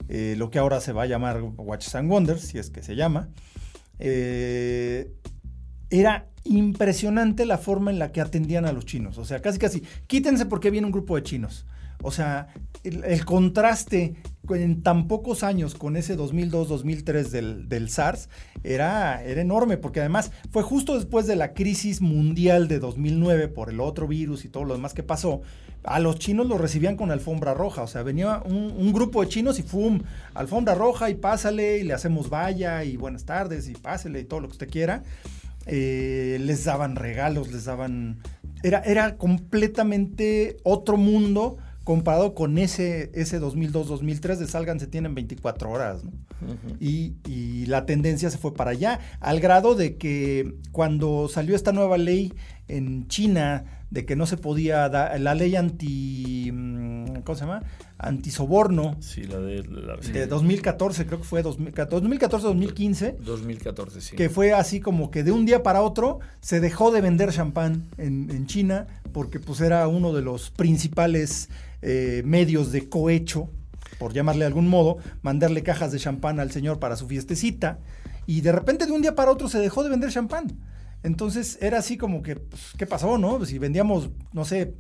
eh, 0.09 0.33
lo 0.39 0.49
que 0.49 0.57
ahora 0.57 0.81
se 0.81 0.91
va 0.91 1.03
a 1.03 1.05
llamar 1.05 1.39
Watches 1.55 1.93
and 1.93 2.11
Wonders, 2.11 2.41
si 2.41 2.57
es 2.57 2.71
que 2.71 2.81
se 2.81 2.95
llama, 2.95 3.29
eh, 3.99 5.13
era 5.91 6.29
impresionante 6.45 7.45
la 7.45 7.59
forma 7.59 7.91
en 7.91 7.99
la 7.99 8.11
que 8.11 8.21
atendían 8.21 8.65
a 8.65 8.71
los 8.71 8.87
chinos. 8.87 9.19
O 9.19 9.25
sea, 9.25 9.39
casi 9.39 9.59
casi, 9.59 9.83
quítense 10.07 10.47
porque 10.47 10.71
viene 10.71 10.87
un 10.87 10.93
grupo 10.93 11.15
de 11.15 11.21
chinos. 11.21 11.67
O 12.01 12.11
sea, 12.11 12.47
el, 12.83 13.25
contraste 13.25 14.15
en 14.49 14.81
tan 14.81 15.07
pocos 15.07 15.43
años 15.43 15.75
con 15.75 15.97
ese 15.97 16.17
2002-2003 16.17 17.29
del, 17.29 17.67
del, 17.67 17.89
SARS 17.89 18.29
era, 18.63 19.23
era 19.23 19.41
enorme, 19.41 19.77
porque 19.77 19.99
además 19.99 20.31
fue 20.51 20.63
justo 20.63 20.95
después 20.95 21.27
de 21.27 21.35
la 21.35 21.53
crisis 21.53 22.01
mundial 22.01 22.67
de 22.67 22.79
2009 22.79 23.49
por 23.49 23.69
el 23.69 23.79
otro 23.81 24.07
virus 24.07 24.45
y 24.45 24.49
todo 24.49 24.63
lo 24.63 24.73
demás 24.73 24.93
que 24.93 25.03
pasó. 25.03 25.41
A 25.83 25.99
los 25.99 26.19
chinos 26.19 26.47
los 26.47 26.59
recibían 26.59 26.97
con 26.97 27.11
alfombra 27.11 27.53
roja, 27.53 27.83
o 27.83 27.87
sea, 27.87 28.03
venía 28.03 28.41
un, 28.45 28.91
grupo 28.93 29.21
de 29.21 29.29
chinos 29.29 29.59
y 29.59 29.63
¡fum! 29.63 30.01
Alfombra 30.33 30.75
roja 30.75 31.09
y 31.09 31.15
pásale 31.15 31.79
y 31.79 31.83
le 31.83 31.93
hacemos 31.93 32.29
valla 32.29 32.83
y 32.83 32.97
buenas 32.97 33.25
tardes 33.25 33.69
y 33.69 33.73
pásale 33.73 34.21
y 34.21 34.25
todo 34.25 34.41
lo 34.41 34.47
que 34.47 34.53
usted 34.53 34.69
quiera. 34.69 35.03
Eh, 35.65 36.37
les 36.41 36.63
daban 36.63 36.95
regalos, 36.95 37.51
les 37.51 37.65
daban... 37.65 38.19
Era, 38.63 38.79
era 38.79 39.17
completamente 39.17 40.57
otro 40.63 40.97
mundo 40.97 41.57
comparado 41.87 42.35
con 42.35 42.57
ese, 42.57 43.11
ese 43.13 43.39
2002-2003 43.39 44.35
de 44.35 44.47
Salgan 44.47 44.77
se 44.77 44.87
tienen 44.87 45.15
24 45.15 45.71
horas. 45.71 46.01
y, 46.81 47.13
y, 47.25 47.65
la 47.67 47.85
tendencia 47.85 48.29
se 48.29 48.37
fue 48.37 48.53
para 48.53 48.71
allá, 48.71 48.99
al 49.21 49.39
grado 49.39 49.73
de 49.73 49.95
que 49.95 50.55
cuando 50.73 51.29
salió 51.29 51.55
esta 51.55 51.71
nueva 51.71 51.97
ley 51.97 52.33
en 52.67 53.07
China 53.07 53.85
de 53.89 54.05
que 54.05 54.17
no 54.17 54.25
se 54.25 54.35
podía 54.35 54.89
dar, 54.89 55.17
la 55.21 55.33
ley 55.33 55.55
anti, 55.55 56.51
mm, 56.51 57.21
¿cómo 57.23 57.35
se 57.37 57.45
llama? 57.45 57.63
Antisoborno. 57.97 58.97
Sí, 58.99 59.23
la 59.23 59.39
de... 59.39 59.63
de 60.11 60.27
2014, 60.27 61.05
creo 61.05 61.19
que 61.19 61.25
fue 61.25 61.41
2014-2015. 61.41 63.15
2014, 63.19 64.01
sí. 64.01 64.17
Que 64.17 64.27
fue 64.27 64.51
así 64.51 64.81
como 64.81 65.09
que 65.09 65.23
de 65.23 65.31
un 65.31 65.45
día 65.45 65.63
para 65.63 65.81
otro 65.81 66.19
se 66.41 66.59
dejó 66.59 66.91
de 66.91 66.99
vender 66.99 67.31
champán 67.31 67.87
en, 67.97 68.29
en 68.29 68.45
China 68.45 68.87
porque 69.13 69.39
pues 69.39 69.61
era 69.61 69.87
uno 69.87 70.11
de 70.11 70.21
los 70.21 70.51
principales 70.51 71.47
eh, 71.81 72.21
medios 72.25 72.71
de 72.71 72.89
cohecho, 72.89 73.49
por 73.99 74.13
llamarle 74.13 74.41
de 74.41 74.47
algún 74.47 74.67
modo, 74.67 74.97
mandarle 75.21 75.63
cajas 75.63 75.91
de 75.91 75.99
champán 75.99 76.39
al 76.39 76.51
señor 76.51 76.79
para 76.79 76.95
su 76.95 77.07
fiestecita, 77.07 77.79
y 78.25 78.41
de 78.41 78.51
repente 78.51 78.85
de 78.85 78.91
un 78.91 79.01
día 79.01 79.15
para 79.15 79.31
otro 79.31 79.47
se 79.47 79.59
dejó 79.59 79.83
de 79.83 79.89
vender 79.89 80.11
champán. 80.11 80.59
Entonces 81.03 81.57
era 81.61 81.79
así 81.79 81.97
como 81.97 82.21
que, 82.21 82.35
pues, 82.35 82.73
¿qué 82.77 82.85
pasó, 82.85 83.17
no? 83.17 83.43
Si 83.45 83.59
vendíamos, 83.59 84.09
no 84.33 84.45
sé, 84.45 84.73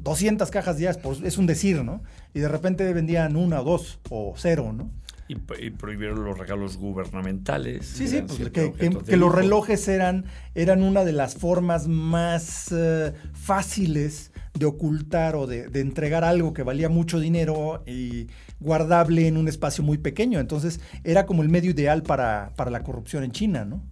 200 0.00 0.50
cajas 0.50 0.76
diarias, 0.76 1.02
es 1.24 1.38
un 1.38 1.46
decir, 1.46 1.82
¿no? 1.84 2.02
Y 2.34 2.40
de 2.40 2.48
repente 2.48 2.92
vendían 2.92 3.36
una 3.36 3.60
o 3.60 3.64
dos 3.64 4.00
o 4.10 4.34
cero, 4.36 4.72
¿no? 4.72 4.90
Y, 5.28 5.70
prohibieron 5.70 6.24
los 6.24 6.36
regalos 6.38 6.76
gubernamentales. 6.76 7.86
Sí, 7.86 8.06
sí, 8.06 8.22
pues 8.22 8.50
que, 8.50 9.16
los 9.16 9.34
relojes 9.34 9.88
eran, 9.88 10.26
eran 10.54 10.82
una 10.82 11.04
de 11.04 11.12
las 11.12 11.36
formas 11.36 11.88
más 11.88 12.70
eh, 12.72 13.14
fáciles 13.32 14.31
de 14.54 14.66
ocultar 14.66 15.34
o 15.36 15.46
de, 15.46 15.68
entregar 15.74 16.24
algo 16.24 16.52
que 16.52 16.62
valía 16.62 16.88
mucho 16.88 17.18
dinero 17.20 17.82
y 17.86 18.28
guardable 18.60 19.26
en 19.26 19.36
un 19.36 19.48
espacio 19.48 19.82
muy 19.82 19.98
pequeño. 19.98 20.40
Entonces 20.40 20.80
era 21.04 21.26
como 21.26 21.42
el 21.42 21.48
medio 21.48 21.70
ideal 21.70 22.02
para, 22.02 22.52
para 22.56 22.70
la 22.70 22.82
corrupción 22.82 23.24
en 23.24 23.32
China, 23.32 23.64
¿no? 23.64 23.82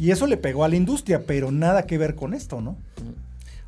Y 0.00 0.10
eso 0.10 0.26
le 0.26 0.36
pegó 0.36 0.64
a 0.64 0.68
la 0.68 0.76
industria, 0.76 1.24
pero 1.26 1.52
nada 1.52 1.86
que 1.86 1.98
ver 1.98 2.14
con 2.14 2.34
esto, 2.34 2.60
¿no? 2.60 2.76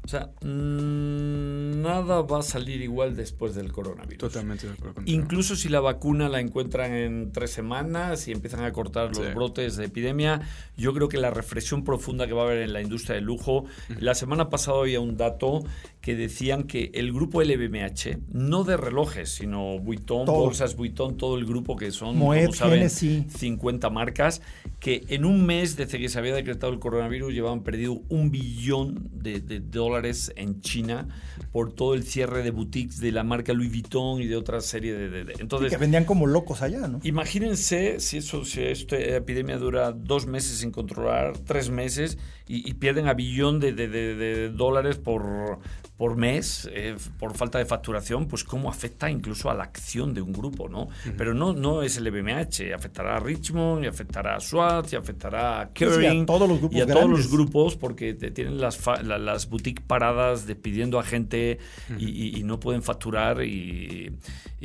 O 0.06 0.08
sea, 0.08 0.30
mm, 0.40 1.82
nada 1.82 2.22
va 2.22 2.38
a 2.38 2.42
salir 2.42 2.80
igual 2.80 3.16
después 3.16 3.56
del 3.56 3.72
coronavirus. 3.72 4.18
Totalmente 4.18 4.68
Incluso 5.06 5.56
si 5.56 5.68
la 5.68 5.80
vacuna 5.80 6.28
la 6.28 6.38
encuentran 6.38 6.92
en 6.92 7.32
tres 7.32 7.50
semanas 7.50 8.28
y 8.28 8.30
empiezan 8.30 8.62
a 8.62 8.72
cortar 8.72 9.16
los 9.16 9.34
brotes 9.34 9.76
de 9.76 9.86
epidemia, 9.86 10.42
yo 10.76 10.94
creo 10.94 11.08
que 11.08 11.18
la 11.18 11.32
reflexión 11.32 11.82
profunda 11.82 12.28
que 12.28 12.34
va 12.34 12.42
a 12.42 12.44
haber 12.44 12.58
en 12.58 12.72
la 12.72 12.82
industria 12.82 13.16
del 13.16 13.24
lujo. 13.24 13.64
La 13.98 14.14
semana 14.14 14.48
pasada 14.48 14.78
había 14.78 15.00
un 15.00 15.16
dato 15.16 15.64
que 16.06 16.14
decían 16.14 16.68
que 16.68 16.92
el 16.94 17.12
grupo 17.12 17.42
LVMH, 17.42 18.18
no 18.32 18.62
de 18.62 18.76
relojes, 18.76 19.28
sino 19.28 19.80
Vuitton, 19.80 20.24
bolsas 20.24 20.76
Vuitton, 20.76 21.16
todo 21.16 21.36
el 21.36 21.44
grupo 21.44 21.74
que 21.74 21.90
son, 21.90 22.20
como 22.20 22.52
saben, 22.52 22.88
50 22.88 23.90
marcas, 23.90 24.40
que 24.78 25.04
en 25.08 25.24
un 25.24 25.44
mes 25.44 25.76
desde 25.76 25.98
que 25.98 26.08
se 26.08 26.16
había 26.20 26.32
decretado 26.32 26.72
el 26.72 26.78
coronavirus 26.78 27.34
llevaban 27.34 27.64
perdido 27.64 28.02
un 28.08 28.30
billón 28.30 29.10
de, 29.14 29.40
dólares 29.58 30.32
en 30.36 30.60
China 30.60 31.08
por 31.50 31.72
todo 31.72 31.94
el 31.94 32.04
cierre 32.04 32.44
de 32.44 32.52
boutiques 32.52 33.00
de 33.00 33.10
la 33.10 33.24
marca 33.24 33.52
Louis 33.52 33.72
Vuitton 33.72 34.22
y 34.22 34.26
de 34.26 34.36
otra 34.36 34.60
serie 34.60 34.94
de... 34.94 35.34
entonces, 35.40 35.72
que 35.72 35.76
vendían 35.76 36.04
como 36.04 36.28
locos 36.28 36.62
allá, 36.62 36.86
¿no? 36.86 37.00
Imagínense 37.02 37.98
si, 37.98 38.18
eso, 38.18 38.44
si 38.44 38.62
esta 38.62 38.96
epidemia 38.96 39.58
dura 39.58 39.90
dos 39.90 40.28
meses 40.28 40.58
sin 40.58 40.70
controlar, 40.70 41.36
tres 41.38 41.68
meses, 41.68 42.16
y, 42.48 42.74
pierden 42.74 43.08
a 43.08 43.14
billón 43.14 43.60
de 43.60 44.50
dólares 44.54 44.96
por 44.98 45.58
por 45.96 46.16
mes 46.16 46.68
eh, 46.72 46.94
por 47.18 47.34
falta 47.34 47.58
de 47.58 47.64
facturación, 47.64 48.28
pues 48.28 48.44
cómo 48.44 48.68
afecta 48.68 49.10
incluso 49.10 49.50
a 49.50 49.54
la 49.54 49.64
acción 49.64 50.12
de 50.12 50.20
un 50.20 50.32
grupo, 50.32 50.68
¿no? 50.68 50.88
Pero 51.16 51.32
no, 51.32 51.54
no 51.54 51.82
es 51.82 51.96
el 51.96 52.10
BMH, 52.10 52.74
afectará 52.74 53.16
a 53.16 53.20
Richmond, 53.20 53.84
y 53.84 53.86
afectará 53.86 54.36
a 54.36 54.40
SWAT, 54.40 54.92
y 54.92 54.96
afectará 54.96 55.60
a 55.60 55.72
Kering, 55.72 56.22
a 56.22 56.26
todos 56.26 56.48
los 56.48 56.58
grupos 56.58 56.76
y 56.76 56.80
a 56.82 56.86
todos 56.86 57.08
los 57.08 57.30
grupos 57.30 57.76
porque 57.76 58.12
tienen 58.14 58.60
las, 58.60 58.78
las 59.04 59.48
boutiques 59.48 59.84
paradas 59.86 60.46
despidiendo 60.46 60.98
a 60.98 61.02
gente 61.02 61.58
y, 61.98 62.42
no 62.46 62.60
pueden 62.60 62.82
facturar 62.82 63.42
y, 63.42 64.16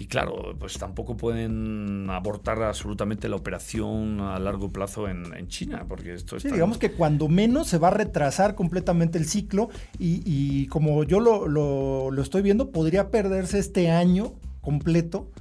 claro, 0.10 0.56
pues 0.60 0.78
tampoco 0.78 1.16
pueden 1.16 2.10
abortar 2.10 2.62
absolutamente 2.62 3.30
la 3.30 3.38
operación 3.38 4.20
a 4.20 4.38
largo 4.38 4.72
plazo 4.72 5.08
en, 5.08 5.32
China, 5.48 5.86
porque 5.88 6.14
esto 6.14 6.36
es... 6.36 6.44
Sí, 6.44 6.52
digamos 6.52 6.78
que 6.78 6.92
cuando 6.92 7.28
menos 7.28 7.71
se 7.72 7.78
va 7.78 7.88
a 7.88 7.92
retrasar 7.92 8.54
completamente 8.54 9.18
el 9.18 9.26
ciclo 9.26 9.70
y, 9.98 10.22
y 10.26 10.68
como 10.68 11.04
yo 11.04 11.20
lo, 11.20 12.22
estoy 12.22 12.42
viendo, 12.42 12.70
podría 12.72 13.10
perderse 13.10 13.58
este 13.60 13.90
año 13.90 14.34
completo. 14.62 15.32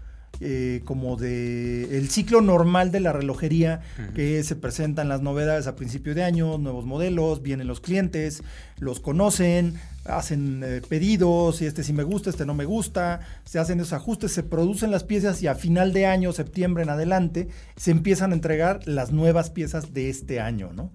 Eh, 0.43 0.81
como 0.87 1.17
de 1.17 1.99
el 1.99 2.09
ciclo 2.09 2.41
normal 2.41 2.91
de 2.93 3.01
la 3.01 3.13
relojería 3.13 3.83
que 4.15 4.43
se 4.43 4.57
presentan 4.57 5.07
las 5.07 5.21
novedades 5.21 5.67
a 5.67 5.77
principio 5.77 6.15
de 6.15 6.23
año, 6.23 6.57
nuevos 6.57 6.87
modelos, 6.87 7.43
vienen 7.43 7.67
los 7.67 7.81
clientes, 7.81 8.43
los 8.79 9.01
conocen, 9.01 9.75
hacen 10.07 10.63
eh, 10.65 10.81
pedidos, 10.89 11.61
y 11.61 11.67
este 11.67 11.85
sí 11.85 11.93
me 11.93 12.05
gusta, 12.05 12.31
este 12.31 12.47
no 12.47 12.55
me 12.55 12.65
gusta, 12.65 13.21
se 13.45 13.59
hacen 13.59 13.81
esos 13.81 13.93
ajustes, 13.93 14.33
se 14.33 14.43
producen 14.43 14.91
las 14.91 15.05
piezas 15.05 15.43
y 15.43 15.47
a 15.47 15.55
final 15.55 15.93
de 15.93 16.07
año, 16.07 16.33
septiembre 16.33 16.85
en 16.85 16.91
adelante, 16.91 17.49
se 17.77 17.91
empiezan 17.91 18.31
a 18.31 18.35
entregar 18.35 18.81
las 18.87 19.13
nuevas 19.13 19.51
piezas 19.51 19.93
de 19.93 20.09
este 20.09 20.41
año, 20.41 20.71
¿no? 20.73 20.91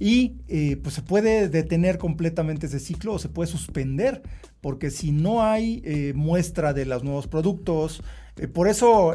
Y 0.00 0.38
eh, 0.48 0.78
pues 0.82 0.94
se 0.94 1.02
puede 1.02 1.50
detener 1.50 1.98
completamente 1.98 2.66
ese 2.66 2.80
ciclo 2.80 3.12
o 3.12 3.18
se 3.18 3.28
puede 3.28 3.50
suspender, 3.50 4.22
porque 4.62 4.90
si 4.90 5.12
no 5.12 5.42
hay 5.42 5.82
eh, 5.84 6.14
muestra 6.16 6.72
de 6.72 6.86
los 6.86 7.04
nuevos 7.04 7.28
productos, 7.28 8.02
eh, 8.38 8.48
por 8.48 8.66
eso 8.68 9.14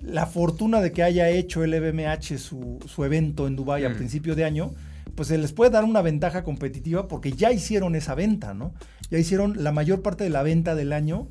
la 0.00 0.26
fortuna 0.26 0.80
de 0.80 0.90
que 0.90 1.04
haya 1.04 1.30
hecho 1.30 1.62
el 1.62 1.72
EBMH 1.72 2.36
su, 2.36 2.80
su 2.84 3.04
evento 3.04 3.46
en 3.46 3.54
Dubái 3.54 3.84
a 3.84 3.90
mm. 3.90 3.96
principio 3.96 4.34
de 4.34 4.44
año, 4.44 4.72
pues 5.14 5.28
se 5.28 5.38
les 5.38 5.52
puede 5.52 5.70
dar 5.70 5.84
una 5.84 6.02
ventaja 6.02 6.42
competitiva 6.42 7.06
porque 7.06 7.30
ya 7.30 7.52
hicieron 7.52 7.94
esa 7.94 8.16
venta, 8.16 8.54
¿no? 8.54 8.74
Ya 9.08 9.18
hicieron 9.18 9.62
la 9.62 9.70
mayor 9.70 10.02
parte 10.02 10.24
de 10.24 10.30
la 10.30 10.42
venta 10.42 10.74
del 10.74 10.92
año 10.92 11.28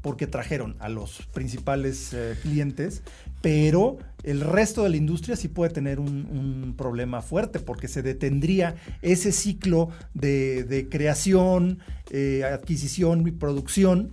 porque 0.00 0.28
trajeron 0.28 0.76
a 0.78 0.88
los 0.88 1.26
principales 1.34 2.16
clientes 2.42 3.02
pero 3.40 3.98
el 4.22 4.40
resto 4.40 4.82
de 4.82 4.90
la 4.90 4.96
industria 4.96 5.36
sí 5.36 5.48
puede 5.48 5.72
tener 5.72 6.00
un, 6.00 6.74
problema 6.76 7.22
fuerte 7.22 7.58
porque 7.58 7.88
se 7.88 8.02
detendría 8.02 8.76
ese 9.02 9.32
ciclo 9.32 9.90
de, 10.14 10.86
creación, 10.90 11.78
eh, 12.10 12.44
adquisición 12.44 13.26
y 13.26 13.32
producción 13.32 14.10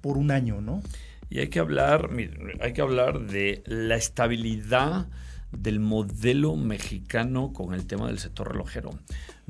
por 0.00 0.16
un 0.16 0.30
año, 0.30 0.60
¿no? 0.60 0.82
Y 1.28 1.40
hay 1.40 1.48
que 1.48 1.58
hablar, 1.58 2.10
hay 2.60 2.72
que 2.72 2.80
hablar 2.80 3.20
de 3.26 3.62
la 3.66 3.96
estabilidad 3.96 5.06
del 5.52 5.80
modelo 5.80 6.56
mexicano 6.56 7.52
con 7.52 7.74
el 7.74 7.86
tema 7.86 8.06
del 8.06 8.18
sector 8.18 8.52
relojero. 8.52 8.90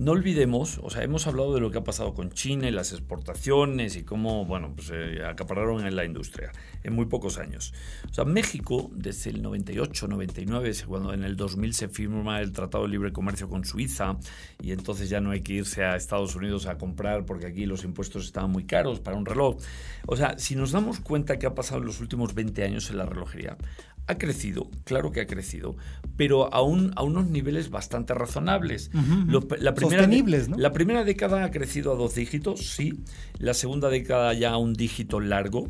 No 0.00 0.12
olvidemos, 0.12 0.80
o 0.82 0.88
sea, 0.88 1.02
hemos 1.02 1.26
hablado 1.26 1.54
de 1.54 1.60
lo 1.60 1.70
que 1.70 1.76
ha 1.76 1.84
pasado 1.84 2.14
con 2.14 2.30
China 2.30 2.66
y 2.66 2.70
las 2.70 2.92
exportaciones 2.92 3.96
y 3.96 4.02
cómo, 4.02 4.46
bueno, 4.46 4.72
pues 4.74 4.90
eh, 4.94 5.22
acapararon 5.26 5.86
en 5.86 5.94
la 5.94 6.06
industria 6.06 6.52
en 6.82 6.94
muy 6.94 7.04
pocos 7.04 7.36
años. 7.36 7.74
O 8.10 8.14
sea, 8.14 8.24
México, 8.24 8.90
desde 8.94 9.28
el 9.28 9.42
98, 9.42 10.08
99, 10.08 10.72
cuando 10.88 11.12
en 11.12 11.22
el 11.22 11.36
2000 11.36 11.74
se 11.74 11.88
firma 11.88 12.40
el 12.40 12.52
Tratado 12.52 12.84
de 12.84 12.90
Libre 12.92 13.12
Comercio 13.12 13.50
con 13.50 13.66
Suiza 13.66 14.16
y 14.62 14.72
entonces 14.72 15.10
ya 15.10 15.20
no 15.20 15.32
hay 15.32 15.42
que 15.42 15.52
irse 15.52 15.84
a 15.84 15.96
Estados 15.96 16.34
Unidos 16.34 16.64
a 16.64 16.78
comprar 16.78 17.26
porque 17.26 17.46
aquí 17.46 17.66
los 17.66 17.84
impuestos 17.84 18.24
estaban 18.24 18.50
muy 18.50 18.64
caros 18.64 19.00
para 19.00 19.18
un 19.18 19.26
reloj. 19.26 19.58
O 20.06 20.16
sea, 20.16 20.38
si 20.38 20.56
nos 20.56 20.72
damos 20.72 21.00
cuenta 21.00 21.38
que 21.38 21.46
ha 21.46 21.54
pasado 21.54 21.80
en 21.80 21.86
los 21.86 22.00
últimos 22.00 22.34
20 22.34 22.64
años 22.64 22.88
en 22.88 22.96
la 22.96 23.04
relojería, 23.04 23.58
ha 24.06 24.18
crecido, 24.18 24.68
claro 24.84 25.12
que 25.12 25.20
ha 25.20 25.26
crecido, 25.26 25.76
pero 26.16 26.52
aún 26.52 26.92
a 26.96 27.02
unos 27.02 27.28
niveles 27.28 27.70
bastante 27.70 28.14
razonables. 28.14 28.90
la 28.92 29.74
primera 29.74 30.02
Sostenibles, 30.02 30.48
¿no? 30.48 30.58
La 30.58 30.72
primera 30.72 31.04
década 31.04 31.44
ha 31.44 31.50
crecido 31.50 31.92
a 31.92 31.96
dos 31.96 32.14
dígitos, 32.14 32.74
sí. 32.74 33.00
La 33.38 33.54
segunda 33.54 33.88
década 33.88 34.34
ya 34.34 34.50
a 34.50 34.56
un 34.56 34.74
dígito 34.74 35.20
largo. 35.20 35.68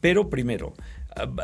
Pero 0.00 0.28
primero, 0.30 0.74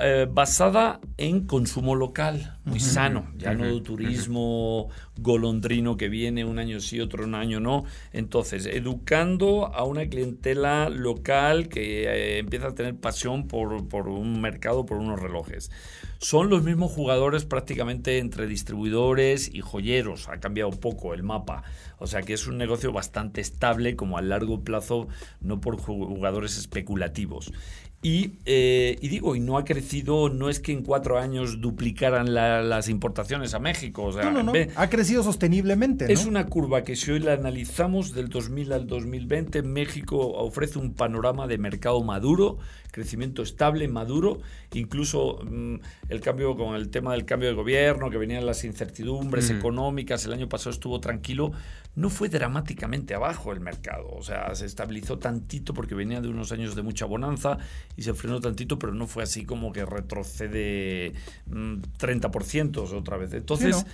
eh, 0.02 0.26
basada 0.30 1.00
en 1.16 1.46
consumo 1.46 1.94
local, 1.94 2.58
muy 2.64 2.80
sano, 2.80 3.30
ya 3.36 3.54
no 3.54 3.66
de 3.66 3.80
turismo 3.80 4.88
golondrino 5.18 5.96
que 5.96 6.08
viene 6.08 6.44
un 6.44 6.58
año 6.58 6.80
sí, 6.80 7.00
otro 7.00 7.24
un 7.24 7.34
año 7.34 7.60
no. 7.60 7.84
Entonces, 8.12 8.66
educando 8.66 9.66
a 9.66 9.84
una 9.84 10.08
clientela 10.08 10.88
local 10.88 11.68
que 11.68 12.04
eh, 12.04 12.38
empieza 12.38 12.68
a 12.68 12.74
tener 12.74 12.96
pasión 12.96 13.46
por, 13.46 13.88
por 13.88 14.08
un 14.08 14.40
mercado, 14.40 14.86
por 14.86 14.98
unos 14.98 15.20
relojes. 15.20 15.70
Son 16.18 16.50
los 16.50 16.62
mismos 16.64 16.90
jugadores 16.90 17.44
prácticamente 17.44 18.18
entre 18.18 18.46
distribuidores 18.46 19.54
y 19.54 19.60
joyeros, 19.60 20.28
ha 20.28 20.40
cambiado 20.40 20.70
poco 20.70 21.14
el 21.14 21.22
mapa. 21.22 21.62
O 21.98 22.06
sea 22.06 22.22
que 22.22 22.32
es 22.32 22.46
un 22.46 22.58
negocio 22.58 22.92
bastante 22.92 23.40
estable 23.40 23.96
como 23.96 24.18
a 24.18 24.22
largo 24.22 24.62
plazo, 24.62 25.08
no 25.40 25.60
por 25.60 25.76
jugadores 25.76 26.56
especulativos. 26.56 27.52
Eh, 28.00 28.96
y, 29.00 29.08
digo, 29.08 29.34
y 29.34 29.40
no 29.40 29.58
ha 29.58 29.64
crecido, 29.64 30.28
no 30.28 30.48
es 30.48 30.60
que 30.60 30.70
en 30.70 30.82
cuatro 30.82 31.18
años 31.18 31.60
duplicaran 31.60 32.32
las 32.32 32.88
importaciones 32.88 33.54
a 33.54 33.58
México. 33.58 34.04
O 34.04 34.12
sea, 34.12 34.30
no, 34.30 34.42
no, 34.42 34.52
no. 34.52 34.58
ha 34.76 34.88
crecido 34.88 35.24
sosteniblemente. 35.24 36.12
Es 36.12 36.24
una 36.24 36.46
curva 36.46 36.84
que 36.84 36.94
si 36.94 37.10
hoy 37.10 37.18
la 37.18 37.32
analizamos 37.32 38.14
del 38.14 38.28
2000 38.28 38.72
al 38.72 38.86
2020, 38.86 39.62
México 39.62 40.18
ofrece 40.18 40.78
un 40.78 40.94
panorama 40.94 41.48
de 41.48 41.58
mercado 41.58 42.02
maduro, 42.04 42.58
crecimiento 42.92 43.42
estable, 43.42 43.88
maduro, 43.88 44.40
incluso 44.72 45.40
mm, 45.42 45.76
el 46.08 46.20
cambio 46.20 46.56
con 46.56 46.76
el 46.76 46.90
tema 46.90 47.12
del 47.12 47.24
cambio 47.24 47.48
de 47.48 47.54
gobierno, 47.56 48.10
que 48.10 48.18
venían 48.18 48.46
las 48.46 48.64
incertidumbres 48.64 49.50
económicas, 49.50 50.24
el 50.24 50.32
año 50.32 50.48
pasado 50.48 50.70
estuvo 50.70 51.00
tranquilo, 51.00 51.52
no 51.94 52.10
fue 52.10 52.28
dramáticamente 52.28 53.14
abajo 53.14 53.52
el 53.52 53.60
mercado, 53.60 54.08
o 54.10 54.22
sea, 54.22 54.54
se 54.54 54.66
estabilizó 54.66 55.18
tantito 55.18 55.74
porque 55.74 55.94
venía 55.94 56.20
de 56.20 56.28
unos 56.28 56.52
años 56.52 56.76
de 56.76 56.82
mucha 56.82 57.06
bonanza 57.06 57.58
y 57.96 58.02
se 58.02 58.14
frenó 58.14 58.40
tantito, 58.40 58.78
pero 58.78 58.94
no 58.94 59.06
fue 59.06 59.24
así 59.24 59.44
como 59.44 59.72
que 59.72 59.84
retrocede 59.84 61.12
30% 61.48 62.92
mm, 62.92 62.96
otra 62.96 63.16
vez. 63.16 63.32
Entonces, 63.32 63.84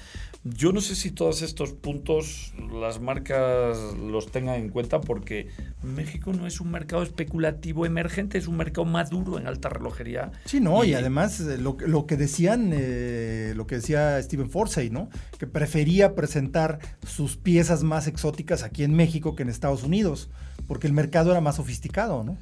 yo 0.45 0.73
no 0.73 0.83
sé 0.83 0.95
si 0.95 1.11
todos 1.11 1.41
estos 1.41 1.73
puntos 1.73 2.53
las 2.71 3.01
marcas 3.01 3.79
los 3.95 4.31
tengan 4.31 4.57
en 4.57 4.69
cuenta 4.69 5.01
porque 5.01 5.49
México 5.83 6.35
no 6.35 6.47
es 6.47 6.61
un 6.61 6.71
mercado 6.71 7.03
especulativo 7.03 7.87
emergente, 7.87 8.37
es 8.37 8.47
un 8.47 8.59
mercado 8.59 8.85
maduro 8.85 9.39
en 9.39 9.47
alta 9.47 9.71
relojería. 9.71 10.33
Sí, 10.45 10.61
no, 10.61 10.85
y, 10.85 10.93
además 10.93 11.41
eh, 11.41 11.57
lo, 11.57 11.79
lo, 11.87 12.07
que 12.07 12.19
decían, 12.19 12.73
eh, 12.75 13.55
lo 13.57 13.67
que 13.67 13.77
decía 13.77 14.23
Steven 14.23 14.51
Forsey, 14.51 14.91
¿no? 14.91 15.09
Que 15.39 15.47
prefería 15.47 16.15
presentar 16.15 16.79
sus 17.07 17.39
piezas 17.39 17.83
más 17.85 18.07
exóticas 18.07 18.63
aquí 18.63 18.85
en 18.85 18.95
México 18.95 19.35
que 19.37 19.43
en 19.43 19.49
Estados 19.49 19.83
Unidos, 19.83 20.29
porque 20.67 20.87
el 20.87 20.93
mercado 20.93 21.31
era 21.31 21.41
más 21.41 21.57
sofisticado, 21.57 22.25
¿no? 22.25 22.37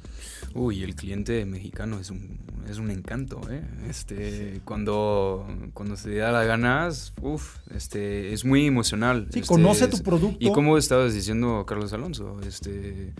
Uy, 0.53 0.83
el 0.83 0.95
cliente 0.95 1.45
mexicano 1.45 1.99
es 1.99 2.09
un, 2.09 2.39
es 2.69 2.77
un 2.77 2.91
encanto, 2.91 3.41
¿eh? 3.49 3.63
Este, 3.89 4.61
cuando, 4.65 5.47
cuando 5.73 5.97
se 5.97 6.15
da 6.15 6.31
las 6.31 6.45
ganas, 6.45 7.13
uff, 7.21 7.57
este, 7.73 8.33
es 8.33 8.45
muy 8.45 8.67
emocional. 8.67 9.27
Sí, 9.31 9.39
este, 9.39 9.47
conoce 9.47 9.87
tu 9.87 10.01
producto. 10.03 10.37
Y 10.39 10.51
como 10.51 10.77
estabas 10.77 11.13
diciendo, 11.13 11.65
Carlos 11.67 11.91
Alonso, 11.93 12.39
este, 12.45 13.13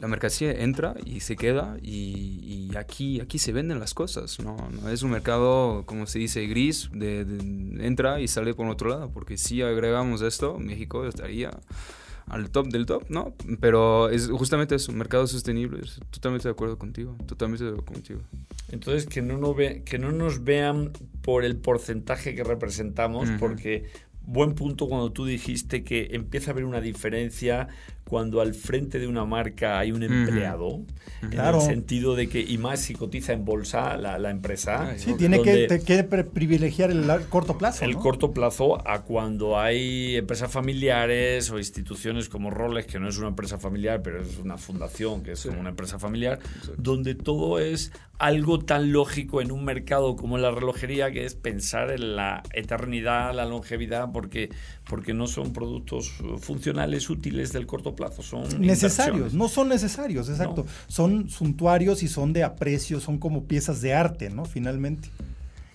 la 0.00 0.08
mercancía 0.08 0.52
entra 0.52 0.94
y 1.04 1.20
se 1.20 1.36
queda 1.36 1.76
y, 1.82 2.70
aquí, 2.76 3.20
aquí 3.20 3.38
se 3.38 3.52
venden 3.52 3.80
las 3.80 3.94
cosas, 3.94 4.38
¿no? 4.40 4.56
no 4.70 4.88
es 4.88 5.02
un 5.02 5.10
mercado, 5.10 5.84
como 5.86 6.06
se 6.06 6.18
dice, 6.18 6.46
gris, 6.46 6.88
de, 6.92 7.20
entra 7.80 8.20
y 8.20 8.28
sale 8.28 8.54
por 8.54 8.66
otro 8.68 8.88
lado, 8.88 9.10
porque 9.10 9.36
si 9.36 9.60
agregamos 9.60 10.22
esto, 10.22 10.58
México 10.58 11.04
estaría 11.06 11.50
al 12.26 12.50
top 12.50 12.68
del 12.68 12.86
top, 12.86 13.04
¿no? 13.08 13.34
Pero 13.60 14.08
es 14.08 14.28
justamente 14.28 14.76
eso, 14.76 14.92
mercado 14.92 15.26
sostenible, 15.26 15.80
totalmente 16.10 16.46
de 16.48 16.52
acuerdo 16.52 16.78
contigo, 16.78 17.16
totalmente 17.26 17.64
de 17.64 17.70
acuerdo 17.70 17.92
contigo. 17.92 18.20
Entonces, 18.70 19.06
que 19.06 19.20
no, 19.20 19.36
nos 19.36 19.56
ve, 19.56 19.82
que 19.84 19.98
no 19.98 20.12
nos 20.12 20.44
vean 20.44 20.92
por 21.22 21.44
el 21.44 21.56
porcentaje 21.56 22.36
que 22.36 22.44
representamos, 22.44 23.28
porque 23.40 23.90
buen 24.22 24.54
punto 24.54 24.88
cuando 24.88 25.10
tú 25.10 25.26
dijiste 25.26 25.82
que 25.82 26.10
empieza 26.12 26.50
a 26.50 26.52
haber 26.52 26.64
una 26.64 26.80
diferencia 26.80 27.68
cuando 28.10 28.40
al 28.40 28.54
frente 28.54 28.98
de 28.98 29.06
una 29.06 29.24
marca 29.24 29.78
hay 29.78 29.92
un 29.92 30.02
empleado, 30.02 30.82
en 31.22 31.38
el 31.38 31.60
sentido 31.60 32.16
de 32.16 32.28
que, 32.28 32.40
y 32.40 32.58
más 32.58 32.80
si 32.80 32.92
cotiza 32.92 33.32
en 33.32 33.44
bolsa 33.44 33.96
la, 33.96 34.30
empresa. 34.30 34.98
Sí, 34.98 35.14
tiene 35.14 35.40
que, 35.40 35.68
privilegiar 36.34 36.90
el 36.90 37.08
corto 37.28 37.56
plazo. 37.56 37.84
El 37.84 37.94
corto 37.94 38.32
plazo 38.32 38.84
a 38.84 39.02
cuando 39.02 39.60
hay 39.60 40.16
empresas 40.16 40.50
familiares 40.50 41.52
o 41.52 41.58
instituciones 41.58 42.28
como 42.28 42.50
Rolex, 42.50 42.90
que 42.90 42.98
no 42.98 43.08
es 43.08 43.16
una 43.18 43.28
empresa 43.28 43.58
familiar, 43.58 44.02
pero 44.02 44.20
es 44.20 44.38
una 44.38 44.58
fundación, 44.58 45.22
que 45.22 45.32
es 45.32 45.46
como 45.46 45.60
una 45.60 45.70
empresa 45.70 46.00
familiar, 46.00 46.40
donde 46.78 47.14
todo 47.14 47.60
es 47.60 47.92
algo 48.18 48.58
tan 48.58 48.92
lógico 48.92 49.40
en 49.40 49.50
un 49.50 49.64
mercado 49.64 50.14
como 50.14 50.36
la 50.36 50.50
relojería, 50.50 51.10
que 51.10 51.24
es 51.24 51.34
pensar 51.34 51.90
en 51.90 52.16
la 52.16 52.42
eternidad, 52.52 53.34
la 53.34 53.46
longevidad, 53.46 54.10
porque, 54.12 54.50
porque 54.88 55.14
no 55.14 55.26
son 55.26 55.54
productos 55.54 56.12
funcionales 56.38 57.08
útiles 57.08 57.52
del 57.52 57.66
corto 57.66 57.94
plazo, 57.94 57.99
son 58.20 58.60
necesarios, 58.60 59.34
no 59.34 59.48
son 59.48 59.68
necesarios, 59.68 60.28
exacto. 60.28 60.66
Son 60.86 61.28
suntuarios 61.28 62.02
y 62.02 62.08
son 62.08 62.32
de 62.32 62.44
aprecio, 62.44 63.00
son 63.00 63.18
como 63.18 63.44
piezas 63.44 63.80
de 63.80 63.94
arte, 63.94 64.30
¿no? 64.30 64.44
Finalmente. 64.44 65.10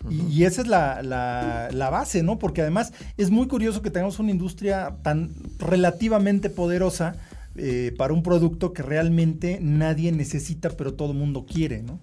y, 0.10 0.44
esa 0.44 0.62
es 0.62 0.68
la, 0.68 1.02
la, 1.02 1.90
base, 1.90 2.22
¿no? 2.22 2.38
Porque 2.38 2.62
además 2.62 2.94
es 3.18 3.32
muy 3.32 3.48
curioso 3.48 3.82
que 3.82 3.90
tengamos 3.90 4.20
una 4.20 4.32
industria 4.32 4.98
tan 5.02 5.32
relativamente 5.58 6.50
poderosa 6.50 7.16
eh, 7.58 7.94
para 7.98 8.14
un 8.14 8.22
producto 8.22 8.74
que 8.74 8.84
realmente 8.84 9.60
nadie 9.62 10.12
necesita, 10.12 10.70
pero 10.72 10.94
todo 10.94 11.12
el 11.12 11.18
mundo 11.18 11.46
quiere, 11.46 11.82
¿no? 11.82 12.00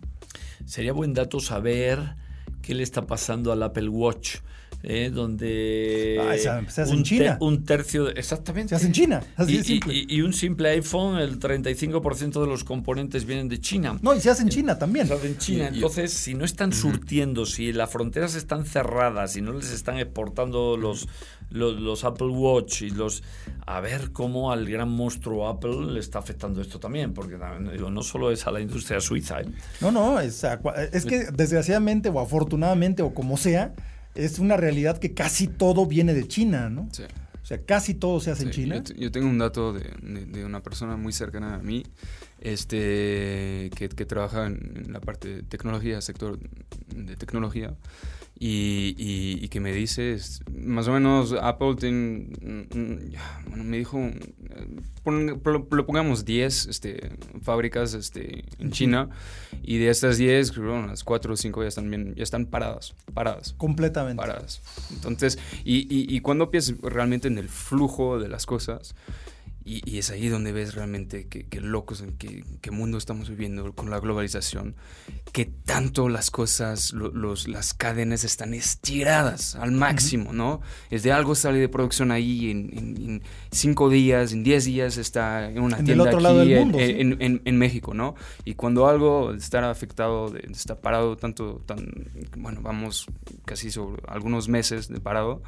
Sería 0.64 0.92
buen 0.92 1.12
dato 1.12 1.40
saber 1.40 2.16
qué 2.62 2.74
le 2.74 2.82
está 2.82 3.06
pasando 3.06 3.52
al 3.52 3.62
Apple 3.62 3.88
Watch. 3.88 4.36
Eh, 4.84 5.10
donde 5.14 6.18
ah, 6.20 6.36
se, 6.36 6.48
hace 6.48 6.90
un, 6.90 6.98
en 6.98 7.04
China. 7.04 7.38
un 7.40 7.64
tercio, 7.64 8.08
exactamente. 8.08 8.70
Se 8.70 8.74
hace 8.76 8.86
en 8.86 8.92
China. 8.92 9.22
y, 9.46 10.20
un 10.22 10.32
simple 10.32 10.70
iPhone, 10.70 11.18
el 11.18 11.38
35% 11.38 12.40
de 12.40 12.46
los 12.48 12.64
componentes 12.64 13.24
vienen 13.24 13.48
de 13.48 13.60
China. 13.60 13.98
No, 14.02 14.12
y 14.14 14.20
se 14.20 14.30
hace 14.30 14.42
en 14.42 14.48
China 14.48 14.78
también. 14.78 15.06
Se 15.06 15.14
hace 15.14 15.28
en 15.28 15.38
China. 15.38 15.68
Entonces, 15.68 16.12
si 16.12 16.34
no 16.34 16.44
están 16.44 16.72
surtiendo, 16.72 17.46
si 17.46 17.72
las 17.72 17.90
fronteras 17.90 18.34
están 18.34 18.64
cerradas, 18.64 19.32
si 19.32 19.40
no 19.40 19.52
les 19.52 19.70
están 19.70 19.98
exportando 19.98 20.76
los, 20.76 21.08
los, 21.50 22.04
Apple 22.04 22.28
Watch 22.28 22.82
y 22.82 22.90
los... 22.90 23.22
A 23.64 23.80
ver 23.80 24.10
cómo 24.12 24.50
al 24.50 24.68
gran 24.68 24.88
monstruo 24.88 25.46
Apple 25.46 25.92
le 25.92 26.00
está 26.00 26.18
afectando 26.18 26.60
esto 26.60 26.80
también, 26.80 27.14
porque 27.14 27.38
no 27.38 28.02
solo 28.02 28.32
es 28.32 28.48
a 28.48 28.50
la 28.50 28.60
industria 28.60 29.00
suiza. 29.00 29.42
¿eh? 29.42 29.46
No, 29.80 29.92
no, 29.92 30.18
es, 30.18 30.44
es 30.92 31.04
que 31.06 31.26
desgraciadamente 31.32 32.08
o 32.08 32.18
afortunadamente 32.18 33.02
o 33.02 33.14
como 33.14 33.36
sea, 33.36 33.72
es 34.14 34.38
una 34.38 34.56
realidad 34.56 34.98
que 34.98 35.14
casi 35.14 35.46
todo 35.46 35.86
viene 35.86 36.14
de 36.14 36.28
China, 36.28 36.68
¿no? 36.68 36.88
Sí. 36.92 37.04
O 37.42 37.44
sea, 37.44 37.60
casi 37.64 37.94
todo 37.94 38.20
se 38.20 38.30
hace 38.30 38.44
en 38.44 38.50
China. 38.50 38.82
Yo, 38.96 39.10
tengo 39.10 39.28
un 39.28 39.38
dato 39.38 39.72
de, 39.72 40.44
una 40.44 40.62
persona 40.62 40.96
muy 40.96 41.12
cercana 41.12 41.56
a 41.56 41.58
mí, 41.58 41.82
este, 42.40 43.70
que, 43.74 43.88
que 43.88 44.06
trabaja 44.06 44.46
en, 44.46 44.92
la 44.92 45.00
parte 45.00 45.36
de 45.36 45.42
tecnología, 45.42 46.00
sector 46.00 46.38
de 46.94 47.16
tecnología, 47.16 47.74
y, 48.44 49.38
y, 49.40 49.48
que 49.50 49.60
me 49.60 49.72
dice, 49.72 50.18
más 50.52 50.88
o 50.88 50.92
menos 50.92 51.32
Apple 51.40 51.76
bueno, 53.46 53.62
me 53.62 53.78
dijo, 53.78 54.00
lo 55.04 55.86
pongamos 55.86 56.24
10 56.24 56.66
este, 56.66 57.12
fábricas 57.42 57.94
este, 57.94 58.44
en 58.58 58.72
China 58.72 59.10
y 59.62 59.78
de 59.78 59.90
estas 59.90 60.18
10, 60.18 60.50
creo 60.50 60.84
las 60.84 61.04
4 61.04 61.34
o 61.34 61.36
5 61.36 61.62
ya 61.62 61.68
están, 61.68 61.88
bien, 61.88 62.16
ya 62.16 62.24
están 62.24 62.46
paradas, 62.46 62.96
paradas. 63.14 63.54
Completamente. 63.58 64.20
Paradas. 64.20 64.60
Entonces, 64.92 65.38
y, 65.64 65.82
y, 65.82 66.12
y 66.12 66.18
cuando 66.18 66.50
piensas 66.50 66.74
realmente 66.82 67.28
en 67.28 67.38
el 67.38 67.48
flujo 67.48 68.18
de 68.18 68.28
las 68.28 68.44
cosas, 68.44 68.96
y, 69.64 69.98
es 69.98 70.10
ahí 70.10 70.28
donde 70.28 70.52
ves 70.52 70.74
realmente 70.74 71.28
qué 71.28 71.60
locos 71.60 72.00
en 72.00 72.16
qué, 72.16 72.70
mundo 72.70 72.98
estamos 72.98 73.28
viviendo 73.28 73.72
con 73.74 73.90
la 73.90 74.00
globalización, 74.00 74.74
que 75.32 75.44
tanto 75.44 76.08
las 76.08 76.30
cosas, 76.30 76.92
los, 76.92 77.46
las 77.48 77.74
cadenas 77.74 78.24
están 78.24 78.54
estiradas 78.54 79.54
al 79.56 79.72
máximo, 79.72 80.32
¿no? 80.32 80.62
Es 80.90 81.02
de 81.02 81.12
algo 81.12 81.34
sale 81.34 81.58
de 81.58 81.68
producción 81.68 82.10
ahí 82.10 82.50
en, 82.50 83.22
cinco 83.50 83.88
días, 83.88 84.32
en 84.32 84.42
diez 84.42 84.64
días 84.64 84.96
está 84.96 85.50
en 85.50 85.60
una 85.60 85.82
tienda 85.82 86.10
aquí 86.10 86.54
en, 86.54 87.58
México, 87.58 87.94
¿no? 87.94 88.14
Y 88.44 88.54
cuando 88.54 88.88
algo 88.88 89.32
está 89.32 89.70
afectado, 89.70 90.34
está 90.36 90.80
parado 90.80 91.16
tanto, 91.16 91.62
tan, 91.66 92.10
bueno, 92.36 92.60
vamos 92.62 93.06
casi 93.44 93.70
sobre 93.70 94.02
algunos 94.08 94.48
meses 94.48 94.88
de 94.88 95.00
parado, 95.00 95.42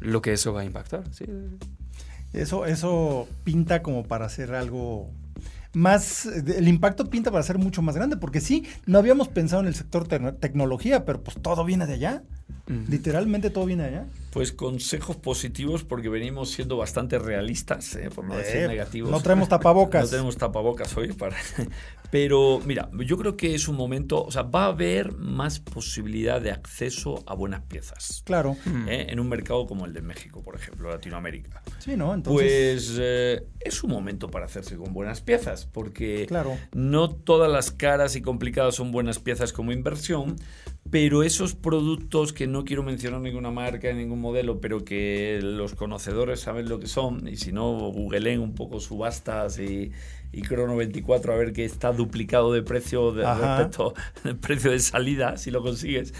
lo 0.00 0.20
que 0.20 0.32
eso 0.32 0.52
va 0.52 0.62
a 0.62 0.64
impactar, 0.64 1.04
¿sí? 1.12 1.26
Eso, 2.32 2.66
eso 2.66 3.28
pinta 3.44 3.82
como 3.82 4.04
para 4.04 4.26
hacer 4.26 4.54
algo 4.54 5.10
más, 5.72 6.26
el 6.26 6.68
impacto 6.68 7.10
pinta 7.10 7.30
para 7.30 7.42
ser 7.42 7.58
mucho 7.58 7.82
más 7.82 7.94
grande, 7.94 8.16
porque 8.16 8.40
sí, 8.40 8.64
no 8.86 8.98
habíamos 8.98 9.28
pensado 9.28 9.60
en 9.60 9.68
el 9.68 9.74
sector 9.74 10.08
tecnología, 10.08 11.04
pero 11.04 11.22
pues 11.22 11.36
todo 11.40 11.64
viene 11.64 11.86
de 11.86 11.94
allá. 11.94 12.22
Literalmente 12.88 13.50
todo 13.50 13.66
viene 13.66 13.84
de 13.84 13.88
allá. 13.90 14.06
Pues 14.30 14.52
consejos 14.52 15.16
positivos 15.16 15.84
porque 15.84 16.08
venimos 16.08 16.50
siendo 16.50 16.76
bastante 16.76 17.18
realistas, 17.18 17.96
¿eh? 17.96 18.10
por 18.14 18.24
no 18.24 18.36
decir 18.36 18.68
negativos. 18.68 19.10
No 19.10 19.20
tenemos 19.20 19.48
tapabocas. 19.48 20.04
no 20.04 20.10
tenemos 20.10 20.36
tapabocas 20.36 20.94
hoy 20.96 21.12
para, 21.12 21.36
pero 22.10 22.60
mira, 22.64 22.90
yo 23.04 23.16
creo 23.16 23.36
que 23.36 23.54
es 23.54 23.68
un 23.68 23.76
momento, 23.76 24.22
o 24.24 24.30
sea, 24.30 24.42
va 24.42 24.64
a 24.64 24.68
haber 24.68 25.12
más 25.16 25.60
posibilidad 25.60 26.40
de 26.40 26.50
acceso 26.50 27.24
a 27.26 27.34
buenas 27.34 27.62
piezas. 27.62 28.22
Claro. 28.24 28.56
¿eh? 28.88 29.06
En 29.08 29.20
un 29.20 29.28
mercado 29.28 29.66
como 29.66 29.86
el 29.86 29.92
de 29.92 30.02
México, 30.02 30.42
por 30.42 30.54
ejemplo, 30.54 30.90
Latinoamérica. 30.90 31.62
Sí, 31.78 31.96
¿no? 31.96 32.12
Entonces... 32.12 32.84
Pues 32.86 32.96
eh, 33.00 33.46
es 33.66 33.82
un 33.82 33.90
momento 33.90 34.30
para 34.30 34.46
hacerse 34.46 34.76
con 34.76 34.92
buenas 34.92 35.20
piezas, 35.20 35.66
porque 35.66 36.26
claro. 36.26 36.56
no 36.72 37.10
todas 37.10 37.50
las 37.50 37.70
caras 37.70 38.16
y 38.16 38.22
complicadas 38.22 38.76
son 38.76 38.92
buenas 38.92 39.18
piezas 39.18 39.52
como 39.52 39.72
inversión, 39.72 40.36
pero 40.90 41.22
esos 41.22 41.54
productos 41.54 42.32
que 42.32 42.46
no 42.46 42.64
quiero 42.64 42.82
mencionar 42.82 43.20
ninguna 43.20 43.50
marca, 43.50 43.92
ningún 43.92 44.20
modelo, 44.26 44.60
pero 44.60 44.84
que 44.84 45.40
los 45.42 45.74
conocedores 45.74 46.40
saben 46.40 46.68
lo 46.68 46.78
que 46.78 46.86
son, 46.86 47.28
y 47.28 47.36
si 47.36 47.52
no, 47.52 47.90
googleen 47.92 48.40
un 48.40 48.54
poco 48.54 48.80
subastas 48.80 49.58
y, 49.58 49.92
y 50.32 50.42
Crono 50.42 50.76
24 50.76 51.32
a 51.32 51.36
ver 51.36 51.52
que 51.52 51.64
está 51.64 51.92
duplicado 51.92 52.52
de 52.52 52.62
precio 52.62 53.12
de, 53.12 53.24
respecto 53.24 53.94
al 54.24 54.36
precio 54.36 54.70
de 54.70 54.80
salida, 54.80 55.36
si 55.36 55.50
lo 55.50 55.62
consigues, 55.62 56.12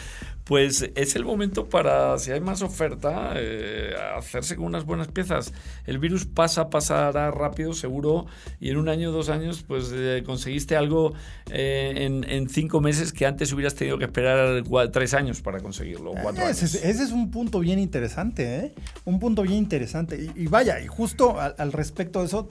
pues 0.47 0.89
es 0.95 1.17
el 1.17 1.25
momento 1.25 1.69
para, 1.69 2.17
si 2.21 2.31
hay 2.31 2.41
más 2.41 2.63
oferta, 2.63 3.33
eh, 3.35 3.93
hacerse 4.17 4.55
con 4.55 4.67
unas 4.67 4.85
buenas 4.85 5.09
piezas. 5.09 5.53
El 5.87 5.99
virus 5.99 6.25
pasa, 6.25 6.71
pasará 6.71 7.33
rápido, 7.33 7.73
seguro, 7.73 8.27
y 8.61 8.71
en 8.71 8.77
un 8.77 8.89
año, 8.89 9.11
dos 9.11 9.29
años, 9.29 9.65
pues 9.67 9.91
eh, 9.93 10.23
conseguiste 10.25 10.77
algo 10.77 11.15
eh, 11.51 12.23
en, 12.29 12.49
cinco 12.49 12.81
meses 12.81 13.13
que 13.13 13.27
antes 13.27 13.53
hubieras 13.53 13.75
tenido 13.75 13.99
que 13.99 14.05
esperar 14.05 14.63
tres 14.93 15.15
años 15.15 15.41
para 15.41 15.59
conseguirlo. 15.59 16.13
Cuatro 16.23 16.47
ese, 16.47 16.89
es 16.89 17.11
un 17.11 17.33
punto 17.33 17.59
bien 17.59 17.81
interesante, 17.81 18.59
¿eh? 18.59 18.75
Un 19.05 19.19
punto 19.19 19.43
bien 19.43 19.55
interesante. 19.55 20.31
Y, 20.37 20.47
vaya, 20.47 20.81
y 20.81 20.87
justo 20.87 21.41
al, 21.41 21.73
respecto 21.73 22.21
de 22.21 22.27
eso, 22.27 22.49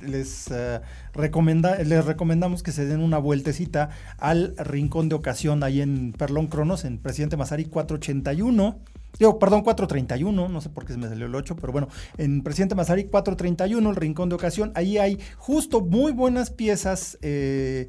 les, 0.00 0.48
les 1.16 2.04
recomendamos 2.04 2.62
que 2.62 2.72
se 2.72 2.86
den 2.86 3.00
una 3.00 3.18
vueltecita 3.18 3.90
al 4.18 4.54
Rincón 4.58 5.08
de 5.08 5.14
Ocasión 5.14 5.62
ahí 5.62 5.80
en 5.80 6.12
Perlón 6.12 6.46
Cronos, 6.46 6.84
en 6.84 6.98
Presidente 6.98 7.36
Masari 7.36 7.64
481. 7.64 8.78
Digo, 9.18 9.38
perdón, 9.38 9.62
431, 9.62 10.48
no 10.48 10.60
sé 10.60 10.68
por 10.68 10.84
qué 10.84 10.92
se 10.92 10.98
me 10.98 11.08
salió 11.08 11.24
el 11.24 11.34
8, 11.34 11.56
pero 11.56 11.72
bueno, 11.72 11.88
en 12.18 12.42
Presidente 12.42 12.74
Masari 12.74 13.04
431, 13.04 13.88
el 13.88 13.96
Rincón 13.96 14.28
de 14.28 14.34
Ocasión, 14.34 14.72
ahí 14.74 14.98
hay 14.98 15.18
justo 15.38 15.80
muy 15.80 16.12
buenas 16.12 16.50
piezas 16.50 17.16
eh, 17.22 17.88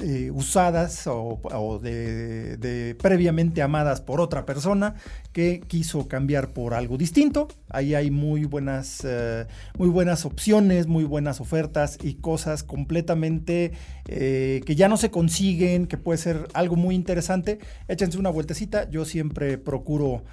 eh, 0.00 0.30
usadas 0.32 1.06
o, 1.06 1.80
de, 1.80 2.96
previamente 3.00 3.62
amadas 3.62 4.00
por 4.00 4.20
otra 4.20 4.44
persona 4.44 4.96
que 5.32 5.60
quiso 5.60 6.08
cambiar 6.08 6.52
por 6.52 6.74
algo 6.74 6.98
distinto. 6.98 7.48
Ahí 7.70 7.94
hay 7.94 8.10
muy 8.10 8.44
buenas, 8.44 9.02
eh, 9.04 9.46
muy 9.78 9.88
buenas 9.88 10.24
opciones, 10.24 10.88
muy 10.88 11.04
buenas 11.04 11.40
ofertas 11.40 11.98
y 12.02 12.14
cosas 12.14 12.64
completamente 12.64 13.72
eh, 14.06 14.62
que 14.66 14.74
ya 14.74 14.88
no 14.88 14.96
se 14.96 15.10
consiguen, 15.10 15.86
que 15.86 15.96
puede 15.96 16.18
ser 16.18 16.48
algo 16.54 16.76
muy 16.76 16.94
interesante. 16.94 17.60
Échense 17.88 18.18
una 18.18 18.30
vueltecita. 18.30 18.90
Yo 18.90 19.04
siempre 19.04 19.58
procuro 19.58 20.24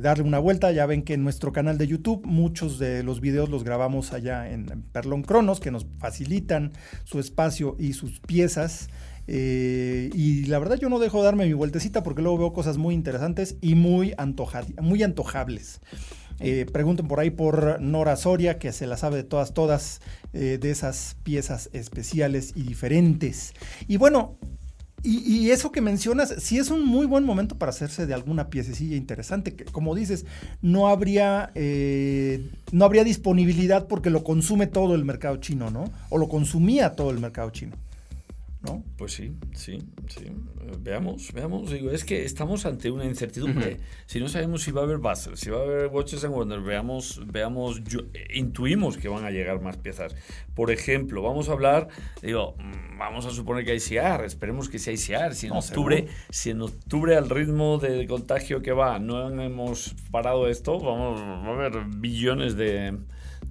darle 0.00 0.24
una 0.24 0.38
vuelta. 0.38 0.70
Ya 0.72 0.86
ven 0.86 1.02
que 1.02 1.14
en 1.14 1.24
nuestro 1.24 1.52
canal 1.52 1.78
de 1.78 1.86
YouTube 1.86 2.24
muchos 2.24 2.78
de 2.78 3.02
los 3.02 3.20
videos 3.20 3.48
los 3.48 3.64
grabamos 3.64 4.12
allá 4.12 4.50
en 4.50 4.66
Perlon 4.92 5.22
Cronos, 5.22 5.60
que 5.60 5.70
nos 5.70 5.86
facilitan 5.98 6.72
su 7.04 7.18
espacio 7.18 7.76
y 7.78 7.92
sus 7.92 8.20
piezas. 8.20 8.88
Eh, 9.28 10.10
y 10.14 10.44
la 10.44 10.58
verdad 10.58 10.76
yo 10.76 10.88
no 10.88 10.98
dejo 10.98 11.18
de 11.18 11.24
darme 11.24 11.46
mi 11.46 11.52
vueltecita 11.52 12.02
porque 12.02 12.22
luego 12.22 12.38
veo 12.38 12.52
cosas 12.52 12.78
muy 12.78 12.94
interesantes 12.94 13.56
y 13.60 13.74
muy, 13.74 14.14
muy 14.80 15.02
antojables. 15.02 15.80
Eh, 16.38 16.66
pregunten 16.70 17.08
por 17.08 17.18
ahí 17.18 17.30
por 17.30 17.80
Nora 17.80 18.14
Soria, 18.16 18.58
que 18.58 18.72
se 18.72 18.86
la 18.86 18.96
sabe 18.96 19.16
de 19.16 19.24
todas, 19.24 19.54
todas, 19.54 20.00
eh, 20.32 20.58
de 20.60 20.70
esas 20.70 21.16
piezas 21.22 21.70
especiales 21.72 22.52
y 22.54 22.62
diferentes. 22.62 23.54
Y 23.88 23.96
bueno, 23.96 24.38
y, 25.06 25.50
eso 25.50 25.70
que 25.70 25.80
mencionas, 25.80 26.34
sí 26.38 26.58
es 26.58 26.70
un 26.70 26.84
muy 26.84 27.06
buen 27.06 27.24
momento 27.24 27.56
para 27.56 27.70
hacerse 27.70 28.06
de 28.06 28.14
alguna 28.14 28.50
piececilla 28.50 28.96
interesante, 28.96 29.54
que 29.54 29.64
como 29.64 29.94
dices, 29.94 30.26
no 30.62 30.88
habría, 30.88 31.52
no 32.72 32.84
habría 32.84 33.04
disponibilidad 33.04 33.86
porque 33.86 34.10
lo 34.10 34.24
consume 34.24 34.66
todo 34.66 34.94
el 34.94 35.04
mercado 35.04 35.36
chino, 35.36 35.70
¿no? 35.70 35.84
O 36.10 36.18
lo 36.18 36.28
consumía 36.28 36.96
todo 36.96 37.10
el 37.10 37.20
mercado 37.20 37.50
chino. 37.50 37.76
Pues 38.96 39.12
sí, 39.12 39.36
sí, 39.54 39.78
sí. 40.08 40.24
Veamos, 40.80 41.32
veamos. 41.32 41.70
Digo, 41.70 41.90
es 41.90 42.04
que 42.04 42.24
estamos 42.24 42.66
ante 42.66 42.90
una 42.90 43.04
incertidumbre. 43.04 43.78
Si 44.06 44.20
no 44.20 44.28
sabemos 44.28 44.62
si 44.62 44.72
va 44.72 44.82
a 44.82 44.84
haber 44.84 44.98
Basel, 44.98 45.36
si 45.36 45.50
va 45.50 45.58
a 45.58 45.62
haber 45.62 45.86
Watches 45.88 46.24
and 46.24 46.34
Wonders, 46.34 46.64
veamos, 46.64 47.22
veamos, 47.26 47.80
intuimos 48.34 48.96
que 48.96 49.08
van 49.08 49.24
a 49.24 49.30
llegar 49.30 49.60
más 49.60 49.76
piezas. 49.76 50.14
Por 50.54 50.70
ejemplo, 50.70 51.22
vamos 51.22 51.48
a 51.48 51.52
hablar, 51.52 51.88
digo, 52.22 52.56
mm, 52.58 52.98
vamos 52.98 53.26
a 53.26 53.30
suponer 53.30 53.64
que 53.64 53.72
hay 53.72 53.80
CIAR, 53.80 54.24
esperemos 54.24 54.68
que 54.68 54.78
sea 54.78 54.92
ICR. 54.92 55.34
Si 55.34 55.46
en 55.46 55.52
octubre, 55.52 56.06
si 56.30 56.50
en 56.50 56.62
octubre 56.62 57.16
al 57.16 57.30
ritmo 57.30 57.78
de 57.78 58.06
contagio 58.06 58.62
que 58.62 58.72
va 58.72 58.98
no 58.98 59.28
hemos 59.42 59.94
parado 60.10 60.48
esto, 60.48 60.78
vamos, 60.80 61.20
va 61.20 61.46
a 61.46 61.52
haber 61.52 61.84
billones 61.86 62.56
de 62.56 62.98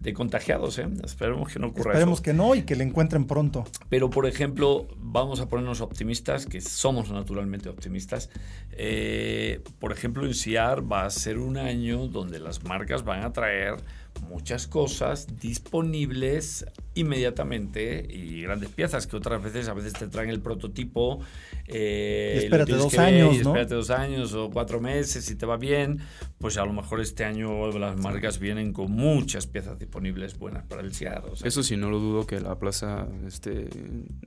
de 0.05 0.13
contagiados. 0.13 0.77
¿eh? 0.79 0.87
Esperemos 1.03 1.51
que 1.51 1.59
no 1.59 1.67
ocurra 1.67 1.91
Esperemos 1.91 2.21
que 2.21 2.33
no 2.33 2.55
y 2.55 2.61
que 2.61 2.75
le 2.75 2.83
encuentren 2.83 3.25
pronto. 3.25 3.65
Pero, 3.89 4.09
por 4.09 4.25
ejemplo, 4.25 4.87
vamos 4.97 5.41
a 5.41 5.49
ponernos 5.49 5.81
optimistas, 5.81 6.45
que 6.45 6.61
somos 6.61 7.11
naturalmente 7.11 7.67
optimistas. 7.69 8.29
Eh, 8.71 9.61
por 9.79 9.91
ejemplo, 9.91 10.25
en 10.25 10.33
CIAR 10.33 10.89
va 10.89 11.05
a 11.05 11.09
ser 11.09 11.39
un 11.39 11.57
año 11.57 12.07
donde 12.07 12.39
las 12.39 12.63
marcas 12.63 13.03
van 13.03 13.23
a 13.23 13.33
traer 13.33 13.75
muchas 14.21 14.67
cosas 14.67 15.27
disponibles 15.39 16.65
inmediatamente 16.93 18.05
y 18.09 18.41
grandes 18.41 18.69
piezas 18.69 19.07
que 19.07 19.15
otras 19.17 19.43
veces 19.43 19.67
a 19.67 19.73
veces 19.73 19.93
te 19.93 20.07
traen 20.07 20.29
el 20.29 20.41
prototipo 20.41 21.19
eh, 21.67 22.41
espérate 22.43 22.73
dos 22.73 22.97
años 22.97 23.37
¿no? 23.43 23.49
espérate 23.49 23.75
dos 23.75 23.89
años 23.89 24.33
o 24.33 24.49
cuatro 24.49 24.79
meses 24.79 25.25
si 25.25 25.35
te 25.35 25.45
va 25.45 25.57
bien 25.57 25.99
pues 26.37 26.57
a 26.57 26.65
lo 26.65 26.73
mejor 26.73 27.01
este 27.01 27.25
año 27.25 27.71
las 27.77 27.97
marcas 27.97 28.39
vienen 28.39 28.71
con 28.71 28.91
muchas 28.91 29.47
piezas 29.47 29.77
disponibles 29.77 30.37
buenas 30.37 30.63
para 30.65 30.81
el 30.81 30.93
CIAR 30.93 31.23
eso 31.43 31.63
sí 31.63 31.75
no 31.75 31.89
lo 31.89 31.99
dudo 31.99 32.25
que 32.25 32.39
la 32.39 32.57
plaza 32.57 33.07
este, 33.27 33.67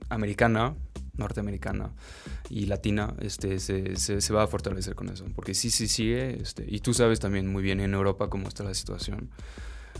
americana 0.09 0.75
norteamericana 1.17 1.91
y 2.49 2.65
latina 2.65 3.13
este, 3.19 3.59
se, 3.59 3.95
se, 3.97 4.33
va 4.33 4.43
a 4.43 4.47
fortalecer 4.47 4.95
con 4.95 5.09
eso 5.09 5.25
porque 5.35 5.53
sí 5.53 5.69
sí 5.69 5.87
sigue 5.87 6.41
este, 6.41 6.65
y 6.67 6.79
tú 6.79 6.93
sabes 6.93 7.19
también 7.19 7.47
muy 7.51 7.61
bien 7.61 7.79
en 7.79 7.93
Europa 7.93 8.29
cómo 8.29 8.47
está 8.47 8.63
la 8.63 8.73
situación 8.73 9.29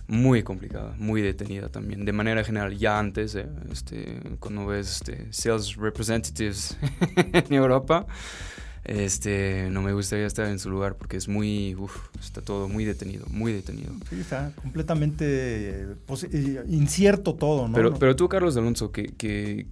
muy 0.09 0.41
complicada, 0.41 0.95
muy 0.97 1.21
detenida 1.21 1.69
también. 1.69 2.03
De 2.03 2.11
manera 2.11 2.43
general, 2.43 2.75
ya 2.75 2.97
antes, 2.97 3.35
eh, 3.35 3.45
este, 3.71 4.19
cuando 4.39 4.65
ves 4.65 4.97
este, 4.97 5.31
sales 5.31 5.75
representatives 5.75 6.75
en 7.15 7.53
Europa, 7.53 8.07
este, 8.83 9.69
no 9.69 9.83
me 9.83 9.93
gustaría 9.93 10.25
estar 10.25 10.47
en 10.47 10.57
su 10.57 10.71
lugar 10.71 10.95
porque 10.95 11.15
es 11.15 11.27
muy, 11.27 11.77
está 12.19 12.41
todo 12.41 12.67
muy 12.67 12.85
detenido, 12.85 13.27
muy 13.29 13.53
detenido. 13.53 13.93
Sí, 14.09 14.19
está 14.19 14.51
completamente 14.59 15.85
pues, 16.07 16.23
eh, 16.23 16.63
incierto 16.67 17.35
todo, 17.35 17.67
¿no? 17.67 17.75
Pero, 17.75 17.93
pero 17.93 18.15
tú, 18.15 18.27
Carlos 18.27 18.57
Alonso, 18.57 18.91
que, 18.91 19.13
que 19.13 19.67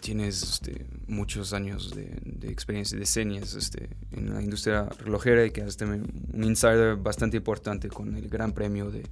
tienes 0.00 0.42
este, 0.42 0.86
muchos 1.06 1.52
años 1.52 1.94
de, 1.94 2.48
experiencia, 2.48 2.98
de 2.98 3.06
señas 3.06 3.54
este, 3.54 3.90
en 4.12 4.34
la 4.34 4.42
industria 4.42 4.88
relojera 4.98 5.44
y 5.44 5.50
que 5.50 5.62
has 5.62 5.76
un 5.80 6.44
insider 6.44 6.96
bastante 6.96 7.36
importante 7.36 7.88
con 7.88 8.14
el 8.14 8.28
Gran 8.28 8.52
Premio 8.52 8.90
de, 8.90 9.04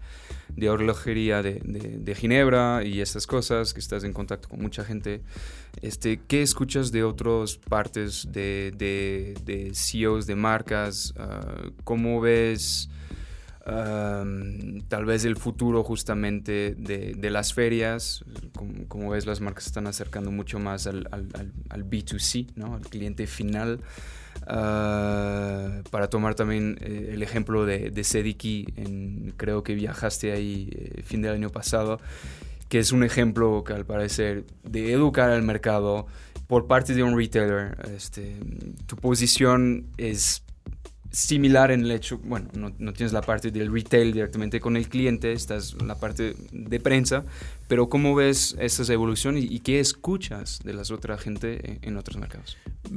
de 0.56 0.76
Relojería 0.76 1.42
de, 1.42 1.60
de, 1.60 2.14
Ginebra 2.14 2.84
y 2.84 3.00
estas 3.00 3.26
cosas, 3.26 3.74
que 3.74 3.80
estás 3.80 4.04
en 4.04 4.12
contacto 4.12 4.48
con 4.48 4.60
mucha 4.60 4.84
gente. 4.84 5.22
Este, 5.82 6.20
¿Qué 6.26 6.42
escuchas 6.42 6.92
de 6.92 7.04
otras 7.04 7.56
partes 7.56 8.28
de, 8.30 9.72
CEOs 9.74 10.26
de 10.26 10.34
marcas? 10.34 11.14
Uh, 11.16 11.70
¿Cómo 11.84 12.20
ves 12.20 12.88
tal 13.64 15.04
vez 15.06 15.24
el 15.24 15.36
futuro 15.36 15.82
justamente 15.82 16.74
de, 16.76 17.30
las 17.30 17.54
ferias, 17.54 18.24
como, 18.88 19.10
ves 19.10 19.26
las 19.26 19.40
marcas 19.40 19.66
están 19.66 19.86
acercando 19.86 20.30
mucho 20.30 20.58
más 20.58 20.86
al, 20.86 21.08
al, 21.10 21.84
B2C, 21.84 22.52
¿no? 22.56 22.74
al 22.74 22.82
cliente 22.82 23.26
final. 23.26 23.80
Ah, 24.46 25.80
para 25.90 26.08
tomar 26.08 26.34
también 26.34 26.76
eh, 26.80 27.10
el 27.12 27.22
ejemplo 27.22 27.64
de, 27.64 27.90
de 27.90 28.04
Sediki, 28.04 28.66
en, 28.76 29.32
creo 29.36 29.62
que 29.62 29.74
viajaste 29.74 30.32
ahí 30.32 30.68
eh, 30.72 31.02
fin 31.02 31.22
del 31.22 31.32
año 31.32 31.50
pasado, 31.50 32.00
que 32.68 32.78
es 32.78 32.92
un 32.92 33.04
ejemplo 33.04 33.64
que 33.64 33.72
al 33.72 33.86
parecer 33.86 34.44
de 34.64 34.92
educar 34.92 35.30
al 35.30 35.42
mercado 35.42 36.06
por 36.46 36.66
parte 36.66 36.94
de 36.94 37.02
un 37.02 37.16
retailer, 37.16 37.76
este, 37.96 38.36
tu 38.86 38.96
posición 38.96 39.86
es 39.96 40.43
similar 41.14 41.70
en 41.70 41.82
el 41.82 41.92
hecho, 41.92 42.18
bueno, 42.18 42.48
no, 42.54 42.72
no, 42.76 42.92
tienes 42.92 43.12
la 43.12 43.22
parte 43.22 43.52
del 43.52 43.72
retail 43.72 44.12
directamente 44.12 44.58
con 44.58 44.76
el 44.76 44.88
cliente, 44.88 45.32
estás 45.32 45.76
en 45.78 45.86
la 45.86 45.94
parte 45.94 46.34
de 46.50 46.80
prensa, 46.80 47.24
pero 47.68 47.88
¿cómo 47.88 48.16
ves 48.16 48.56
estas 48.58 48.90
evoluciones 48.90 49.44
y, 49.48 49.60
qué 49.60 49.78
escuchas 49.78 50.60
de 50.64 50.74
las 50.74 50.90
otras 50.90 51.20
gente 51.20 51.78
en, 51.82 51.96
otros 51.96 52.16
mercados? 52.16 52.56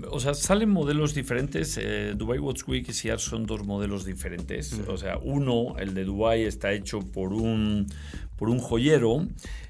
O 0.09 0.20
sea, 0.20 0.34
salen 0.34 0.70
modelos 0.70 1.13
diferentes. 1.13 1.78
Eh, 1.80 2.13
Dubai 2.15 2.39
Watch 2.39 2.63
Week 2.68 2.89
y 2.89 2.93
Sears 2.93 3.22
son 3.22 3.45
dos 3.45 3.63
modelos 3.63 4.03
diferentes. 4.03 4.74
O 4.88 4.97
sea, 4.97 5.20
uno, 5.20 5.78
el 5.78 5.93
de 5.93 6.03
Dubai, 6.03 6.43
está 6.43 6.74
hecho 6.74 6.99
por 7.01 7.34
un, 7.34 7.86
por 8.36 8.49
un 8.49 8.57
joyero. 8.57 9.28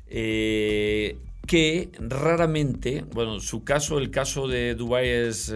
Eh, 0.07 1.17
que 1.47 1.89
raramente, 1.97 3.05
bueno, 3.13 3.39
su 3.39 3.63
caso, 3.63 3.97
el 3.99 4.11
caso 4.11 4.49
de 4.49 4.75
Dubai 4.75 5.07
es, 5.07 5.53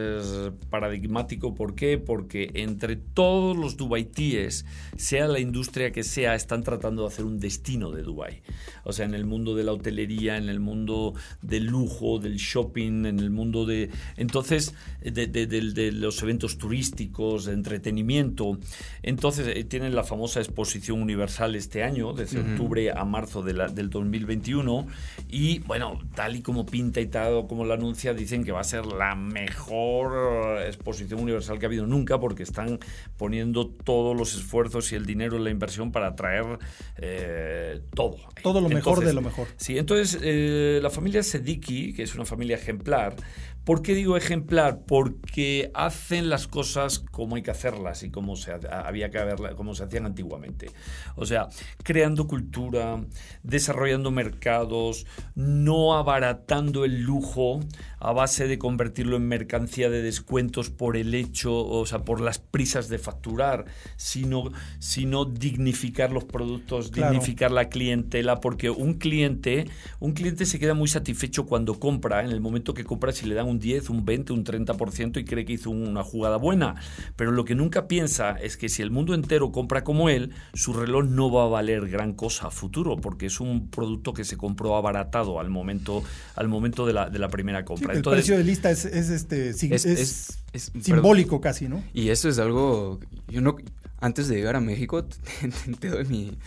paradigmático. 0.69 1.53
¿Por 1.53 1.75
qué? 1.75 1.97
Porque 1.97 2.49
entre 2.55 2.95
todos 2.95 3.57
los 3.57 3.75
dubaitíes, 3.75 4.65
sea 4.95 5.27
la 5.27 5.39
industria 5.39 5.91
que 5.91 6.03
sea, 6.03 6.33
están 6.33 6.63
tratando 6.63 7.01
de 7.01 7.09
hacer 7.09 7.25
un 7.25 7.39
destino 7.39 7.91
de 7.91 8.03
Dubai. 8.03 8.41
O 8.85 8.93
sea, 8.93 9.05
en 9.05 9.13
el 9.13 9.25
mundo 9.25 9.53
de 9.53 9.65
la 9.65 9.73
hotelería, 9.73 10.37
en 10.37 10.47
el 10.47 10.61
mundo 10.61 11.13
del 11.41 11.65
lujo, 11.65 12.19
del 12.19 12.37
shopping, 12.37 13.05
en 13.05 13.19
el 13.19 13.29
mundo 13.29 13.65
de... 13.65 13.89
Entonces, 14.15 14.73
de, 15.01 15.91
los 15.91 16.23
eventos 16.23 16.57
turísticos, 16.57 17.45
de 17.45 17.53
entretenimiento. 17.53 18.57
Entonces, 19.03 19.45
eh, 19.47 19.65
tienen 19.65 19.93
la 19.93 20.05
famosa 20.05 20.39
exposición 20.39 21.01
universal 21.01 21.55
este 21.55 21.83
año, 21.83 22.13
desde 22.13 22.39
octubre 22.39 22.91
a 22.91 23.03
marzo 23.03 23.43
del 23.43 23.89
2021. 23.89 24.87
Y, 25.29 25.59
bueno, 25.59 25.80
tal 26.15 26.35
y 26.35 26.41
como 26.41 26.65
pinta 26.65 27.01
y 27.01 27.07
tal 27.07 27.47
como 27.47 27.65
lo 27.65 27.73
anuncia, 27.73 28.13
dicen 28.13 28.43
que 28.43 28.51
va 28.51 28.61
a 28.61 28.63
ser 28.63 28.85
la 28.85 29.15
mejor 29.15 30.61
exposición 30.61 31.19
universal 31.21 31.59
que 31.59 31.65
ha 31.65 31.69
habido 31.69 31.85
nunca 31.87 32.19
porque 32.19 32.43
están 32.43 32.79
poniendo 33.17 33.67
todos 33.67 34.17
los 34.17 34.35
esfuerzos 34.35 34.91
y 34.91 34.95
el 34.95 35.05
dinero 35.05 35.37
en 35.37 35.43
la 35.43 35.49
inversión 35.49 35.91
para 35.91 36.15
traer 36.15 36.59
eh, 36.97 37.81
todo. 37.93 38.17
Todo 38.41 38.61
lo 38.61 38.69
mejor 38.69 39.03
de 39.03 39.13
lo 39.13 39.21
mejor. 39.21 39.47
Sí, 39.57 39.77
entonces 39.77 40.19
eh, 40.21 40.79
la 40.81 40.89
familia 40.89 41.23
Sediki, 41.23 41.93
que 41.93 42.03
es 42.03 42.15
una 42.15 42.25
familia 42.25 42.55
ejemplar, 42.57 43.15
¿Por 43.63 43.83
qué 43.83 43.93
digo 43.93 44.17
ejemplar? 44.17 44.79
Porque 44.87 45.69
hacen 45.75 46.29
las 46.29 46.47
cosas 46.47 46.99
como 46.99 47.35
hay 47.35 47.43
que 47.43 47.51
hacerlas 47.51 48.01
y 48.01 48.09
como 48.09 48.35
se, 48.35 48.51
había 48.71 49.11
que 49.11 49.19
haberla, 49.19 49.55
como 49.55 49.75
se 49.75 49.83
hacían 49.83 50.07
antiguamente. 50.07 50.71
O 51.15 51.27
sea, 51.27 51.47
creando 51.83 52.27
cultura, 52.27 53.03
desarrollando 53.43 54.09
mercados, 54.09 55.05
no 55.35 55.93
abaratando 55.93 56.85
el 56.85 57.01
lujo 57.03 57.59
a 57.99 58.13
base 58.13 58.47
de 58.47 58.57
convertirlo 58.57 59.15
en 59.15 59.27
mercancía 59.27 59.91
de 59.91 60.01
descuentos 60.01 60.71
por 60.71 60.97
el 60.97 61.13
hecho, 61.13 61.55
o 61.55 61.85
sea, 61.85 61.99
por 61.99 62.19
las 62.19 62.39
prisas 62.39 62.89
de 62.89 62.97
facturar, 62.97 63.65
sino, 63.95 64.51
sino 64.79 65.25
dignificar 65.25 66.11
los 66.11 66.23
productos, 66.23 66.91
dignificar 66.91 67.51
la 67.51 67.69
clientela, 67.69 68.39
porque 68.41 68.71
un 68.71 68.95
cliente, 68.95 69.65
un 69.99 70.13
cliente 70.13 70.47
se 70.47 70.57
queda 70.57 70.73
muy 70.73 70.87
satisfecho 70.87 71.45
cuando 71.45 71.79
compra, 71.79 72.23
en 72.23 72.31
el 72.31 72.41
momento 72.41 72.73
que 72.73 72.83
compra, 72.83 73.11
si 73.11 73.27
le 73.27 73.35
dan 73.35 73.50
un 73.51 73.59
10, 73.59 73.89
un 73.89 74.05
20, 74.05 74.33
un 74.33 74.43
30% 74.43 75.19
y 75.19 75.25
cree 75.25 75.45
que 75.45 75.53
hizo 75.53 75.69
una 75.69 76.03
jugada 76.03 76.37
buena. 76.37 76.75
Pero 77.15 77.31
lo 77.31 77.45
que 77.45 77.55
nunca 77.55 77.87
piensa 77.87 78.31
es 78.31 78.57
que 78.57 78.69
si 78.69 78.81
el 78.81 78.91
mundo 78.91 79.13
entero 79.13 79.51
compra 79.51 79.83
como 79.83 80.09
él, 80.09 80.31
su 80.53 80.73
reloj 80.73 81.05
no 81.05 81.31
va 81.31 81.43
a 81.43 81.47
valer 81.47 81.87
gran 81.89 82.13
cosa 82.13 82.47
a 82.47 82.51
futuro, 82.51 82.97
porque 82.97 83.27
es 83.27 83.39
un 83.39 83.69
producto 83.69 84.13
que 84.13 84.23
se 84.23 84.37
compró 84.37 84.75
abaratado 84.75 85.39
al 85.39 85.49
momento, 85.49 86.03
al 86.35 86.47
momento 86.47 86.85
de, 86.85 86.93
la, 86.93 87.09
de 87.09 87.19
la 87.19 87.29
primera 87.29 87.65
compra. 87.65 87.93
el 87.93 88.01
precio 88.01 88.37
de 88.37 88.43
lista 88.43 88.71
es, 88.71 88.85
este, 88.85 89.49
es, 89.49 90.41
simbólico 90.81 91.39
casi, 91.39 91.67
¿no? 91.67 91.83
Y 91.93 92.09
eso 92.09 92.29
es 92.29 92.39
algo, 92.39 92.99
yo 93.27 93.41
no, 93.41 93.55
antes 94.01 94.27
de 94.27 94.35
llegar 94.35 94.55
a 94.55 94.59
México, 94.59 95.05
te, 95.79 95.87
doy 95.89 96.05
mi, 96.05 96.37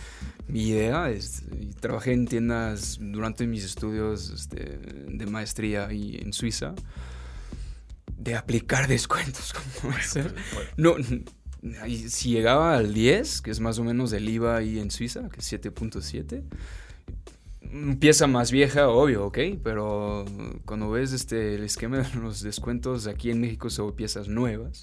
idea. 0.49 1.09
trabajé 1.79 2.11
en 2.11 2.27
tiendas 2.27 2.99
durante 3.01 3.47
mis 3.47 3.63
estudios 3.63 4.29
este, 4.29 4.77
de 5.07 5.25
maestría 5.25 5.91
y 5.91 6.17
en 6.17 6.33
Suiza. 6.33 6.75
De 8.17 8.35
aplicar 8.35 8.87
descuentos 8.89 9.53
como 9.53 9.93
No, 10.77 10.95
si 12.07 12.29
llegaba 12.29 12.77
al 12.77 12.93
10, 12.93 13.41
que 13.41 13.51
es 13.51 13.59
más 13.59 13.79
o 13.79 13.83
menos 13.83 14.13
el 14.13 14.29
IVA 14.29 14.57
ahí 14.57 14.77
en 14.77 14.91
Suiza, 14.91 15.29
que 15.29 15.39
es 15.39 15.51
7.7, 15.51 16.43
pieza 17.99 18.27
más 18.27 18.51
vieja, 18.51 18.89
obvio, 18.89 19.25
ok, 19.25 19.39
pero 19.63 20.25
cuando 20.65 20.91
ves 20.91 21.13
este, 21.13 21.55
el 21.55 21.63
esquema 21.63 21.99
de 21.99 22.19
los 22.19 22.41
descuentos, 22.41 23.07
aquí 23.07 23.31
en 23.31 23.41
México 23.41 23.69
son 23.69 23.95
piezas 23.95 24.27
nuevas. 24.27 24.81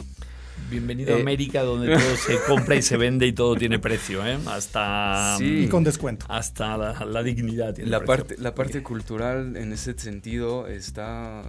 Bienvenido 0.70 1.14
a 1.14 1.18
eh, 1.18 1.20
América, 1.20 1.62
donde 1.62 1.96
todo 1.96 2.16
se 2.16 2.38
compra 2.46 2.76
y 2.76 2.82
se 2.82 2.96
vende 2.96 3.26
y 3.26 3.32
todo 3.32 3.56
tiene 3.56 3.78
precio, 3.78 4.26
¿eh? 4.26 4.38
Hasta. 4.46 5.36
Y 5.40 5.68
con 5.68 5.84
descuento. 5.84 6.26
Hasta 6.28 6.76
la, 6.76 7.22
dignidad 7.22 7.76
la 7.78 8.04
Parte, 8.04 8.36
la 8.38 8.54
parte 8.54 8.82
cultural 8.82 9.56
en 9.56 9.72
ese 9.72 9.98
sentido 9.98 10.66
está. 10.66 11.42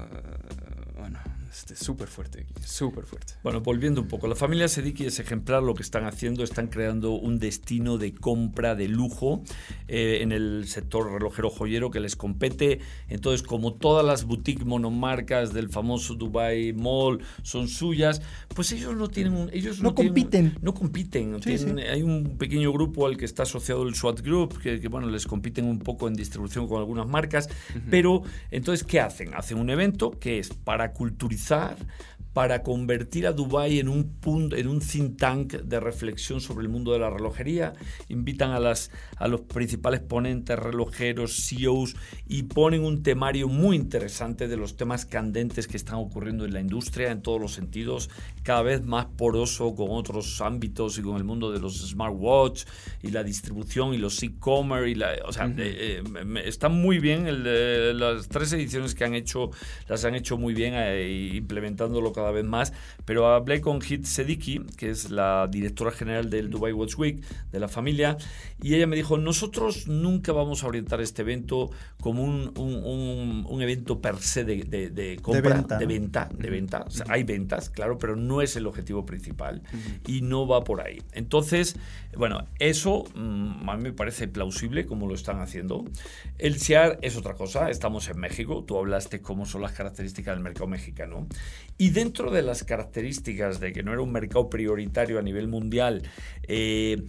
Bueno, 1.54 1.80
súper 1.80 2.08
fuerte, 2.08 2.45
súper 2.66 3.06
fuerte. 3.06 3.34
Bueno, 3.43 3.62
volviendo 3.62 4.01
un 4.01 4.08
poco, 4.08 4.28
la 4.28 4.36
familia 4.36 4.68
Sediki 4.68 5.06
es 5.06 5.20
ejemplar 5.20 5.62
lo 5.62 5.76
que 5.76 5.84
están 5.84 6.06
haciendo, 6.06 6.43
están 6.43 6.68
creando 6.68 7.12
un 7.12 7.38
destino 7.38 7.99
de 7.99 8.14
compra 8.14 8.74
de 8.74 8.88
lujo 8.88 9.43
eh, 9.88 10.20
en 10.22 10.32
el 10.32 10.66
sector 10.68 11.12
relojero 11.12 11.51
joyero 11.51 11.91
que 11.91 11.99
les 11.99 12.16
compete. 12.16 12.80
Entonces, 13.08 13.43
como 13.43 13.76
todas 13.76 14.04
las 14.04 14.26
boutiques 14.26 14.66
monomarcas 14.66 15.54
del 15.54 15.70
famoso 15.70 16.16
Dubai 16.16 16.74
Mall 16.74 17.20
son 17.43 17.68
suyas, 17.68 18.24
pues 18.56 18.72
ellos 18.72 18.95
no 18.95 19.08
tienen, 19.08 19.49
ellos 19.54 19.80
no, 19.80 19.93
compiten, 19.93 20.58
no 20.62 20.74
compiten. 20.74 21.39
Hay 21.80 22.01
un 22.01 22.38
pequeño 22.39 22.74
grupo 22.74 23.06
al 23.06 23.16
que 23.16 23.26
está 23.26 23.43
asociado 23.43 23.84
el 23.84 23.93
SWAT 23.93 24.22
Group 24.22 24.60
que, 24.60 24.88
bueno 24.88 25.08
les 25.08 25.28
compiten 25.28 25.66
un 25.66 25.80
poco 25.80 26.08
en 26.08 26.16
distribución 26.16 26.68
con 26.68 26.80
algunas 26.80 27.08
marcas, 27.08 27.47
pero 27.91 28.24
entonces 28.49 28.84
qué 28.84 28.99
hacen? 28.99 29.36
Hacen 29.36 29.60
un 29.60 29.70
evento 29.70 30.12
que 30.12 30.39
es 30.39 30.49
para 30.49 30.93
culturizar 30.93 31.43
pensar 31.44 31.76
para 32.34 32.64
convertir 32.64 33.28
a 33.28 33.32
Dubai 33.32 33.80
en 33.80 33.88
un 33.88 34.16
punto, 34.20 34.56
en 34.56 34.68
un 34.68 34.80
think 34.80 35.18
tank 35.18 35.54
de 35.54 35.80
reflexión 35.80 36.42
sobre 36.42 36.64
el 36.64 36.70
mundo 36.70 36.92
de 36.92 37.00
la 37.00 37.10
relojería. 37.10 37.74
Invitan 38.10 38.52
a, 38.52 38.60
las, 38.60 38.92
a 39.18 39.28
los 39.28 39.42
principales 39.42 40.02
ponentes, 40.02 40.58
relojeros, 40.58 41.48
CEOs 41.48 41.96
y 42.28 42.44
ponen 42.44 42.84
un 42.84 43.04
temario 43.04 43.48
muy 43.48 43.76
interesante 43.76 44.48
de 44.48 44.58
los 44.58 44.76
temas 44.76 45.06
candentes 45.06 45.68
que 45.68 45.78
están 45.78 45.96
ocurriendo 45.96 46.46
en 46.46 46.54
la 46.54 46.60
industria 46.60 47.12
en 47.12 47.22
todos 47.22 47.40
los 47.40 47.54
sentidos, 47.54 48.10
cada 48.42 48.64
vez 48.64 48.84
más 48.84 49.06
poroso 49.06 49.76
con 49.76 49.88
otros 49.92 50.42
ámbitos 50.42 50.98
y 50.98 51.02
con 51.02 51.18
el 51.18 51.24
mundo 51.24 51.52
de 51.52 51.60
los 51.60 51.88
smartwatch 51.88 52.66
y 53.02 53.12
la 53.12 53.24
distribución 53.24 53.94
y 53.94 53.98
los 53.98 54.22
e-commerce. 54.24 54.90
Y 54.90 55.02
o 55.26 55.32
sea, 55.32 55.46
eh, 55.58 56.02
eh, 56.04 56.44
están 56.46 56.74
muy 56.74 57.00
bien. 57.00 57.44
las 58.00 58.28
tres 58.28 58.54
ediciones 58.54 58.96
que 58.96 59.04
han 59.04 59.14
hecho 59.14 59.52
las 59.88 60.04
han 60.06 60.16
hecho 60.16 60.38
muy 60.38 60.54
bien. 60.54 60.74
Eh, 60.76 61.32
implementándolo 61.36 62.12
cada 62.12 62.23
vez 62.32 62.46
más, 62.46 62.74
pero 63.06 63.28
hablé 63.28 63.62
con 63.62 63.82
Hit 63.82 64.06
Sediki, 64.06 64.60
que 64.78 64.90
es 64.90 65.10
la 65.10 65.48
directora 65.50 65.92
general 65.92 66.30
del 66.30 66.50
Dubai 66.50 66.74
Watch 66.74 66.98
Week, 66.98 67.24
de 67.52 67.60
la 67.60 67.68
familia, 67.68 68.18
y 68.62 68.76
ella 68.76 68.88
me 68.88 68.96
dijo, 68.96 69.18
nosotros 69.18 69.88
nunca 69.88 70.32
vamos 70.32 70.64
a 70.64 70.68
orientar 70.68 71.02
este 71.02 71.22
evento 71.22 71.70
como 72.00 72.24
un, 72.24 72.52
un, 72.56 73.62
evento 73.62 74.02
per 74.02 74.18
se 74.18 74.44
de, 74.44 74.64
de, 74.64 75.20
compra, 75.22 75.62
de 75.62 75.86
venta, 75.86 76.30
de 76.34 76.50
venta. 76.50 76.86
hay 77.08 77.24
ventas, 77.24 77.70
claro, 77.70 77.98
pero 77.98 78.16
no 78.16 78.42
es 78.42 78.56
el 78.56 78.68
objetivo 78.68 79.06
principal 79.06 79.62
y 80.08 80.22
no 80.22 80.48
va 80.48 80.64
por 80.64 80.82
ahí. 80.82 81.02
Entonces, 81.14 81.76
bueno, 82.18 82.46
eso 82.60 83.06
mm, 83.16 83.70
a 83.70 83.78
mí 83.78 83.84
me 83.84 83.94
parece 83.94 84.28
plausible 84.28 84.86
como 84.86 85.08
lo 85.08 85.16
están 85.16 85.40
haciendo. 85.40 85.86
El 86.38 86.60
SIAR 86.60 87.00
es 87.02 87.16
otra 87.16 87.34
cosa, 87.36 87.70
estamos 87.70 88.08
en 88.10 88.20
México, 88.20 88.64
tú 88.66 88.78
hablaste 88.78 89.22
cómo 89.22 89.46
son 89.46 89.62
las 89.62 89.74
características 89.74 90.36
del 90.36 90.44
mercado 90.44 90.68
mexicano. 90.68 91.28
Y 91.78 91.90
dentro 91.90 92.12
de 92.14 92.41
las 92.43 92.64
características 92.64 93.59
de 93.59 93.74
que 93.74 93.82
no 93.82 93.91
era 93.91 94.01
un 94.01 94.11
mercado 94.11 94.49
prioritario 94.49 95.18
a 95.18 95.22
nivel 95.24 95.47
mundial, 95.47 96.03
eh, 96.47 97.03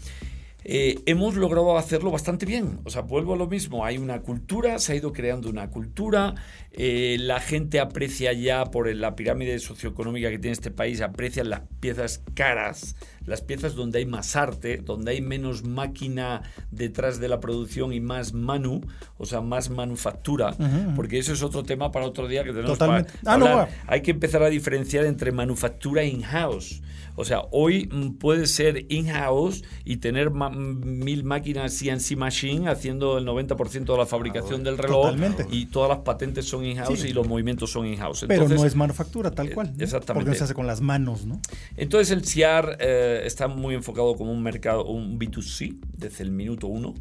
eh, 0.66 0.98
hemos 1.05 1.36
logrado 1.36 1.76
hacerlo 1.76 2.11
bastante 2.11 2.46
bien. 2.46 2.80
O 2.84 2.90
sea, 2.90 3.02
vuelvo 3.02 3.34
a 3.34 3.36
lo 3.36 3.46
mismo, 3.46 3.84
hay 3.84 3.98
una 3.98 4.22
cultura, 4.22 4.78
se 4.78 4.92
ha 4.92 4.96
ido 4.96 5.12
creando 5.12 5.50
una 5.50 5.68
cultura, 5.68 6.34
eh, 6.72 7.16
la 7.20 7.38
gente 7.38 7.80
aprecia 7.80 8.32
ya 8.32 8.64
por 8.64 8.92
la 8.94 9.14
pirámide 9.14 9.59
socioeconómica 9.59 10.30
que 10.30 10.38
tiene 10.38 10.55
este 10.55 10.70
país, 10.70 11.02
aprecia 11.02 11.44
las 11.44 11.62
piezas 11.80 12.22
caras, 12.32 12.96
las 13.27 13.41
piezas 13.41 13.75
donde 13.75 13.99
hay 13.99 14.07
más 14.07 14.37
arte, 14.37 14.79
donde 14.79 15.12
hay 15.12 15.20
menos 15.20 15.64
máquina 15.64 16.43
detrás 16.70 17.20
de 17.20 17.29
la 17.29 17.41
producción 17.41 17.93
y 17.93 18.01
más 18.01 18.33
manu, 18.33 18.81
o 19.18 19.27
sea, 19.27 19.41
más 19.41 19.70
manufactura, 19.70 20.55
porque 20.97 21.18
eso 21.18 21.33
es 21.33 21.43
otro 21.43 21.62
tema 21.62 21.91
para 21.91 22.07
otro 22.07 22.29
día 22.29 22.45
que 22.45 22.51
tenemos 22.51 22.79
Totalmente. 22.79 23.12
Ah, 23.27 23.68
hay 23.87 24.03
que 24.03 24.11
empezar 24.11 24.43
a 24.43 24.49
diferenciar 24.49 25.05
entre 25.05 25.33
manufactura 25.33 26.03
e 26.03 26.09
in-house. 26.09 26.83
O 27.16 27.25
sea, 27.25 27.43
hoy 27.53 27.89
mm, 27.91 28.14
puede 28.14 28.47
ser 28.47 28.87
in-house 28.89 29.62
y 29.85 29.99
tener 29.99 30.31
mil 30.33 31.25
máquinas 31.25 31.79
CNC 31.79 32.16
Machine 32.16 32.68
haciendo 32.68 33.18
el 33.18 33.27
90% 33.27 33.85
de 33.85 33.97
la 33.97 34.07
fabricación 34.07 34.62
ah, 34.62 34.64
del 34.64 34.79
reloj 34.79 35.14
y 35.51 35.66
todas 35.66 35.91
las 35.91 35.99
patentes 35.99 36.47
son 36.47 36.64
in-house 36.64 37.05
y 37.05 37.12
los 37.12 37.27
movimientos 37.27 37.70
son 37.70 37.87
in-house. 37.87 38.25
Pero 38.27 38.49
no 38.49 38.64
es 38.64 38.75
manufactura 38.75 39.31
tal 39.31 39.51
cual. 39.51 39.72
Exactamente. 39.79 40.25
Porque 40.25 40.39
se 40.39 40.45
hace 40.45 40.55
con 40.55 40.66
las 40.66 40.81
manos, 40.81 41.25
¿no? 41.25 41.41
Entonces 41.77 42.11
el 42.11 42.25
CIAR 42.25 42.79
eh, 42.81 43.14
está 43.23 43.49
muy 43.49 43.75
enfocado 43.75 44.15
como 44.17 44.33
un 44.33 44.43
mercado, 44.43 44.85
un 44.87 45.19
B2C 45.19 45.79
desde 45.97 46.25
el 46.25 46.31
minuto 46.31 46.67
uno. 46.67 46.95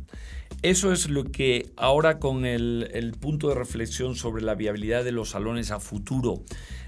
Eso 0.61 0.93
es 0.93 1.09
lo 1.09 1.25
que 1.25 1.71
ahora 1.75 2.19
con 2.19 2.45
el, 2.45 3.15
punto 3.19 3.49
de 3.49 3.55
reflexión 3.55 4.15
sobre 4.15 4.43
la 4.43 4.55
viabilidad 4.55 5.03
de 5.03 5.11
los 5.11 5.31
salones 5.31 5.71
a 5.71 5.79
futuro 5.79 6.43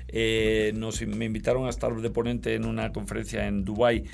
eh, 0.08 0.72
nos, 0.76 1.02
me 1.02 1.26
invitaron 1.26 1.66
a 1.66 1.70
estar 1.70 1.94
de 1.94 2.10
ponente 2.10 2.56
en 2.56 2.66
una 2.66 2.94
conferencia 2.94 3.48
en 3.48 3.66
Dubái 3.66 4.06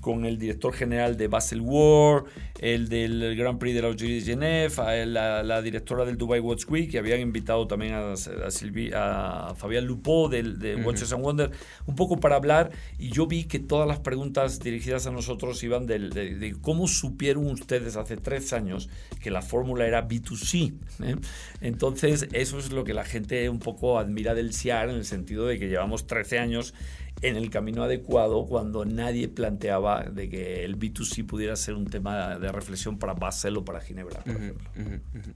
con 0.00 0.24
el 0.24 0.38
director 0.38 0.72
general 0.72 1.16
de 1.16 1.28
Basel 1.28 1.60
War, 1.60 2.24
el 2.60 2.88
del 2.88 3.36
Grand 3.36 3.58
Prix 3.58 3.74
de 3.74 3.82
la 3.82 3.92
de 3.92 4.20
Genève, 4.20 4.72
la, 5.06 5.42
la, 5.42 5.62
directora 5.62 6.04
del 6.04 6.16
Dubai 6.16 6.40
Watch 6.40 6.64
Week, 6.68 6.90
que 6.90 6.98
habían 6.98 7.20
invitado 7.20 7.66
también 7.66 7.94
a, 7.94 8.12
a, 8.12 9.54
Fabián 9.54 9.86
Lupó 9.86 10.28
del, 10.28 10.58
de 10.58 10.76
Watches 10.76 11.12
and 11.12 11.22
Wonder, 11.22 11.50
un 11.86 11.94
poco 11.96 12.20
para 12.20 12.36
hablar, 12.36 12.70
y 12.98 13.10
yo 13.10 13.26
vi 13.26 13.44
que 13.44 13.58
todas 13.58 13.88
las 13.88 13.98
preguntas 14.00 14.60
dirigidas 14.60 15.06
a 15.06 15.10
nosotros 15.10 15.62
iban 15.62 15.86
de, 15.86 15.98
de, 15.98 16.56
cómo 16.60 16.86
supieron 16.86 17.46
ustedes 17.46 17.96
hace 17.96 18.16
tres 18.16 18.52
años 18.52 18.88
que 19.20 19.30
la 19.30 19.42
fórmula 19.42 19.86
era 19.86 20.06
B2C. 20.06 20.74
¿eh? 21.02 21.16
Entonces, 21.60 22.28
eso 22.32 22.58
es 22.58 22.72
lo 22.72 22.84
que 22.84 22.94
la 22.94 23.04
gente 23.04 23.48
un 23.48 23.58
poco 23.58 23.98
admira 23.98 24.34
del 24.34 24.54
CIAR, 24.54 24.90
en 24.90 24.96
el 24.96 25.04
sentido 25.04 25.46
de 25.46 25.58
que 25.58 25.68
llevamos 25.68 26.06
13 26.06 26.38
años 26.38 26.74
en 27.22 27.36
el 27.36 27.50
camino 27.50 27.82
adecuado 27.82 28.46
cuando 28.46 28.84
nadie 28.84 29.28
planteaba 29.28 30.04
de 30.04 30.28
que 30.28 30.64
el 30.64 30.78
B2C 30.78 31.26
pudiera 31.26 31.56
ser 31.56 31.74
un 31.74 31.86
tema 31.86 32.38
de 32.38 32.52
reflexión 32.52 32.98
para 32.98 33.14
Basel 33.14 33.56
o 33.56 33.64
para 33.64 33.80
Ginebra, 33.80 34.20
por 34.22 34.36
ejemplo. 34.36 34.68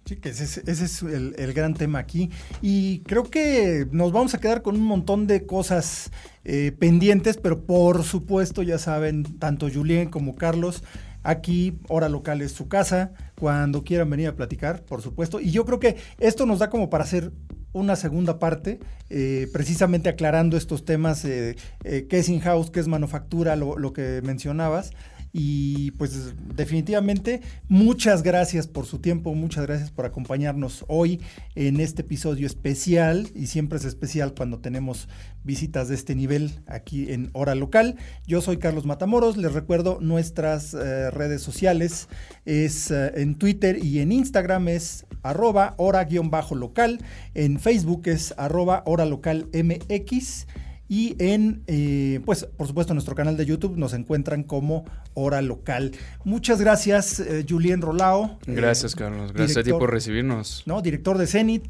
Sí, 0.04 0.16
que 0.16 0.28
ese, 0.28 0.62
es 0.70 1.02
el, 1.02 1.52
gran 1.52 1.74
tema 1.74 1.98
aquí. 1.98 2.30
Y 2.60 3.00
creo 3.00 3.24
que 3.24 3.86
nos 3.90 4.12
vamos 4.12 4.34
a 4.34 4.38
quedar 4.38 4.62
con 4.62 4.76
un 4.76 4.84
montón 4.84 5.26
de 5.26 5.44
cosas 5.44 6.10
eh, 6.44 6.72
pendientes, 6.78 7.36
pero 7.36 7.64
por 7.64 8.04
supuesto, 8.04 8.62
ya 8.62 8.78
saben, 8.78 9.38
tanto 9.38 9.68
Julien 9.72 10.08
como 10.08 10.36
Carlos, 10.36 10.84
aquí, 11.22 11.78
hora 11.88 12.08
local 12.08 12.42
es 12.42 12.52
su 12.52 12.68
casa, 12.68 13.12
cuando 13.34 13.84
quieran 13.84 14.10
venir 14.10 14.28
a 14.28 14.36
platicar, 14.36 14.84
por 14.84 15.02
supuesto. 15.02 15.40
Y 15.40 15.50
yo 15.50 15.64
creo 15.64 15.80
que 15.80 15.96
esto 16.18 16.46
nos 16.46 16.60
da 16.60 16.70
como 16.70 16.90
para 16.90 17.04
hacer 17.04 17.32
una 17.72 17.96
segunda 17.96 18.38
parte, 18.38 18.80
eh, 19.10 19.48
precisamente 19.52 20.08
aclarando 20.08 20.56
estos 20.56 20.84
temas, 20.84 21.24
eh, 21.24 21.56
eh, 21.84 22.06
qué 22.08 22.18
es 22.18 22.28
in-house, 22.28 22.70
qué 22.70 22.80
es 22.80 22.88
manufactura, 22.88 23.56
lo, 23.56 23.78
lo, 23.78 23.92
que 23.92 24.20
mencionabas. 24.22 24.92
Y 25.32 25.92
pues 25.92 26.34
definitivamente 26.54 27.40
muchas 27.68 28.22
gracias 28.22 28.66
por 28.66 28.84
su 28.84 28.98
tiempo, 28.98 29.34
muchas 29.34 29.66
gracias 29.66 29.90
por 29.90 30.04
acompañarnos 30.04 30.84
hoy 30.88 31.20
en 31.54 31.80
este 31.80 32.02
episodio 32.02 32.46
especial. 32.46 33.28
Y 33.34 33.46
siempre 33.46 33.78
es 33.78 33.84
especial 33.84 34.34
cuando 34.34 34.58
tenemos 34.58 35.08
visitas 35.44 35.88
de 35.88 35.94
este 35.94 36.14
nivel 36.14 36.60
aquí 36.66 37.10
en 37.12 37.30
Hora 37.32 37.54
Local. 37.54 37.96
Yo 38.26 38.42
soy 38.42 38.58
Carlos 38.58 38.84
Matamoros, 38.84 39.36
les 39.36 39.52
recuerdo 39.52 39.98
nuestras 40.00 40.74
eh, 40.74 41.10
redes 41.10 41.42
sociales 41.42 42.08
es 42.44 42.90
eh, 42.90 43.12
en 43.16 43.36
Twitter 43.36 43.82
y 43.82 44.00
en 44.00 44.12
Instagram 44.12 44.68
es 44.68 45.06
arroba 45.22 45.74
hora-local, 45.78 46.98
en 47.34 47.60
Facebook 47.60 48.02
es 48.06 48.34
arroba 48.36 48.82
hora 48.86 49.06
local 49.06 49.48
MX 49.52 50.46
y 50.92 51.16
en, 51.20 51.62
eh, 51.68 52.20
pues, 52.26 52.44
por 52.44 52.66
supuesto, 52.66 52.92
en 52.92 52.96
nuestro 52.96 53.14
canal 53.14 53.38
de 53.38 53.46
YouTube 53.46 53.78
nos 53.78 53.94
encuentran 53.94 54.42
como 54.42 54.84
Hora 55.14 55.40
Local. 55.40 55.92
Muchas 56.22 56.60
gracias, 56.60 57.18
eh, 57.18 57.46
Julien 57.48 57.80
Rolao. 57.80 58.38
Eh, 58.46 58.52
gracias, 58.52 58.94
Carlos. 58.94 59.32
Gracias 59.32 59.56
a 59.56 59.62
ti 59.62 59.70
por 59.70 59.90
recibirnos. 59.90 60.64
¿no? 60.66 60.82
Director 60.82 61.16
de 61.16 61.26
Zenit, 61.26 61.64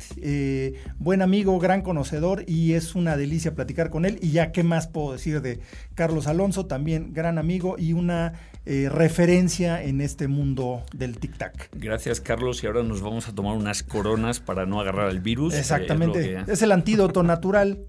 buen 0.98 1.22
amigo, 1.22 1.56
gran 1.60 1.82
conocedor 1.82 2.42
y 2.48 2.72
es 2.72 2.96
una 2.96 3.16
delicia 3.16 3.54
platicar 3.54 3.90
con 3.90 4.06
él. 4.06 4.18
Y 4.20 4.32
ya, 4.32 4.50
¿qué 4.50 4.64
más 4.64 4.88
puedo 4.88 5.12
decir 5.12 5.40
de 5.40 5.60
Carlos 5.94 6.26
Alonso? 6.26 6.66
También 6.66 7.12
gran 7.12 7.38
amigo 7.38 7.76
y 7.78 7.92
una 7.92 8.32
referencia 8.64 9.84
en 9.84 10.00
este 10.00 10.26
mundo 10.26 10.82
del 10.92 11.20
tic-tac. 11.20 11.68
Gracias, 11.74 12.20
Carlos. 12.20 12.64
Y 12.64 12.66
ahora 12.66 12.82
nos 12.82 13.02
vamos 13.02 13.28
a 13.28 13.34
tomar 13.36 13.56
unas 13.56 13.84
coronas 13.84 14.40
para 14.40 14.66
no 14.66 14.80
agarrar 14.80 15.10
el 15.10 15.20
virus. 15.20 15.54
Exactamente. 15.54 16.42
es 16.48 16.62
el 16.62 16.72
antídoto 16.72 17.22
natural. 17.22 17.86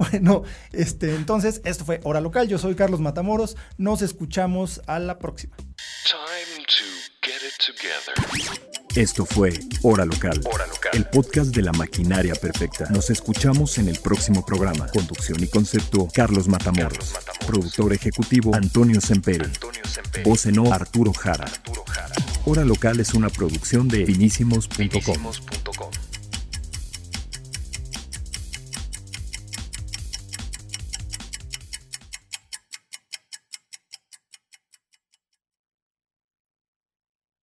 Bueno, 0.00 0.44
este, 0.72 1.14
entonces, 1.14 1.60
esto 1.62 1.84
fue 1.84 2.00
Hora 2.04 2.22
Local. 2.22 2.48
Yo 2.48 2.56
soy 2.56 2.74
Carlos 2.74 3.00
Matamoros. 3.00 3.58
Nos 3.76 4.00
escuchamos 4.00 4.80
a 4.86 4.98
la 4.98 5.18
próxima. 5.18 5.54
Esto 8.96 9.26
fue 9.26 9.52
Hora 9.82 10.06
Local, 10.06 10.40
el 10.94 11.04
podcast 11.04 11.54
de 11.54 11.62
la 11.62 11.72
maquinaria 11.72 12.34
perfecta. 12.34 12.88
Nos 12.88 13.10
escuchamos 13.10 13.76
en 13.76 13.88
el 13.88 13.98
próximo 13.98 14.44
programa. 14.44 14.86
Conducción 14.88 15.42
y 15.42 15.48
concepto, 15.48 16.08
Carlos 16.14 16.48
Matamoros. 16.48 17.14
Productor 17.46 17.92
ejecutivo, 17.92 18.54
Antonio 18.54 19.02
Semperi. 19.02 19.50
Voz 20.24 20.46
en 20.46 20.60
o, 20.60 20.72
Arturo 20.72 21.12
Jara. 21.12 21.46
Hora 22.46 22.64
Local 22.64 23.00
es 23.00 23.12
una 23.12 23.28
producción 23.28 23.86
de 23.86 24.06
finísimos.com. 24.06 25.99